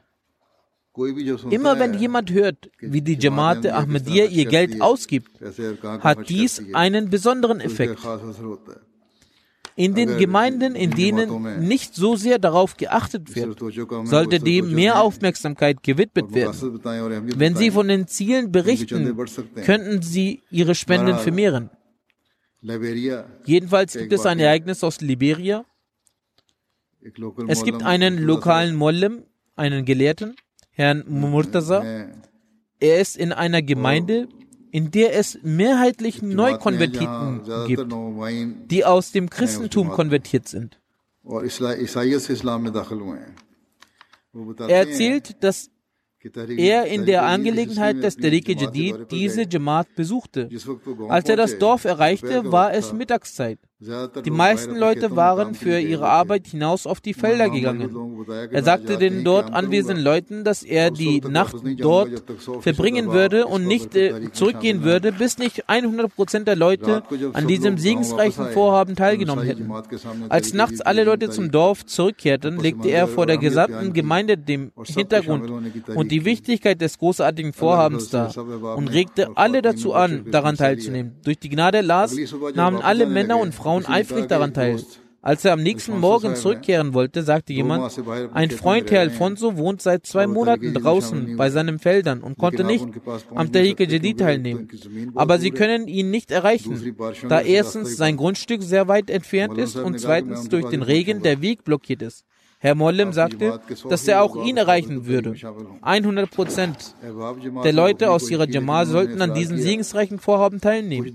Immer 1.51 1.79
wenn 1.79 1.93
jemand 1.93 2.31
hört, 2.31 2.69
wie 2.79 3.01
die 3.01 3.17
Jamaat 3.19 3.65
Ahmadiyya 3.67 4.25
ihr 4.25 4.45
Geld 4.45 4.81
ausgibt, 4.81 5.39
hat 5.99 6.29
dies 6.29 6.61
einen 6.73 7.09
besonderen 7.09 7.59
Effekt. 7.59 7.99
In 9.75 9.93
den 9.93 10.17
Gemeinden, 10.17 10.73
in 10.75 10.89
denen 10.89 11.67
nicht 11.67 11.93
so 11.93 12.15
sehr 12.15 12.39
darauf 12.39 12.77
geachtet 12.77 13.35
wird, 13.35 13.59
sollte 14.05 14.39
dem 14.39 14.73
mehr 14.73 14.99
Aufmerksamkeit 14.99 15.83
gewidmet 15.83 16.33
werden. 16.33 16.81
Wenn 17.37 17.55
Sie 17.55 17.69
von 17.69 17.87
den 17.87 18.07
Zielen 18.07 18.51
berichten, 18.51 19.15
könnten 19.63 20.01
Sie 20.01 20.41
Ihre 20.49 20.73
Spenden 20.73 21.19
vermehren. 21.19 21.69
Jedenfalls 23.45 23.93
gibt 23.93 24.13
es 24.13 24.25
ein 24.25 24.39
Ereignis 24.39 24.83
aus 24.83 24.99
Liberia, 24.99 25.63
es 27.47 27.63
gibt 27.63 27.83
einen 27.83 28.17
lokalen 28.17 28.75
Mollem, 28.75 29.23
einen 29.55 29.85
Gelehrten, 29.85 30.35
Herrn 30.71 31.03
Murtaza. 31.07 31.83
Er 32.79 32.99
ist 33.01 33.17
in 33.17 33.31
einer 33.31 33.61
Gemeinde, 33.61 34.27
in 34.71 34.91
der 34.91 35.15
es 35.15 35.39
mehrheitlich 35.43 36.21
Neukonvertiten 36.21 37.41
gibt, 37.65 37.93
die 38.71 38.85
aus 38.85 39.11
dem 39.11 39.29
Christentum 39.29 39.89
konvertiert 39.89 40.47
sind. 40.47 40.79
Er 44.59 44.87
erzählt, 44.87 45.43
dass 45.43 45.71
er 46.57 46.85
in 46.87 47.05
der 47.05 47.25
Angelegenheit 47.25 48.03
des 48.03 48.17
Tariq 48.17 48.49
Jadid 48.49 49.11
diese 49.11 49.47
Jamaat 49.49 49.87
besuchte. 49.95 50.49
Als 51.07 51.29
er 51.29 51.37
das 51.37 51.57
Dorf 51.57 51.85
erreichte, 51.85 52.51
war 52.51 52.73
es 52.73 52.93
Mittagszeit. 52.93 53.59
Die 53.79 54.31
meisten 54.31 54.75
Leute 54.75 55.15
waren 55.15 55.53
für 55.53 55.79
ihre 55.79 56.09
Arbeit 56.09 56.47
hinaus 56.47 56.87
auf 56.87 56.99
die 56.99 57.13
Felder 57.13 57.47
gegangen. 57.47 58.25
Er 58.51 58.63
sagte 58.63 58.97
den 58.97 59.23
dort 59.23 59.53
anwesenden 59.53 60.03
Leuten, 60.03 60.43
dass 60.43 60.63
er 60.63 60.89
die 60.89 61.21
Nacht 61.21 61.57
dort 61.77 62.23
verbringen 62.61 63.11
würde 63.11 63.45
und 63.45 63.67
nicht 63.67 63.95
äh, 63.95 64.31
zurückgehen 64.31 64.83
würde, 64.83 65.11
bis 65.11 65.37
nicht 65.37 65.69
100 65.69 66.15
Prozent 66.15 66.47
der 66.47 66.55
Leute 66.55 67.03
an 67.33 67.45
diesem 67.45 67.77
segensreichen 67.77 68.47
Vorhaben 68.47 68.95
teilgenommen 68.95 69.45
hätten. 69.45 69.71
Als 70.27 70.55
nachts 70.55 70.81
alle 70.81 71.03
Leute 71.03 71.29
zum 71.29 71.51
Dorf 71.51 71.85
zurückkehrten, 71.85 72.57
legte 72.57 72.89
er 72.89 73.07
vor 73.07 73.27
der 73.27 73.37
gesamten 73.37 73.93
Gemeinde 73.93 74.39
den 74.39 74.71
Hintergrund 74.85 75.51
und 75.93 76.11
die 76.11 76.25
Wichtigkeit 76.25 76.81
des 76.81 76.97
großartigen 76.97 77.53
Vorhabens 77.53 78.09
dar 78.09 78.35
und 78.75 78.87
regte 78.87 79.29
alle 79.35 79.61
dazu 79.61 79.93
an, 79.93 80.25
daran 80.31 80.57
teilzunehmen. 80.57 81.17
Durch 81.23 81.37
die 81.37 81.49
Gnade 81.49 81.77
Allahs 81.77 82.15
nahmen 82.55 82.81
alle 82.81 83.05
Männer 83.05 83.37
und 83.37 83.53
Frauen 83.53 83.66
Frauen 83.67 83.85
eifrig 83.85 84.27
daran 84.27 84.53
teil. 84.53 84.81
Als 85.21 85.43
er 85.43 85.51
am 85.51 85.61
nächsten 85.61 85.99
Morgen 85.99 86.37
zurückkehren 86.37 86.93
wollte, 86.93 87.21
sagte 87.21 87.51
jemand, 87.51 87.91
ein 88.33 88.49
Freund 88.49 88.89
Herr 88.91 89.01
Alfonso 89.01 89.57
wohnt 89.57 89.81
seit 89.81 90.05
zwei 90.05 90.25
Monaten 90.25 90.73
draußen 90.73 91.35
bei 91.35 91.49
seinen 91.49 91.77
Feldern 91.77 92.21
und 92.21 92.37
konnte 92.37 92.63
nicht 92.63 92.87
am 93.35 93.51
Tahike 93.51 93.83
Jadid 93.83 94.19
teilnehmen. 94.21 94.69
Aber 95.15 95.37
sie 95.37 95.51
können 95.51 95.89
ihn 95.89 96.11
nicht 96.11 96.31
erreichen, 96.31 96.95
da 97.27 97.41
erstens 97.41 97.97
sein 97.97 98.15
Grundstück 98.15 98.63
sehr 98.63 98.87
weit 98.87 99.09
entfernt 99.09 99.57
ist 99.57 99.75
und 99.75 99.99
zweitens 99.99 100.47
durch 100.47 100.69
den 100.69 100.81
Regen 100.81 101.21
der 101.21 101.41
Weg 101.41 101.65
blockiert 101.65 102.03
ist. 102.03 102.23
Herr 102.59 102.73
Mollem 102.73 103.13
sagte, 103.13 103.59
dass 103.87 104.07
er 104.07 104.23
auch 104.23 104.43
ihn 104.43 104.57
erreichen 104.57 105.05
würde. 105.05 105.35
100 105.81 106.31
Prozent 106.31 106.95
der 107.63 107.73
Leute 107.73 108.09
aus 108.09 108.31
ihrer 108.31 108.49
Jamaat 108.49 108.87
sollten 108.87 109.21
an 109.21 109.35
diesem 109.35 109.57
segensreichen 109.57 110.17
Vorhaben 110.17 110.59
teilnehmen. 110.59 111.13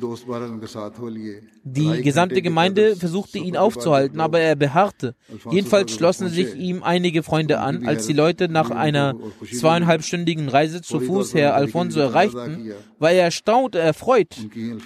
Die 1.64 2.02
gesamte 2.02 2.42
Gemeinde 2.42 2.94
versuchte 2.94 3.38
ihn 3.38 3.56
aufzuhalten, 3.56 4.20
aber 4.20 4.38
er 4.38 4.54
beharrte. 4.54 5.16
Jedenfalls 5.50 5.92
schlossen 5.92 6.28
sich 6.28 6.54
ihm 6.54 6.84
einige 6.84 7.24
Freunde 7.24 7.58
an. 7.58 7.86
Als 7.86 8.06
die 8.06 8.12
Leute 8.12 8.48
nach 8.48 8.70
einer 8.70 9.16
zweieinhalbstündigen 9.52 10.48
Reise 10.48 10.80
zu 10.80 11.00
Fuß 11.00 11.34
Herr 11.34 11.56
Alfonso 11.56 11.98
erreichten, 11.98 12.70
war 13.00 13.10
er 13.10 13.24
erstaunt, 13.24 13.74
erfreut. 13.74 14.36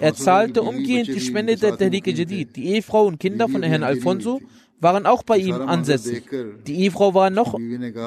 Er 0.00 0.14
zahlte 0.14 0.62
umgehend 0.62 1.08
die 1.08 1.20
Spende 1.20 1.56
der 1.56 1.76
Tehrike 1.76 2.12
Jadid. 2.12 2.56
Die 2.56 2.68
Ehefrau 2.68 3.04
und 3.04 3.20
Kinder 3.20 3.46
von 3.46 3.62
Herrn 3.62 3.82
Alfonso 3.82 4.40
waren 4.80 5.06
auch 5.06 5.22
bei 5.22 5.38
ihm 5.38 5.54
ansässig. 5.54 6.24
Die 6.66 6.76
Ehefrau 6.80 7.14
war 7.14 7.30
noch 7.30 7.58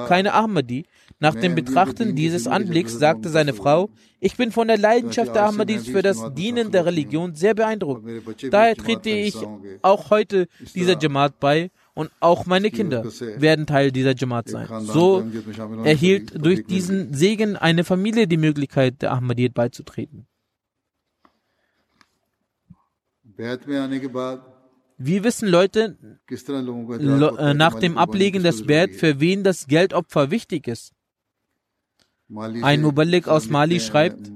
keine 0.08 0.34
Ahmadi. 0.34 0.86
Nach 1.20 1.36
dem 1.36 1.56
Betrachten 1.56 2.16
dieses 2.16 2.48
Anblicks 2.48 2.98
sagte 2.98 3.30
seine 3.30 3.54
Frau, 3.54 3.90
ich 4.22 4.38
bin 4.38 4.52
von 4.52 4.68
der 4.68 4.78
Leidenschaft 4.78 5.36
der 5.36 5.46
Ahmadis 5.46 5.88
für 5.88 6.02
das 6.02 6.34
Dienen 6.34 6.72
der 6.72 6.86
Religion 6.86 7.36
sehr 7.36 7.54
beeindruckt. 7.54 8.04
Daher 8.52 8.76
trete 8.76 9.10
ich 9.10 9.36
auch 9.82 10.10
heute 10.12 10.48
dieser 10.76 10.98
Jamaat 10.98 11.40
bei 11.40 11.72
und 11.94 12.12
auch 12.22 12.46
meine 12.46 12.72
Kinder 12.72 13.04
werden 13.38 13.66
Teil 13.66 13.92
dieser 13.92 14.16
Jamaat 14.16 14.50
sein. 14.50 14.68
So 14.82 15.24
erhielt 15.84 16.34
durch 16.44 16.66
diesen 16.66 17.14
Segen 17.14 17.58
eine 17.58 17.84
Familie 17.84 18.28
die 18.28 18.38
Möglichkeit, 18.38 19.02
der 19.02 19.12
Ahmadiyyat 19.12 19.54
beizutreten. 19.54 20.26
Wir 25.02 25.24
wissen 25.24 25.48
Leute 25.48 25.98
äh, 26.30 27.54
nach 27.54 27.80
dem 27.80 27.98
Ablegen 27.98 28.44
des 28.44 28.66
Bert, 28.66 28.94
für 28.94 29.22
wen 29.22 29.46
das 29.46 29.66
Geldopfer 29.66 30.30
wichtig 30.30 30.68
ist. 30.68 30.92
Ein 32.36 32.82
Muballik 32.82 33.28
aus 33.30 33.50
Mali 33.50 33.80
schreibt, 33.80 34.30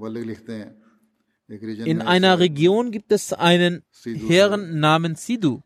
in 1.86 2.02
einer 2.02 2.40
Region 2.40 2.92
gibt 2.92 3.12
es 3.12 3.34
einen 3.34 3.84
Herrn 4.04 4.80
namens 4.80 5.26
Sidu. 5.26 5.62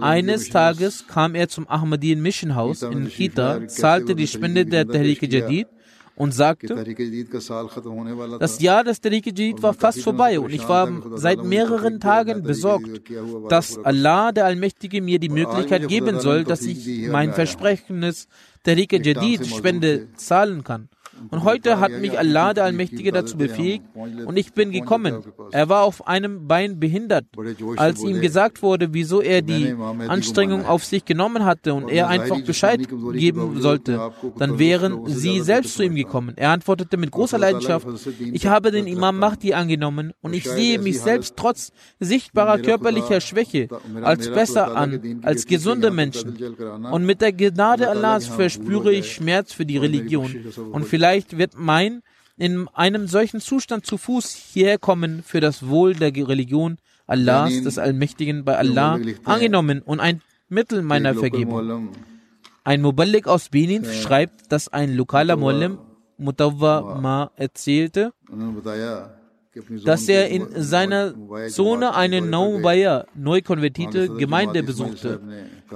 Eines 0.00 0.48
Tages 0.48 1.06
kam 1.06 1.34
er 1.34 1.48
zum 1.48 1.68
Ahmadiyyan 1.68 2.20
Mission 2.20 2.54
House 2.54 2.82
in 2.82 3.08
Kita, 3.08 3.66
zahlte 3.68 4.14
die 4.14 4.26
Spende 4.26 4.64
der 4.64 4.88
Tehrik 4.88 5.22
Jadid 5.30 5.68
und 6.16 6.32
sagte, 6.32 6.74
das 8.38 8.60
Jahr 8.60 8.84
des 8.84 9.00
Tariq 9.00 9.62
war 9.62 9.74
fast 9.74 10.00
vorbei 10.00 10.38
und 10.38 10.52
ich 10.52 10.68
war 10.68 10.88
seit 11.16 11.42
mehreren 11.44 11.98
Tagen 12.00 12.42
besorgt, 12.42 13.02
dass 13.48 13.78
Allah, 13.78 14.30
der 14.32 14.44
Allmächtige, 14.44 15.02
mir 15.02 15.18
die 15.18 15.28
Möglichkeit 15.28 15.88
geben 15.88 16.20
soll, 16.20 16.44
dass 16.44 16.62
ich 16.62 17.08
mein 17.08 17.32
versprechendes 17.32 18.28
Tariq 18.62 18.92
Jadid 19.04 19.46
Spende 19.46 20.08
zahlen 20.16 20.62
kann. 20.62 20.88
Und 21.30 21.44
heute 21.44 21.80
hat 21.80 21.92
mich 21.92 22.18
Allah, 22.18 22.54
der 22.54 22.64
Allmächtige, 22.64 23.12
dazu 23.12 23.36
befähigt 23.36 23.84
und 23.94 24.36
ich 24.36 24.52
bin 24.52 24.70
gekommen. 24.70 25.22
Er 25.50 25.68
war 25.68 25.82
auf 25.82 26.06
einem 26.06 26.46
Bein 26.46 26.80
behindert. 26.80 27.26
Als 27.76 28.02
ihm 28.02 28.20
gesagt 28.20 28.62
wurde, 28.62 28.92
wieso 28.92 29.20
er 29.20 29.42
die 29.42 29.74
Anstrengung 30.08 30.66
auf 30.66 30.84
sich 30.84 31.04
genommen 31.04 31.44
hatte 31.44 31.74
und 31.74 31.88
er 31.88 32.08
einfach 32.08 32.40
Bescheid 32.42 32.80
geben 33.12 33.60
sollte, 33.60 34.12
dann 34.38 34.58
wären 34.58 35.06
sie 35.06 35.40
selbst 35.40 35.76
zu 35.76 35.82
ihm 35.82 35.94
gekommen. 35.94 36.34
Er 36.36 36.50
antwortete 36.50 36.96
mit 36.96 37.10
großer 37.10 37.38
Leidenschaft, 37.38 37.86
ich 38.32 38.46
habe 38.46 38.70
den 38.70 38.86
Imam 38.86 39.18
Mahdi 39.18 39.54
angenommen 39.54 40.12
und 40.22 40.34
ich 40.34 40.44
sehe 40.44 40.78
mich 40.78 41.00
selbst 41.00 41.34
trotz 41.36 41.72
sichtbarer 42.00 42.58
körperlicher 42.58 43.20
Schwäche 43.20 43.68
als 44.02 44.30
besser 44.30 44.76
an 44.76 45.20
als 45.22 45.46
gesunde 45.46 45.90
Menschen. 45.90 46.36
Und 46.90 47.06
mit 47.06 47.20
der 47.20 47.32
Gnade 47.32 47.88
Allahs 47.88 48.26
verspüre 48.26 48.92
ich 48.92 49.12
Schmerz 49.12 49.52
für 49.52 49.66
die 49.66 49.78
Religion 49.78 50.34
und 50.72 50.84
vielleicht 50.84 51.13
Vielleicht 51.14 51.38
wird 51.38 51.54
mein 51.56 52.02
in 52.36 52.66
einem 52.74 53.06
solchen 53.06 53.40
Zustand 53.40 53.86
zu 53.86 53.98
Fuß 53.98 54.34
hierher 54.34 54.78
kommen 54.78 55.22
für 55.22 55.38
das 55.38 55.68
Wohl 55.68 55.94
der 55.94 56.12
Religion 56.12 56.78
Allahs, 57.06 57.62
des 57.62 57.78
Allmächtigen 57.78 58.44
bei 58.44 58.58
Allah, 58.58 58.98
angenommen 59.22 59.80
und 59.80 60.00
ein 60.00 60.22
Mittel 60.48 60.82
meiner 60.82 61.14
Vergebung. 61.14 61.90
Ein 62.64 62.82
Muballik 62.82 63.28
aus 63.28 63.50
Benin 63.50 63.84
schreibt, 63.84 64.50
dass 64.50 64.66
ein 64.66 64.96
lokaler 64.96 65.36
Muallim 65.36 65.78
Mutawwa 66.18 66.98
Ma 67.00 67.30
erzählte, 67.36 68.12
dass 69.84 70.08
er 70.08 70.28
in 70.28 70.48
seiner 70.56 71.14
Zone 71.48 71.94
eine 71.94 72.20
Naubaya, 72.20 73.06
neu 73.14 73.40
konvertierte 73.42 74.08
Gemeinde 74.08 74.62
besuchte. 74.62 75.20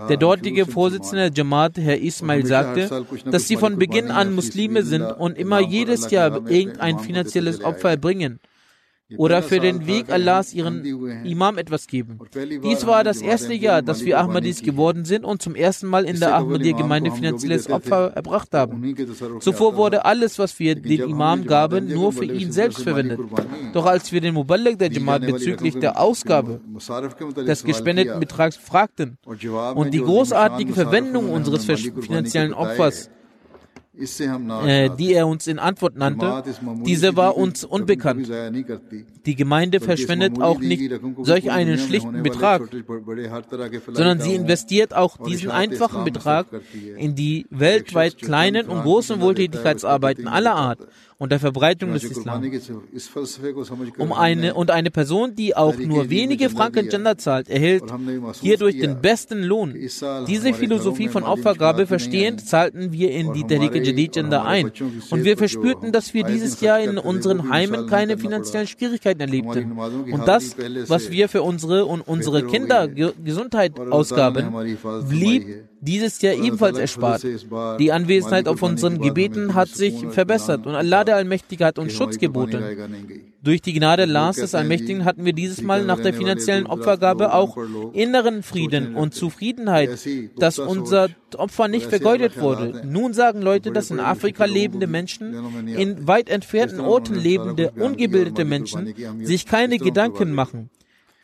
Der 0.08 0.16
dortige 0.16 0.66
Vorsitzende 0.66 1.30
der 1.30 1.36
Jamaat, 1.36 1.78
Herr 1.78 1.98
Ismail, 1.98 2.46
sagte, 2.46 3.04
dass 3.30 3.48
sie 3.48 3.56
von 3.56 3.78
Beginn 3.78 4.10
an 4.10 4.34
Muslime 4.34 4.82
sind 4.82 5.02
und 5.02 5.38
immer 5.38 5.60
jedes 5.60 6.10
Jahr 6.10 6.48
irgendein 6.48 6.98
finanzielles 6.98 7.62
Opfer 7.62 7.90
erbringen 7.90 8.40
oder 9.16 9.42
für 9.42 9.58
den 9.60 9.86
Weg 9.86 10.10
Allahs 10.10 10.52
ihren 10.52 10.84
Imam 11.24 11.56
etwas 11.56 11.86
geben. 11.86 12.18
Dies 12.62 12.86
war 12.86 13.04
das 13.04 13.22
erste 13.22 13.54
Jahr, 13.54 13.80
dass 13.80 14.04
wir 14.04 14.18
Ahmadis 14.18 14.62
geworden 14.62 15.04
sind 15.04 15.24
und 15.24 15.40
zum 15.40 15.54
ersten 15.54 15.86
Mal 15.86 16.04
in 16.04 16.20
der 16.20 16.34
Ahmadiyya-Gemeinde 16.34 17.10
finanzielles 17.12 17.70
Opfer 17.70 18.12
erbracht 18.14 18.52
haben. 18.52 18.94
Zuvor 19.40 19.76
wurde 19.76 20.04
alles, 20.04 20.38
was 20.38 20.58
wir 20.58 20.74
dem 20.74 21.08
Imam 21.08 21.44
gaben, 21.46 21.88
nur 21.88 22.12
für 22.12 22.26
ihn 22.26 22.52
selbst 22.52 22.82
verwendet. 22.82 23.20
Doch 23.72 23.86
als 23.86 24.12
wir 24.12 24.20
den 24.20 24.34
Muballik 24.34 24.78
der 24.78 24.92
Jamaat 24.92 25.22
bezüglich 25.22 25.78
der 25.78 25.98
Ausgabe 25.98 26.60
des 27.46 27.64
gespendeten 27.64 28.20
Betrags 28.20 28.56
fragten 28.56 29.18
und 29.24 29.94
die 29.94 30.00
großartige 30.00 30.74
Verwendung 30.74 31.30
unseres 31.30 31.64
finanziellen 31.64 32.52
Opfers 32.52 33.10
die 33.98 35.12
er 35.12 35.26
uns 35.26 35.46
in 35.46 35.58
Antwort 35.58 35.96
nannte, 35.96 36.44
diese 36.84 37.16
war 37.16 37.36
uns 37.36 37.64
unbekannt. 37.64 38.30
Die 39.26 39.34
Gemeinde 39.34 39.80
verschwendet 39.80 40.40
auch 40.40 40.60
nicht 40.60 40.90
solch 41.22 41.50
einen 41.50 41.78
schlichten 41.78 42.22
Betrag, 42.22 42.62
sondern 43.92 44.20
sie 44.20 44.34
investiert 44.34 44.94
auch 44.94 45.16
diesen 45.18 45.50
einfachen 45.50 46.04
Betrag 46.04 46.46
in 46.96 47.14
die 47.14 47.46
weltweit 47.50 48.18
kleinen 48.18 48.68
und 48.68 48.82
großen 48.82 49.20
Wohltätigkeitsarbeiten 49.20 50.28
aller 50.28 50.54
Art 50.54 50.86
und 51.18 51.32
der 51.32 51.40
Verbreitung 51.40 51.92
des 51.92 52.04
Islam. 52.04 52.42
Um 53.98 54.12
eine, 54.12 54.54
und 54.54 54.70
eine 54.70 54.90
Person, 54.90 55.34
die 55.34 55.56
auch 55.56 55.76
nur 55.76 56.10
wenige 56.10 56.48
Franken 56.48 56.88
Gender 56.88 57.18
zahlt, 57.18 57.48
erhält 57.48 57.84
hierdurch 58.40 58.78
den 58.78 59.00
besten 59.00 59.42
Lohn. 59.42 59.74
Diese 60.26 60.54
Philosophie 60.54 61.08
von 61.08 61.24
Opfergabe 61.24 61.86
verstehend, 61.86 62.46
zahlten 62.46 62.92
wir 62.92 63.10
in 63.10 63.32
die 63.32 63.44
Tehrik 63.44 63.74
Jadid 63.74 64.12
Gender 64.12 64.44
ein. 64.44 64.70
Und 65.10 65.24
wir 65.24 65.36
verspürten, 65.36 65.90
dass 65.92 66.14
wir 66.14 66.24
dieses 66.24 66.60
Jahr 66.60 66.80
in 66.80 66.98
unseren 66.98 67.50
Heimen 67.50 67.88
keine 67.88 68.16
finanziellen 68.16 68.68
Schwierigkeiten 68.68 69.20
erlebten. 69.20 69.72
Und 70.12 70.28
das, 70.28 70.56
was 70.86 71.10
wir 71.10 71.28
für 71.28 71.42
unsere 71.42 71.86
und 71.86 72.00
unsere 72.02 72.46
Kinder 72.46 72.86
Gesundheit 72.88 73.78
ausgaben, 73.78 74.54
blieb 75.08 75.67
dieses 75.80 76.20
Jahr 76.22 76.34
ebenfalls 76.34 76.78
erspart. 76.78 77.24
Die 77.78 77.92
Anwesenheit 77.92 78.48
auf 78.48 78.62
unseren 78.62 79.00
Gebeten 79.00 79.54
hat 79.54 79.68
sich 79.68 80.06
verbessert 80.08 80.66
und 80.66 80.74
Allah 80.74 81.04
der 81.04 81.16
Allmächtige 81.16 81.64
hat 81.64 81.78
uns 81.78 81.92
Schutz 81.92 82.18
geboten. 82.18 82.62
Durch 83.42 83.62
die 83.62 83.72
Gnade 83.72 84.02
Allahs 84.02 84.36
des 84.36 84.54
Allmächtigen 84.54 85.04
hatten 85.04 85.24
wir 85.24 85.32
dieses 85.32 85.62
Mal 85.62 85.84
nach 85.84 86.00
der 86.00 86.12
finanziellen 86.12 86.66
Opfergabe 86.66 87.32
auch 87.32 87.56
inneren 87.92 88.42
Frieden 88.42 88.94
und 88.96 89.14
Zufriedenheit, 89.14 89.90
dass 90.36 90.58
unser 90.58 91.08
Opfer 91.36 91.68
nicht 91.68 91.86
vergeudet 91.86 92.40
wurde. 92.40 92.82
Nun 92.84 93.12
sagen 93.12 93.42
Leute, 93.42 93.70
dass 93.70 93.90
in 93.90 94.00
Afrika 94.00 94.44
lebende 94.44 94.86
Menschen, 94.86 95.68
in 95.68 96.06
weit 96.08 96.28
entfernten 96.30 96.80
Orten 96.80 97.14
lebende, 97.14 97.70
ungebildete 97.72 98.44
Menschen 98.44 98.94
sich 99.22 99.46
keine 99.46 99.78
Gedanken 99.78 100.32
machen. 100.32 100.70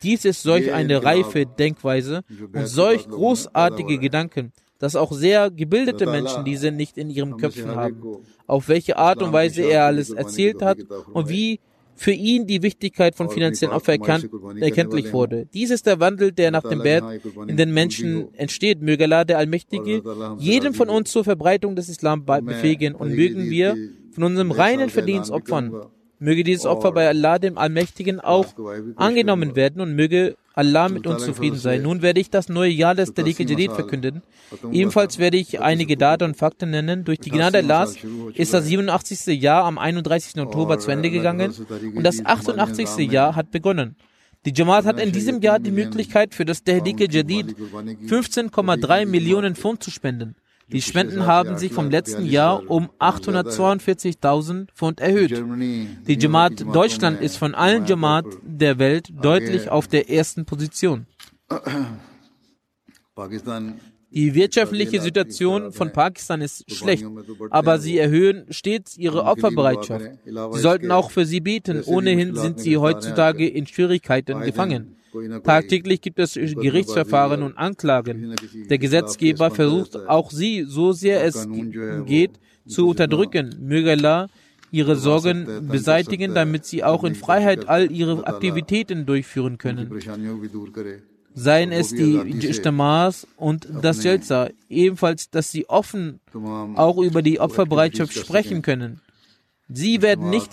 Dies 0.03 0.25
ist 0.25 0.43
solch 0.43 0.71
eine 0.71 1.03
reife 1.03 1.45
Denkweise 1.45 2.21
und 2.53 2.67
solch 2.67 3.07
großartige 3.07 3.97
Gedanken, 3.97 4.51
dass 4.79 4.95
auch 4.95 5.11
sehr 5.11 5.49
gebildete 5.49 6.05
Menschen 6.05 6.45
diese 6.45 6.71
nicht 6.71 6.97
in 6.97 7.09
ihren 7.09 7.37
Köpfen 7.37 7.75
haben. 7.75 8.01
Auf 8.47 8.67
welche 8.67 8.97
Art 8.97 9.21
und 9.21 9.33
Weise 9.33 9.63
er 9.63 9.85
alles 9.85 10.09
erzählt 10.11 10.61
hat 10.61 10.77
und 11.13 11.29
wie 11.29 11.59
für 11.95 12.11
ihn 12.11 12.45
die 12.45 12.61
Wichtigkeit 12.61 13.15
von 13.15 13.29
finanziellen 13.29 13.73
Opfer 13.73 13.93
erkannt, 13.93 14.29
erkenntlich 14.59 15.13
wurde. 15.13 15.47
Dies 15.53 15.71
ist 15.71 15.85
der 15.85 15.99
Wandel, 15.99 16.33
der 16.33 16.51
nach 16.51 16.63
dem 16.63 16.83
Bett 16.83 17.03
in 17.47 17.55
den 17.55 17.73
Menschen 17.73 18.33
entsteht. 18.35 18.81
Möge 18.81 19.05
Allah, 19.05 19.23
der 19.23 19.37
Allmächtige, 19.37 20.03
jedem 20.37 20.73
von 20.73 20.89
uns 20.89 21.11
zur 21.11 21.23
Verbreitung 21.23 21.75
des 21.75 21.87
Islam 21.87 22.25
befähigen 22.25 22.95
und 22.95 23.15
mögen 23.15 23.49
wir 23.49 23.77
von 24.11 24.23
unserem 24.25 24.51
reinen 24.51 24.89
Verdienst 24.89 25.31
opfern. 25.31 25.73
Möge 26.19 26.43
dieses 26.43 26.65
Opfer 26.65 26.91
bei 26.91 27.07
Allah, 27.07 27.39
dem 27.39 27.57
Allmächtigen, 27.57 28.19
auch 28.19 28.47
angenommen 28.95 29.55
werden 29.55 29.81
und 29.81 29.95
möge 29.95 30.35
Allah 30.53 30.87
mit 30.87 31.05
uns 31.05 31.25
zufrieden 31.25 31.57
sei. 31.57 31.77
Nun 31.79 32.01
werde 32.01 32.21
ich 32.21 32.29
das 32.29 32.47
neue 32.47 32.71
Jahr 32.71 32.95
des 32.95 33.13
Tariq 33.13 33.39
Jadid 33.39 33.73
verkünden. 33.73 34.21
Ebenfalls 34.71 35.19
werde 35.19 35.37
ich 35.37 35.59
einige 35.59 35.97
Daten 35.97 36.23
und 36.23 36.37
Fakten 36.37 36.69
nennen. 36.69 37.03
Durch 37.03 37.19
die 37.19 37.29
Gnade 37.29 37.57
Allahs 37.57 37.97
ist 38.33 38.53
das 38.53 38.65
87. 38.65 39.41
Jahr 39.41 39.65
am 39.65 39.77
31. 39.77 40.41
Oktober 40.41 40.79
zu 40.79 40.91
Ende 40.91 41.11
gegangen 41.11 41.53
und 41.95 42.03
das 42.03 42.25
88. 42.25 43.11
Jahr 43.11 43.35
hat 43.35 43.51
begonnen. 43.51 43.97
Die 44.45 44.53
Jamaat 44.55 44.85
hat 44.85 44.99
in 44.99 45.11
diesem 45.11 45.41
Jahr 45.41 45.59
die 45.59 45.71
Möglichkeit 45.71 46.35
für 46.35 46.45
das 46.45 46.63
Tehlik 46.63 47.01
Jadid 47.11 47.55
15,3 48.07 49.05
Millionen 49.07 49.55
Pfund 49.55 49.83
zu 49.83 49.91
spenden. 49.91 50.35
Die 50.67 50.81
Spenden 50.81 51.27
haben 51.27 51.57
sich 51.57 51.71
vom 51.71 51.89
letzten 51.89 52.25
Jahr 52.25 52.69
um 52.69 52.89
842.000 52.99 54.67
Pfund 54.73 54.99
erhöht. 54.99 55.31
Die 56.07 56.17
Jamaat 56.19 56.61
Deutschland 56.73 57.21
ist 57.21 57.37
von 57.37 57.53
allen 57.53 57.85
Jamaat 57.85 58.25
der 58.41 58.79
Welt 58.79 59.09
deutlich 59.21 59.69
auf 59.69 59.87
der 59.87 60.09
ersten 60.09 60.45
Position. 60.45 61.05
Die 64.11 64.33
wirtschaftliche 64.33 65.01
Situation 65.01 65.71
von 65.71 65.91
Pakistan 65.91 66.41
ist 66.41 66.69
schlecht, 66.71 67.05
aber 67.49 67.79
sie 67.79 67.97
erhöhen 67.97 68.45
stets 68.49 68.97
ihre 68.97 69.23
Opferbereitschaft. 69.23 70.05
Sie 70.25 70.59
sollten 70.59 70.91
auch 70.91 71.11
für 71.11 71.25
sie 71.25 71.41
beten. 71.41 71.83
Ohnehin 71.83 72.35
sind 72.35 72.59
sie 72.59 72.77
heutzutage 72.77 73.47
in 73.47 73.67
Schwierigkeiten 73.67 74.41
gefangen. 74.41 74.95
Tagtäglich 75.43 76.01
gibt 76.01 76.19
es 76.19 76.33
Gerichtsverfahren 76.33 77.43
und 77.43 77.57
Anklagen. 77.57 78.35
Der 78.69 78.77
Gesetzgeber 78.77 79.51
versucht 79.51 79.95
auch 80.07 80.31
sie, 80.31 80.63
so 80.67 80.91
sehr 80.91 81.23
es 81.23 81.47
geht, 82.05 82.39
zu 82.67 82.89
unterdrücken. 82.89 83.55
Möge 83.61 83.91
Allah 83.91 84.27
ihre 84.71 84.95
Sorgen 84.95 85.67
beseitigen, 85.69 86.33
damit 86.33 86.65
sie 86.65 86.83
auch 86.83 87.03
in 87.03 87.15
Freiheit 87.15 87.69
all 87.69 87.91
ihre 87.91 88.27
Aktivitäten 88.27 89.05
durchführen 89.05 89.57
können. 89.57 89.89
Seien 91.33 91.71
es 91.71 91.89
die 91.89 92.15
Ijtimas 92.15 93.27
und 93.37 93.67
das 93.81 94.03
Jalsa, 94.03 94.49
ebenfalls, 94.69 95.29
dass 95.29 95.51
sie 95.51 95.67
offen 95.69 96.19
auch 96.75 96.97
über 96.97 97.21
die 97.21 97.39
Opferbereitschaft 97.39 98.13
sprechen 98.13 98.61
können. 98.61 99.01
Sie 99.67 100.01
werden 100.01 100.29
nicht 100.29 100.51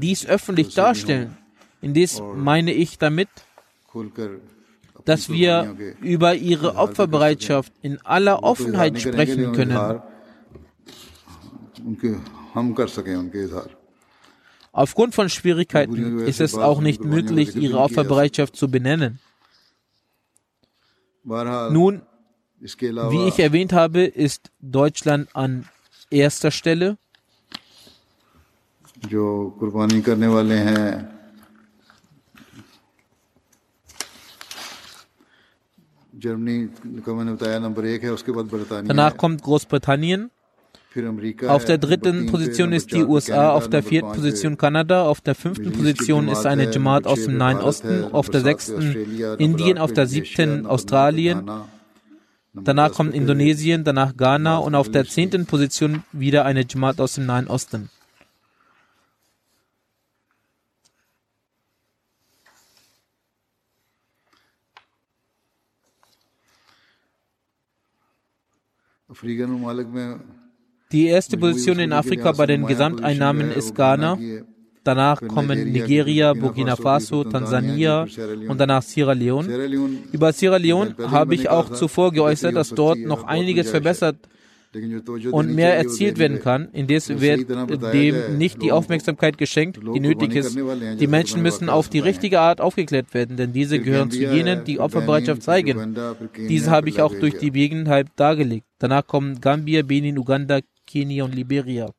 dies 0.00 0.26
öffentlich 0.26 0.74
darstellen. 0.74 1.36
Indes 1.80 2.20
meine 2.36 2.72
ich 2.72 2.98
damit, 2.98 3.28
dass 5.05 5.29
wir 5.29 5.75
über 6.01 6.35
ihre 6.35 6.75
Opferbereitschaft 6.75 7.73
in 7.81 7.99
aller 8.01 8.43
Offenheit 8.43 8.99
sprechen 8.99 9.51
können. 9.53 10.01
Aufgrund 14.71 15.15
von 15.15 15.29
Schwierigkeiten 15.29 16.19
ist 16.19 16.41
es 16.41 16.55
auch 16.55 16.81
nicht 16.81 17.03
möglich, 17.03 17.55
ihre 17.55 17.77
Opferbereitschaft 17.79 18.55
zu 18.55 18.69
benennen. 18.69 19.19
Nun, 21.23 22.01
wie 22.59 23.27
ich 23.27 23.39
erwähnt 23.39 23.73
habe, 23.73 24.03
ist 24.03 24.51
Deutschland 24.59 25.29
an 25.35 25.67
erster 26.09 26.51
Stelle. 26.51 26.97
जो 29.11 29.23
कुर्बानी 29.59 30.01
करने 30.01 30.27
वाले 30.27 30.55
हैं 30.55 30.87
Danach 38.86 39.16
kommt 39.16 39.42
Großbritannien. 39.42 40.30
Auf 41.46 41.64
der 41.64 41.78
dritten 41.78 42.26
Position 42.26 42.72
ist 42.72 42.92
die 42.92 43.04
USA, 43.04 43.50
auf 43.52 43.68
der 43.68 43.82
vierten 43.82 44.12
Position 44.12 44.56
Kanada, 44.56 45.02
auf 45.02 45.20
der 45.20 45.34
fünften 45.34 45.70
Position 45.72 46.28
ist 46.28 46.46
eine 46.46 46.70
Jamaat 46.72 47.06
aus 47.06 47.24
dem 47.24 47.36
Nahen 47.36 47.58
Osten, 47.58 48.04
auf 48.04 48.30
der 48.30 48.40
sechsten 48.40 48.96
Indien, 49.38 49.78
auf 49.78 49.92
der 49.92 50.06
siebten 50.06 50.66
Australien. 50.66 51.48
Danach 52.54 52.92
kommt 52.92 53.14
Indonesien, 53.14 53.84
danach 53.84 54.16
Ghana 54.16 54.56
und 54.56 54.74
auf 54.74 54.90
der 54.90 55.04
zehnten 55.04 55.46
Position 55.46 56.02
wieder 56.12 56.44
eine 56.44 56.64
Jamaat 56.68 57.00
aus 57.00 57.14
dem 57.14 57.26
Nahen 57.26 57.46
Osten. 57.46 57.90
Die 70.92 71.06
erste 71.06 71.36
Position 71.38 71.78
in 71.78 71.92
Afrika 71.92 72.32
bei 72.32 72.46
den 72.46 72.66
Gesamteinnahmen 72.66 73.50
ist 73.50 73.74
Ghana. 73.74 74.18
Danach 74.84 75.20
kommen 75.26 75.72
Nigeria, 75.72 76.32
Burkina 76.34 76.76
Faso, 76.76 77.24
Tansania 77.24 78.06
und 78.48 78.58
danach 78.58 78.82
Sierra 78.82 79.12
Leone. 79.12 79.66
Über 80.12 80.32
Sierra 80.32 80.56
Leone 80.56 80.94
habe 81.10 81.34
ich 81.34 81.48
auch 81.48 81.70
zuvor 81.70 82.12
geäußert, 82.12 82.54
dass 82.54 82.70
dort 82.70 82.98
noch 82.98 83.24
einiges 83.24 83.70
verbessert 83.70 84.16
und 85.30 85.54
mehr 85.54 85.76
erzielt 85.76 86.18
werden 86.18 86.40
kann. 86.40 86.68
Indes 86.72 87.08
wird 87.08 87.48
dem 87.94 88.38
nicht 88.38 88.62
die 88.62 88.72
Aufmerksamkeit 88.72 89.38
geschenkt, 89.38 89.80
die 89.94 90.00
nötig 90.00 90.34
ist. 90.34 90.56
Die 90.56 91.06
Menschen 91.06 91.42
müssen 91.42 91.68
auf 91.68 91.88
die 91.88 92.00
richtige 92.00 92.40
Art 92.40 92.60
aufgeklärt 92.60 93.14
werden, 93.14 93.36
denn 93.36 93.52
diese 93.52 93.80
gehören 93.80 94.10
zu 94.10 94.20
jenen, 94.20 94.64
die 94.64 94.78
Opferbereitschaft 94.78 95.42
zeigen. 95.42 95.96
Diese 96.36 96.70
habe 96.70 96.88
ich 96.88 97.00
auch 97.00 97.14
durch 97.14 97.38
die 97.38 97.50
Gegebenheit 97.50 98.08
dargelegt. 98.16 98.66
Danach 98.78 99.06
kommen 99.06 99.40
Gambia, 99.40 99.82
Benin, 99.82 100.18
Uganda, 100.18 100.60
Kenia 100.86 101.24
und 101.24 101.34
Liberia. 101.34 101.90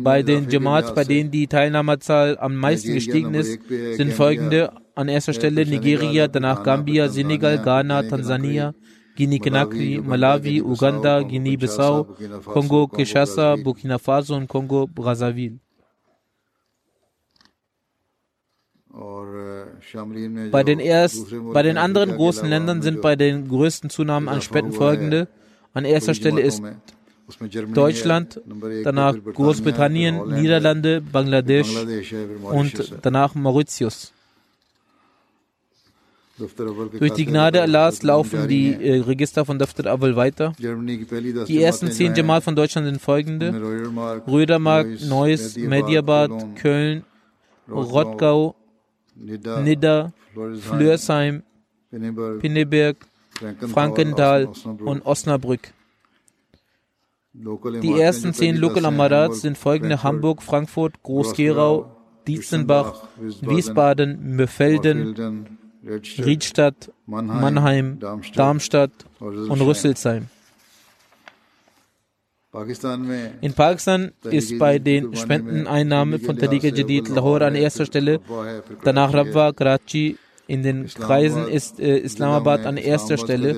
Bei 0.00 0.22
den 0.22 0.48
Jamaats, 0.48 0.94
bei 0.94 1.04
denen 1.04 1.30
die 1.30 1.48
Teilnahmerzahl 1.48 2.38
am 2.38 2.54
meisten 2.54 2.94
gestiegen 2.94 3.34
ist, 3.34 3.58
sind 3.68 4.12
folgende 4.12 4.72
an 4.94 5.08
erster 5.08 5.32
Stelle 5.32 5.66
Nigeria, 5.66 6.28
danach 6.28 6.62
Gambia, 6.62 7.08
Senegal, 7.08 7.58
Ghana, 7.58 8.04
Tansania, 8.04 8.74
Guinea-Conakry, 9.16 10.00
Malawi, 10.04 10.62
Uganda, 10.62 11.22
Guinea-Bissau, 11.22 12.04
Kongo-Kinshasa, 12.44 13.56
Burkina 13.56 13.98
Faso 13.98 14.36
und 14.36 14.46
Kongo-Brazzaville. 14.46 15.58
Bei 20.50 20.62
den, 20.62 20.78
erst, 20.78 21.34
bei 21.52 21.62
den 21.62 21.76
anderen 21.76 22.16
großen 22.16 22.48
Ländern 22.48 22.82
sind 22.82 23.00
bei 23.00 23.16
den 23.16 23.48
größten 23.48 23.90
Zunahmen 23.90 24.28
an 24.28 24.42
Spenden 24.42 24.72
folgende. 24.72 25.28
An 25.72 25.84
erster 25.84 26.14
Stelle 26.14 26.40
ist 26.40 26.62
Deutschland, 27.72 28.40
danach 28.84 29.14
Großbritannien, 29.34 30.28
Niederlande, 30.40 31.00
Bangladesch 31.00 31.68
und 32.42 32.98
danach 33.02 33.34
Mauritius. 33.34 34.12
Durch 36.98 37.12
die 37.12 37.26
Gnade 37.26 37.60
Allahs 37.60 38.02
laufen 38.02 38.48
die 38.48 38.72
äh, 38.72 39.00
Register 39.00 39.44
von 39.44 39.58
Daftar 39.58 39.86
Awal 39.86 40.16
weiter. 40.16 40.54
Die 40.58 41.62
ersten 41.62 41.90
zehn 41.90 42.14
Jamal 42.14 42.40
von 42.40 42.56
Deutschland 42.56 42.86
sind 42.86 43.00
folgende: 43.00 43.52
Rödermark, 44.26 44.86
Neuss, 45.02 45.56
Mediabad, 45.56 46.30
Köln, 46.56 47.04
Rottgau, 47.68 48.54
Nidda, 49.16 50.12
Flörsheim, 50.60 51.42
Pinneberg, 52.40 52.96
Frankenthal 53.72 54.48
und 54.84 55.04
Osnabrück. 55.04 55.72
Die 57.82 57.98
ersten 57.98 58.34
zehn 58.34 58.56
Local 58.56 58.84
Amarats 58.84 59.40
sind 59.40 59.56
folgende: 59.56 60.02
Hamburg, 60.02 60.42
Frankfurt, 60.42 61.02
Groß-Gerau, 61.02 61.90
Dietzenbach, 62.26 63.08
Wiesbaden, 63.18 64.36
Möfelden, 64.36 65.58
Riedstadt, 66.18 66.92
Mannheim, 67.06 67.98
Darmstadt 68.34 68.92
und 69.20 69.60
Rüsselsheim. 69.60 70.26
In 73.40 73.54
Pakistan 73.54 74.10
ist 74.24 74.58
bei 74.58 74.78
den 74.80 75.14
Spendeneinnahmen 75.14 76.20
von 76.20 76.36
Tariqa 76.36 76.68
Jadid 76.68 77.08
Lahore 77.08 77.46
an 77.46 77.54
erster 77.54 77.86
Stelle, 77.86 78.20
danach 78.82 79.14
Rabwa, 79.14 79.52
Karachi, 79.52 80.18
In 80.50 80.62
den 80.64 80.78
Kreisen 80.88 81.46
ist 81.48 81.78
äh, 81.78 81.98
Islamabad 81.98 82.66
an 82.66 82.76
erster 82.76 83.16
Stelle, 83.16 83.50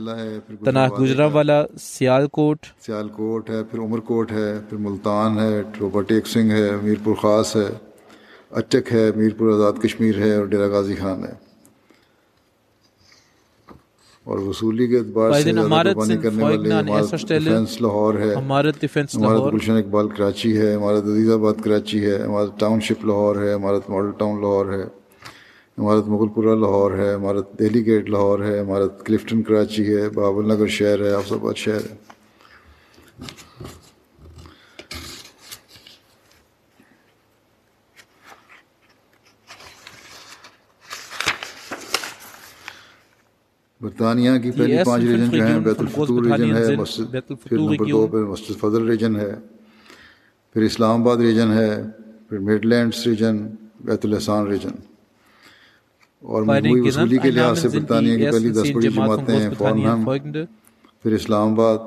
danach 0.63 0.91
Gujranwala, 0.91 1.59
Sialkot. 1.85 2.69
Sialkot 2.87 3.49
ہے 3.51 3.63
پھر 3.71 3.79
عمر 3.79 4.01
کوٹ 4.09 4.33
ہے 4.33 4.51
پھر 4.69 4.79
ملتان 4.79 5.39
ہے 5.39 5.63
ٹروپا 5.75 6.01
ٹیک 6.09 6.27
سنگھ 6.27 6.53
ہے 6.53 6.69
میر 6.83 6.99
پور 7.05 7.15
خاص 7.23 7.55
ہے 7.57 7.69
اچک 8.61 8.93
ہے 8.93 9.11
میر 9.17 9.33
پور 9.39 9.53
آزاد 9.55 9.81
کشمیر 9.83 10.19
ہے 10.19 10.35
اور 10.37 10.47
ڈیرا 10.47 10.67
غازی 10.75 10.95
خان 10.95 11.25
ہے 11.25 11.33
اور 14.27 14.39
وصولی 14.39 14.87
کے 14.87 14.99
اعتبار 14.99 15.33
سے 15.33 15.53
قربانی 15.53 16.17
کرنے 16.23 16.43
والے 16.43 16.73
امارت 16.73 17.29
ڈیفینس 17.29 17.81
لاہور 17.81 18.19
ہے 18.21 18.33
امارت 18.35 18.81
ڈیفینس 18.81 19.17
امارت 19.17 19.53
گلشن 19.53 19.77
اقبال 19.77 20.09
کراچی 20.09 20.57
ہے 20.59 20.75
امارت 20.75 21.05
عزیز 21.05 21.31
آباد 21.33 21.65
کراچی 21.65 22.05
ہے 22.07 22.17
امارت 22.23 22.59
ٹاؤن 22.61 22.81
شپ 22.89 23.05
لاہور 23.05 23.43
ہے 23.43 23.53
امارت 23.53 23.91
ماڈل 23.91 24.11
ٹاؤن 24.19 24.41
لاہور 24.41 24.73
ہے۔ 24.73 24.85
عمارت 25.83 26.09
مغل 26.09 26.29
پورہ 26.29 26.55
لاہور 26.55 26.93
ہے 26.99 27.15
عمارت 27.15 27.59
دہلی 27.59 27.87
گیٹ 27.87 28.11
لاہور 28.11 28.41
ہے 28.41 28.59
عمارت 28.61 29.07
کلفٹن 29.07 29.43
کراچی 29.43 29.97
ہے 29.97 30.09
بابل 30.09 30.45
نگر 30.49 30.67
شہر 30.67 31.01
ہے 31.05 31.11
افز 31.15 31.33
آباد 31.33 31.55
شہر 31.55 31.81
ہے۔ 31.91 31.97
برطانیہ 43.81 44.39
کی 44.43 44.51
پہلی 44.51 44.77
پانچ 44.87 45.05
ریجن 45.05 45.31
جو 45.31 45.43
ہیں 45.47 45.59
بیت 45.61 45.81
الفطور 45.81 46.25
ریجن 46.25 46.57
ہے 46.57 46.77
مسجد 46.77 47.15
پھر 47.29 47.59
نمبر 47.59 47.87
دو 47.87 48.07
پہ 48.07 48.17
مسجد 48.17 48.61
فضل 48.61 48.89
ریجن 48.89 49.17
ہے۔ 49.17 49.33
پھر 50.53 50.63
اسلام 50.63 51.03
آباد 51.03 51.17
ریجن 51.17 51.53
ہے 51.53 51.71
پھر 52.29 52.39
میڈ 52.39 52.65
لینڈس 52.65 53.07
ریجن 53.07 53.47
بیت 53.85 54.05
الحسان 54.05 54.47
ریجن 54.47 54.81
اور 56.23 56.43
مجموعی 56.43 56.81
وصولی 56.81 57.19
کے 57.19 57.31
لحاظ 57.31 57.63
سے 57.63 57.69
برطانیہ 57.69 58.17
کی 58.17 58.31
پہلی 58.31 58.51
دس 58.51 58.71
بڑی 58.75 58.89
جماعتیں 58.89 59.37
ہیں 59.37 59.51
فارنہم 59.59 60.05
پھر 61.05 61.13
اسلام 61.13 61.53
آباد 61.53 61.79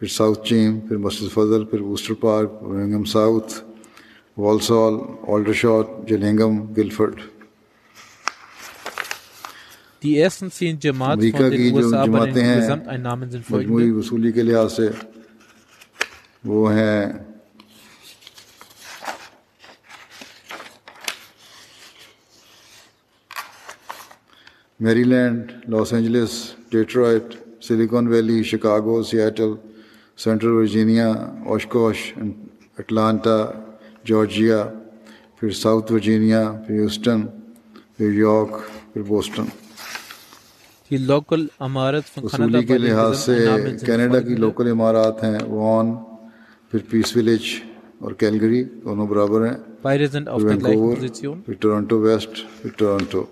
پھر 0.00 0.08
ساؤتھ 0.08 0.46
چیم 0.48 0.78
پھر 0.80 0.96
مسجد 0.96 1.32
فضل 1.32 1.64
پھر 1.64 1.80
ووسٹر 1.80 2.14
پارک 2.14 2.62
ورنگم 2.62 3.04
ساؤتھ 3.04 3.52
والسال 4.36 4.94
آلڈر 5.28 5.52
شاٹ 5.52 5.86
جلنگم 6.08 6.60
گلفرڈ 6.76 7.20
امریکہ 10.02 11.48
کی 11.50 11.70
جو 11.70 11.90
جماعتیں 11.90 12.42
ہیں 12.44 12.60
مجموعی 13.50 13.90
وصولی 13.90 14.32
کے 14.32 14.42
لحاظ 14.42 14.72
سے 14.72 14.88
وہ 16.44 16.72
ہیں 16.72 17.29
میری 24.80 25.04
لینڈ 25.04 25.52
لاس 25.68 25.92
اینجلس 25.92 26.54
ڈیٹرائٹ 26.70 27.34
سلیکون 27.62 28.06
ویلی 28.08 28.42
شکاگو 28.42 29.02
سیاٹل 29.02 29.52
سینٹرل 30.16 30.52
ورجینیا 30.52 31.08
اوشکوش 31.46 32.12
اٹلانٹا 32.78 33.50
جارجیا 34.04 34.64
پھر 35.40 35.50
ساؤتھ 35.50 35.92
ورجینیا 35.92 36.52
پھر 36.66 36.74
ہیوسٹن 36.74 37.20
پھر 37.96 38.12
یارک 38.12 38.56
پھر 38.92 39.02
بوسٹن 39.02 39.44
یہ 40.90 40.98
لوکل 40.98 41.46
عمارت 41.60 42.18
وصولی 42.24 42.62
کے 42.62 42.78
لحاظ 42.78 43.18
سے 43.18 43.48
کینیڈا 43.86 44.20
کی 44.20 44.34
لوکل 44.34 44.70
عمارات 44.70 45.24
ہیں 45.24 45.38
وان 45.48 45.92
پھر 46.70 46.78
پیس 46.90 47.16
ویلیج 47.16 47.42
اور 47.98 48.12
کیلگری 48.12 48.64
دونوں 48.64 49.06
برابر 49.06 49.46
ہیں۔ 49.46 49.56
پھر 51.46 51.54
ٹورنٹو 51.60 52.00
ویسٹ 52.00 52.30
پھر 52.62 52.70
ٹورنٹو 52.76 53.24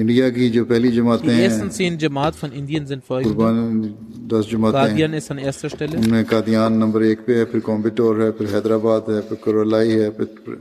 انڈیا 0.00 0.30
کی 0.30 0.50
جو 0.50 0.64
پہلی 0.64 0.90
جماعتیں 0.92 1.30
ہیں 1.30 1.48
جماعت 1.48 1.80
zehn 1.80 1.96
Jamaat 2.02 2.32
von 2.40 2.50
Indien 2.58 2.98
قربان 3.08 3.82
دس 4.30 4.50
جماعتیں 4.50 4.78
ہیں۔ 4.78 4.88
Guardian 4.88 5.14
ist 5.14 5.30
an 5.30 5.38
erster 5.44 5.94
ان 5.94 6.10
میں 6.10 6.24
قادیان 6.24 6.72
نمبر 6.72 7.00
ایک 7.00 7.26
پہ 7.26 7.38
ہے 7.38 7.44
پھر 7.44 7.60
کومبیٹور 7.60 8.20
ہے 8.20 8.30
پھر 8.32 8.46
حیدر 8.54 8.70
آباد 8.70 9.00
ہے 9.00 9.20
پھر 9.20 9.36
کرولائی 9.44 10.00
ہے 10.00 10.10
پھر 10.10 10.54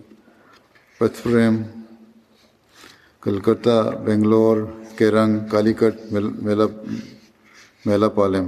پتفریم 1.00 1.62
کلکتہ 3.22 3.98
بنگلور 4.06 4.58
کیرنگ 4.98 5.40
کالی 5.52 5.74
کٹ 5.74 6.14
میلا 6.42 6.66
میلا 7.86 8.08
پالم 8.08 8.48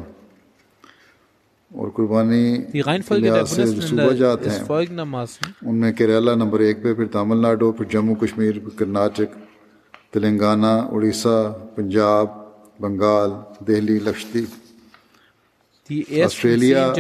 اور 1.72 1.90
قربانی 1.90 2.58
لحاظ 3.12 3.50
سے 3.52 3.66
صوبہ 3.66 4.14
جات 4.14 4.48
ہیں۔ 4.48 4.60
ان 5.62 5.76
میں 5.76 5.92
کیرالہ 5.92 6.32
نمبر 6.32 6.60
ایک 6.60 6.84
پہ 6.84 6.94
پھر 6.94 7.06
تامل 7.06 7.38
ناڈو 7.38 7.72
پھر 7.72 7.86
جمہو 7.86 8.16
کشمیر 8.16 8.60
پھر 8.60 8.78
کرناٹک 8.78 9.38
تلنگانہ 10.14 10.74
اڑیسہ 10.92 11.38
پنجاب 11.76 12.28
بنگال 12.82 13.32
دہلی 13.68 13.98
لکشدیپ۔ 14.00 14.50
آسٹریلیا 16.26 16.94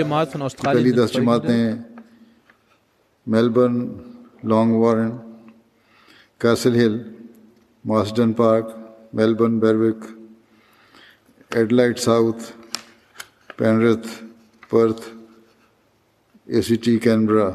پہلی 0.64 0.92
دس 0.92 1.14
جماعتیں 1.14 1.76
میلبرن 3.28 3.78
لانگ 4.50 4.74
وارن 4.74 5.10
کیسل 6.42 6.76
ہل 6.76 6.98
ماسڈن 7.86 8.34
پارک 8.34 8.66
میلبرن 9.14 9.60
بیروک 9.60 10.06
ایڈلائٹ 11.56 12.00
ساؤتھ 12.00 12.44
پینرتھ 13.58 14.08
پرتھ 14.70 15.02
اے 16.46 16.62
سی 16.62 16.76
ٹی 16.76 16.98
کینبرا 17.00 17.50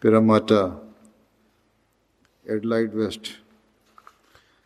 پیراماٹا 0.00 0.62
ایڈلائٹ 2.46 2.94
ویسٹ۔ 2.94 3.26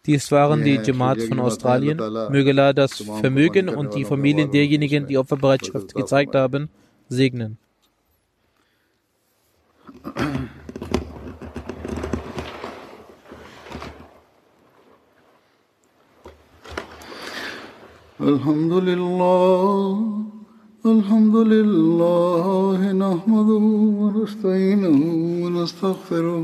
Dies 0.06 0.32
waren 0.32 0.64
die 0.64 0.76
Ja, 0.76 0.82
Jamaat 0.84 1.18
Schuldige 1.18 1.28
von 1.28 1.38
Jamaat, 1.38 1.52
Australien. 1.52 2.00
Allah 2.00 2.20
Ta'ala, 2.28 2.30
Möge 2.32 2.50
Allah 2.52 2.74
das 2.74 2.91
Tamam 2.98 3.20
Vermögen 3.20 3.66
Qurbani 3.68 3.78
und 3.78 3.93
die 3.95 4.04
karne 4.04 4.08
Familien 4.08 4.48
wale 4.48 4.52
derjenigen, 4.52 5.08
die 5.08 5.18
Muslimen. 5.18 5.22
Opferbereitschaft 5.22 5.91
Fazl 5.91 6.00
gezeigt 6.02 6.34
Tawaf. 6.34 6.43
haben, 6.54 6.70
segnen. 7.10 7.58
الحمد 18.22 18.74
لله 18.74 20.24
الحمد 20.86 21.36
لله 21.36 22.91
نحمده 22.91 23.66
ونستعينه 24.02 24.98
ونستغفره 25.43 26.43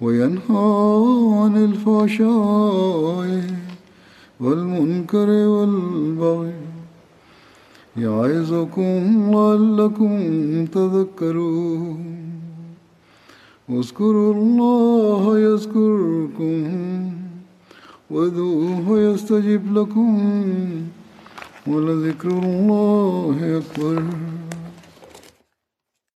وينهى 0.00 0.66
عن 1.40 1.56
الفحشاء 1.64 3.42
والمنكر 4.40 5.28
والبغي 5.28 6.52
يعظكم 7.96 9.30
لعلكم 9.32 10.12
تذكرون 10.66 12.16
اذكروا 13.70 14.34
الله 14.34 15.38
يذكركم 15.38 16.56
وادعوه 18.10 19.00
يستجب 19.00 19.78
لكم 19.78 20.12
ولذكر 21.66 22.28
الله 22.28 23.62
أكبر 23.62 24.02